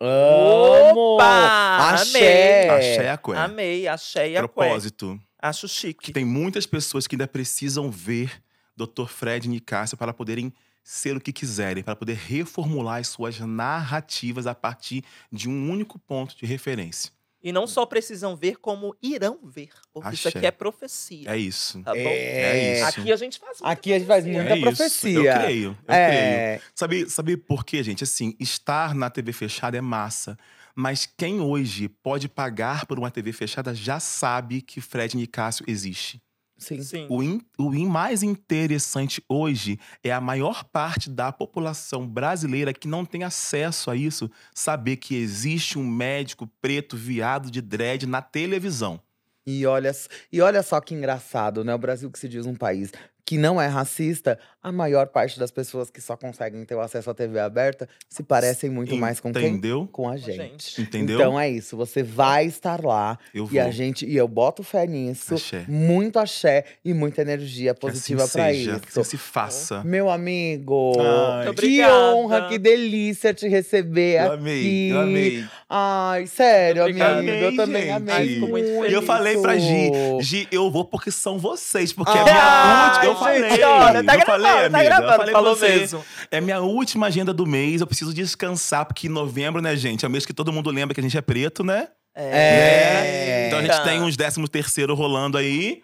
Amo! 0.00 1.16
Opa! 1.16 1.90
Axé! 1.90 2.68
Axé 2.68 3.10
Aqué. 3.10 3.32
Amei, 3.34 3.88
achei 3.88 4.36
a 4.36 4.46
cué. 4.46 4.68
Propósito. 4.68 5.20
Acho 5.42 5.66
Que 5.66 5.72
chique. 5.72 6.12
tem 6.12 6.24
muitas 6.24 6.66
pessoas 6.66 7.08
que 7.08 7.16
ainda 7.16 7.26
precisam 7.26 7.90
ver 7.90 8.40
Dr. 8.76 9.08
Fred 9.08 9.46
e 9.46 9.50
Nicásio 9.50 9.96
para 9.96 10.14
poderem 10.14 10.52
ser 10.84 11.16
o 11.16 11.20
que 11.20 11.32
quiserem, 11.32 11.82
para 11.82 11.96
poder 11.96 12.14
reformular 12.14 13.00
as 13.00 13.08
suas 13.08 13.40
narrativas 13.40 14.46
a 14.46 14.54
partir 14.54 15.02
de 15.32 15.48
um 15.48 15.68
único 15.68 15.98
ponto 15.98 16.36
de 16.36 16.46
referência. 16.46 17.10
E 17.42 17.52
não 17.52 17.66
só 17.66 17.86
precisam 17.86 18.34
ver, 18.36 18.56
como 18.56 18.96
irão 19.00 19.38
ver. 19.44 19.70
Porque 19.92 20.14
isso 20.14 20.28
Axé. 20.28 20.38
aqui 20.38 20.46
é 20.46 20.50
profecia. 20.50 21.30
É 21.30 21.36
isso. 21.36 21.80
Tá 21.82 21.92
bom? 21.92 21.98
É 22.00 22.74
isso. 22.74 22.84
Aqui 23.00 23.12
a 23.12 23.16
gente 23.16 23.38
faz 23.38 23.60
muita 23.60 23.72
Aqui 23.72 23.92
a 23.92 23.98
gente 23.98 24.08
faz 24.08 24.24
muita 24.26 24.40
é 24.56 24.60
profecia. 24.60 25.10
Isso. 25.10 25.18
Eu 25.20 25.34
creio. 25.40 25.68
Eu 25.70 25.84
creio. 25.84 25.98
É, 25.98 26.60
Sabe, 26.74 27.08
sabe 27.08 27.36
por 27.36 27.64
quê, 27.64 27.82
gente? 27.82 28.02
Assim, 28.02 28.34
estar 28.40 28.94
na 28.94 29.08
TV 29.08 29.32
fechada 29.32 29.76
é 29.76 29.80
massa. 29.80 30.36
Mas 30.74 31.06
quem 31.06 31.40
hoje 31.40 31.88
pode 31.88 32.28
pagar 32.28 32.86
por 32.86 32.98
uma 32.98 33.10
TV 33.10 33.32
fechada 33.32 33.74
já 33.74 33.98
sabe 33.98 34.60
que 34.60 34.80
Fred 34.80 35.16
Nicásio 35.16 35.64
existe. 35.68 36.20
Sim. 36.58 36.82
Sim. 36.82 37.06
O, 37.08 37.22
in- 37.22 37.40
o 37.58 37.74
in- 37.74 37.86
mais 37.86 38.22
interessante 38.22 39.22
hoje 39.28 39.78
é 40.02 40.10
a 40.12 40.20
maior 40.20 40.64
parte 40.64 41.08
da 41.08 41.30
população 41.32 42.06
brasileira 42.06 42.72
que 42.74 42.88
não 42.88 43.04
tem 43.04 43.22
acesso 43.24 43.90
a 43.90 43.96
isso 43.96 44.30
saber 44.54 44.96
que 44.96 45.14
existe 45.16 45.78
um 45.78 45.86
médico 45.86 46.46
preto 46.60 46.96
viado 46.96 47.50
de 47.50 47.60
dread 47.62 48.06
na 48.06 48.20
televisão. 48.20 49.00
E 49.46 49.64
olha, 49.64 49.92
e 50.30 50.40
olha 50.42 50.62
só 50.62 50.78
que 50.80 50.94
engraçado, 50.94 51.64
né? 51.64 51.74
O 51.74 51.78
Brasil 51.78 52.10
que 52.10 52.18
se 52.18 52.28
diz 52.28 52.44
um 52.44 52.54
país 52.54 52.92
que 53.24 53.36
não 53.36 53.60
é 53.60 53.66
racista, 53.66 54.38
a 54.62 54.72
maior 54.72 55.06
parte 55.06 55.38
das 55.38 55.50
pessoas 55.50 55.88
que 55.90 56.00
só 56.00 56.16
conseguem 56.16 56.64
ter 56.64 56.74
o 56.74 56.80
acesso 56.80 57.08
à 57.10 57.14
TV 57.14 57.38
aberta 57.38 57.88
se 58.08 58.22
parecem 58.22 58.68
muito 58.68 58.96
mais 58.96 59.20
com 59.20 59.32
quem? 59.32 59.46
Entendeu? 59.46 59.88
Com 59.92 60.08
a 60.08 60.16
gente. 60.16 60.80
Entendeu? 60.80 61.16
Então 61.18 61.38
é 61.38 61.48
isso, 61.48 61.76
você 61.76 62.02
vai 62.02 62.46
estar 62.46 62.84
lá 62.84 63.18
eu 63.34 63.46
vou. 63.46 63.54
e 63.54 63.60
a 63.60 63.70
gente 63.70 64.04
e 64.04 64.16
eu 64.16 64.26
boto 64.26 64.62
fé 64.62 64.86
nisso, 64.86 65.34
Axé. 65.34 65.64
muito 65.68 66.18
axé 66.18 66.64
e 66.84 66.92
muita 66.92 67.22
energia 67.22 67.72
Que 67.74 67.80
positiva 67.80 68.24
assim 68.24 68.32
pra 68.32 68.44
seja, 68.48 68.80
que 68.80 68.88
isso. 68.88 69.00
assim 69.00 69.10
se 69.10 69.16
faça. 69.16 69.82
Meu 69.84 70.10
amigo, 70.10 70.92
Ai, 71.00 71.44
que 71.44 71.50
obrigada. 71.50 71.94
honra, 72.14 72.48
que 72.48 72.58
delícia 72.58 73.32
te 73.32 73.46
receber 73.48 74.20
Eu 74.20 74.32
aqui. 74.32 74.34
amei, 74.40 74.92
eu 74.92 75.00
amei. 75.00 75.44
Ai, 75.70 76.26
sério, 76.26 76.82
amigo, 76.84 76.98
obrigada. 77.04 77.22
eu 77.38 77.56
também 77.56 77.82
gente. 77.82 77.90
amei. 77.92 78.14
Ai, 78.14 78.26
muito 78.40 78.48
muito. 78.48 78.90
E 78.90 78.92
eu 78.92 79.02
falei 79.02 79.38
pra 79.38 79.56
Gi. 79.58 79.90
Gi, 80.20 80.48
eu 80.50 80.70
vou 80.70 80.84
porque 80.84 81.10
são 81.10 81.38
vocês, 81.38 81.92
porque 81.92 82.10
é 82.16 82.20
Ai, 82.20 82.24
minha 82.24 82.84
última. 82.86 83.04
Eu 83.04 83.42
gente, 83.48 83.60
falei. 83.60 83.64
olha, 83.64 84.04
tá 84.04 84.14
eu 84.16 84.20
falei, 84.26 84.47
gravando, 84.52 84.70
tá 84.70 84.78
amiga, 84.78 84.84
gravando, 84.96 85.12
eu 85.12 85.16
falei 85.18 85.32
falou 85.32 85.56
você. 85.56 85.68
mesmo. 85.68 86.04
É 86.30 86.40
minha 86.40 86.60
última 86.60 87.06
agenda 87.06 87.32
do 87.32 87.46
mês, 87.46 87.80
eu 87.80 87.86
preciso 87.86 88.12
descansar, 88.14 88.84
porque 88.86 89.08
novembro, 89.08 89.60
né, 89.62 89.76
gente? 89.76 90.04
É 90.04 90.08
o 90.08 90.10
mês 90.10 90.24
que 90.26 90.32
todo 90.34 90.52
mundo 90.52 90.70
lembra 90.70 90.94
que 90.94 91.00
a 91.00 91.02
gente 91.02 91.16
é 91.16 91.22
preto, 91.22 91.62
né? 91.64 91.88
É. 92.14 93.46
Então 93.46 93.58
a 93.58 93.62
gente 93.62 93.82
tem 93.84 94.00
uns 94.02 94.16
13 94.16 94.46
terceiro 94.48 94.94
rolando 94.94 95.38
aí. 95.38 95.82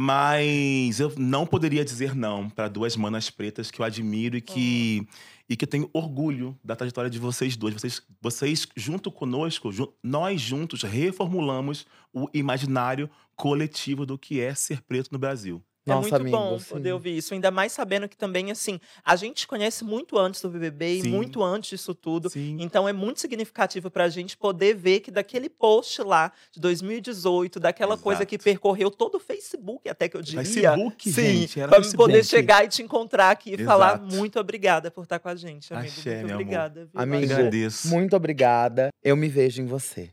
Mas 0.00 1.00
eu 1.00 1.12
não 1.16 1.44
poderia 1.44 1.84
dizer 1.84 2.14
não 2.14 2.48
para 2.48 2.68
duas 2.68 2.96
manas 2.96 3.30
pretas 3.30 3.68
que 3.68 3.80
eu 3.80 3.84
admiro 3.84 4.36
e 4.36 4.40
que, 4.40 5.04
e 5.48 5.56
que 5.56 5.64
eu 5.64 5.68
tenho 5.68 5.90
orgulho 5.92 6.56
da 6.62 6.76
trajetória 6.76 7.10
de 7.10 7.18
vocês 7.18 7.56
dois. 7.56 7.74
Vocês, 7.74 8.00
vocês 8.22 8.68
junto 8.76 9.10
conosco, 9.10 9.72
ju- 9.72 9.92
nós 10.00 10.40
juntos 10.40 10.84
reformulamos 10.84 11.84
o 12.12 12.28
imaginário 12.32 13.10
coletivo 13.34 14.06
do 14.06 14.16
que 14.16 14.40
é 14.40 14.54
ser 14.54 14.82
preto 14.82 15.08
no 15.10 15.18
Brasil. 15.18 15.60
É 15.92 15.94
Nossa, 15.94 16.00
muito 16.08 16.16
amigo, 16.16 16.36
bom 16.36 16.58
sim. 16.58 16.68
poder 16.70 16.92
ouvir 16.92 17.16
isso, 17.16 17.34
ainda 17.34 17.50
mais 17.50 17.72
sabendo 17.72 18.08
que 18.08 18.16
também, 18.16 18.50
assim, 18.50 18.78
a 19.04 19.16
gente 19.16 19.46
conhece 19.46 19.84
muito 19.84 20.18
antes 20.18 20.40
do 20.42 20.48
BBB 20.50 21.00
Sim. 21.02 21.08
e 21.08 21.10
muito 21.10 21.42
antes 21.42 21.70
disso 21.70 21.94
tudo. 21.94 22.28
Sim. 22.30 22.56
Então 22.60 22.88
é 22.88 22.92
muito 22.92 23.20
significativo 23.20 23.90
pra 23.90 24.08
gente 24.08 24.36
poder 24.36 24.74
ver 24.74 25.00
que 25.00 25.10
daquele 25.10 25.48
post 25.48 26.02
lá 26.02 26.30
de 26.52 26.60
2018, 26.60 27.58
daquela 27.60 27.96
coisa 27.96 28.20
Exato. 28.22 28.28
que 28.30 28.38
percorreu 28.38 28.90
todo 28.90 29.16
o 29.16 29.20
Facebook, 29.20 29.88
até 29.88 30.08
que 30.08 30.16
eu 30.16 30.22
diria. 30.22 30.44
Facebook, 30.44 31.12
Sim, 31.12 31.22
gente. 31.22 31.60
Era 31.60 31.68
pra 31.68 31.78
Facebook. 31.82 32.04
poder 32.10 32.24
chegar 32.24 32.64
e 32.64 32.68
te 32.68 32.82
encontrar 32.82 33.30
aqui 33.30 33.50
e 33.50 33.54
Exato. 33.54 33.66
falar 33.68 34.00
muito 34.00 34.38
obrigada 34.38 34.90
por 34.90 35.04
estar 35.04 35.18
com 35.18 35.28
a 35.28 35.34
gente, 35.34 35.72
amigo. 35.72 35.88
Axé, 35.88 36.20
muito 36.20 36.32
obrigada. 36.34 36.80
viu? 36.92 37.00
Amigo, 37.00 37.32
Agradeço. 37.32 37.88
Muito 37.88 38.14
obrigada. 38.16 38.90
Eu 39.02 39.16
me 39.16 39.28
vejo 39.28 39.62
em 39.62 39.66
você. 39.66 40.10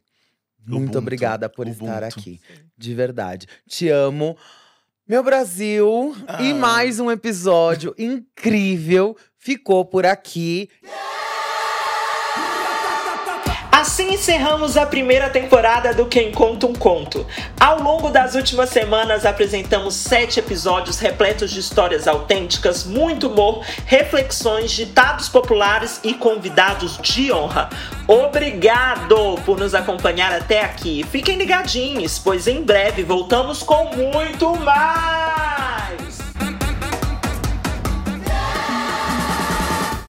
Muito 0.68 0.84
Ubuntu, 0.86 0.98
obrigada 0.98 1.48
por 1.48 1.68
estar 1.68 1.86
Ubuntu. 2.02 2.06
aqui. 2.20 2.40
Sim. 2.48 2.54
De 2.76 2.94
verdade. 2.96 3.46
Te 3.68 3.88
amo. 3.90 4.36
Meu 5.08 5.22
Brasil, 5.22 6.16
e 6.42 6.52
Ah. 6.52 6.56
mais 6.56 7.00
um 7.00 7.12
episódio 7.12 7.94
incrível 7.96 9.16
ficou 9.38 9.86
por 9.86 10.04
aqui. 10.04 10.68
Assim 13.86 14.16
encerramos 14.16 14.78
a 14.78 14.86
primeira 14.88 15.30
temporada 15.30 15.94
do 15.94 16.08
Quem 16.08 16.32
Conta 16.32 16.66
um 16.66 16.74
Conto. 16.74 17.24
Ao 17.60 17.80
longo 17.80 18.10
das 18.10 18.34
últimas 18.34 18.72
semanas 18.72 19.28
apresentamos 19.28 19.94
sete 19.94 20.40
episódios 20.40 20.98
repletos 20.98 21.52
de 21.52 21.60
histórias 21.60 22.08
autênticas, 22.08 22.84
muito 22.84 23.28
humor, 23.28 23.64
reflexões, 23.86 24.72
ditados 24.72 25.30
populares 25.30 26.00
e 26.04 26.16
convidados 26.16 26.98
de 26.98 27.32
honra. 27.32 27.70
Obrigado 28.08 29.40
por 29.46 29.60
nos 29.60 29.76
acompanhar 29.76 30.34
até 30.34 30.62
aqui. 30.62 31.06
Fiquem 31.12 31.38
ligadinhos, 31.38 32.18
pois 32.18 32.48
em 32.48 32.64
breve 32.64 33.04
voltamos 33.04 33.62
com 33.62 33.96
muito 33.96 34.56
mais! 34.62 36.15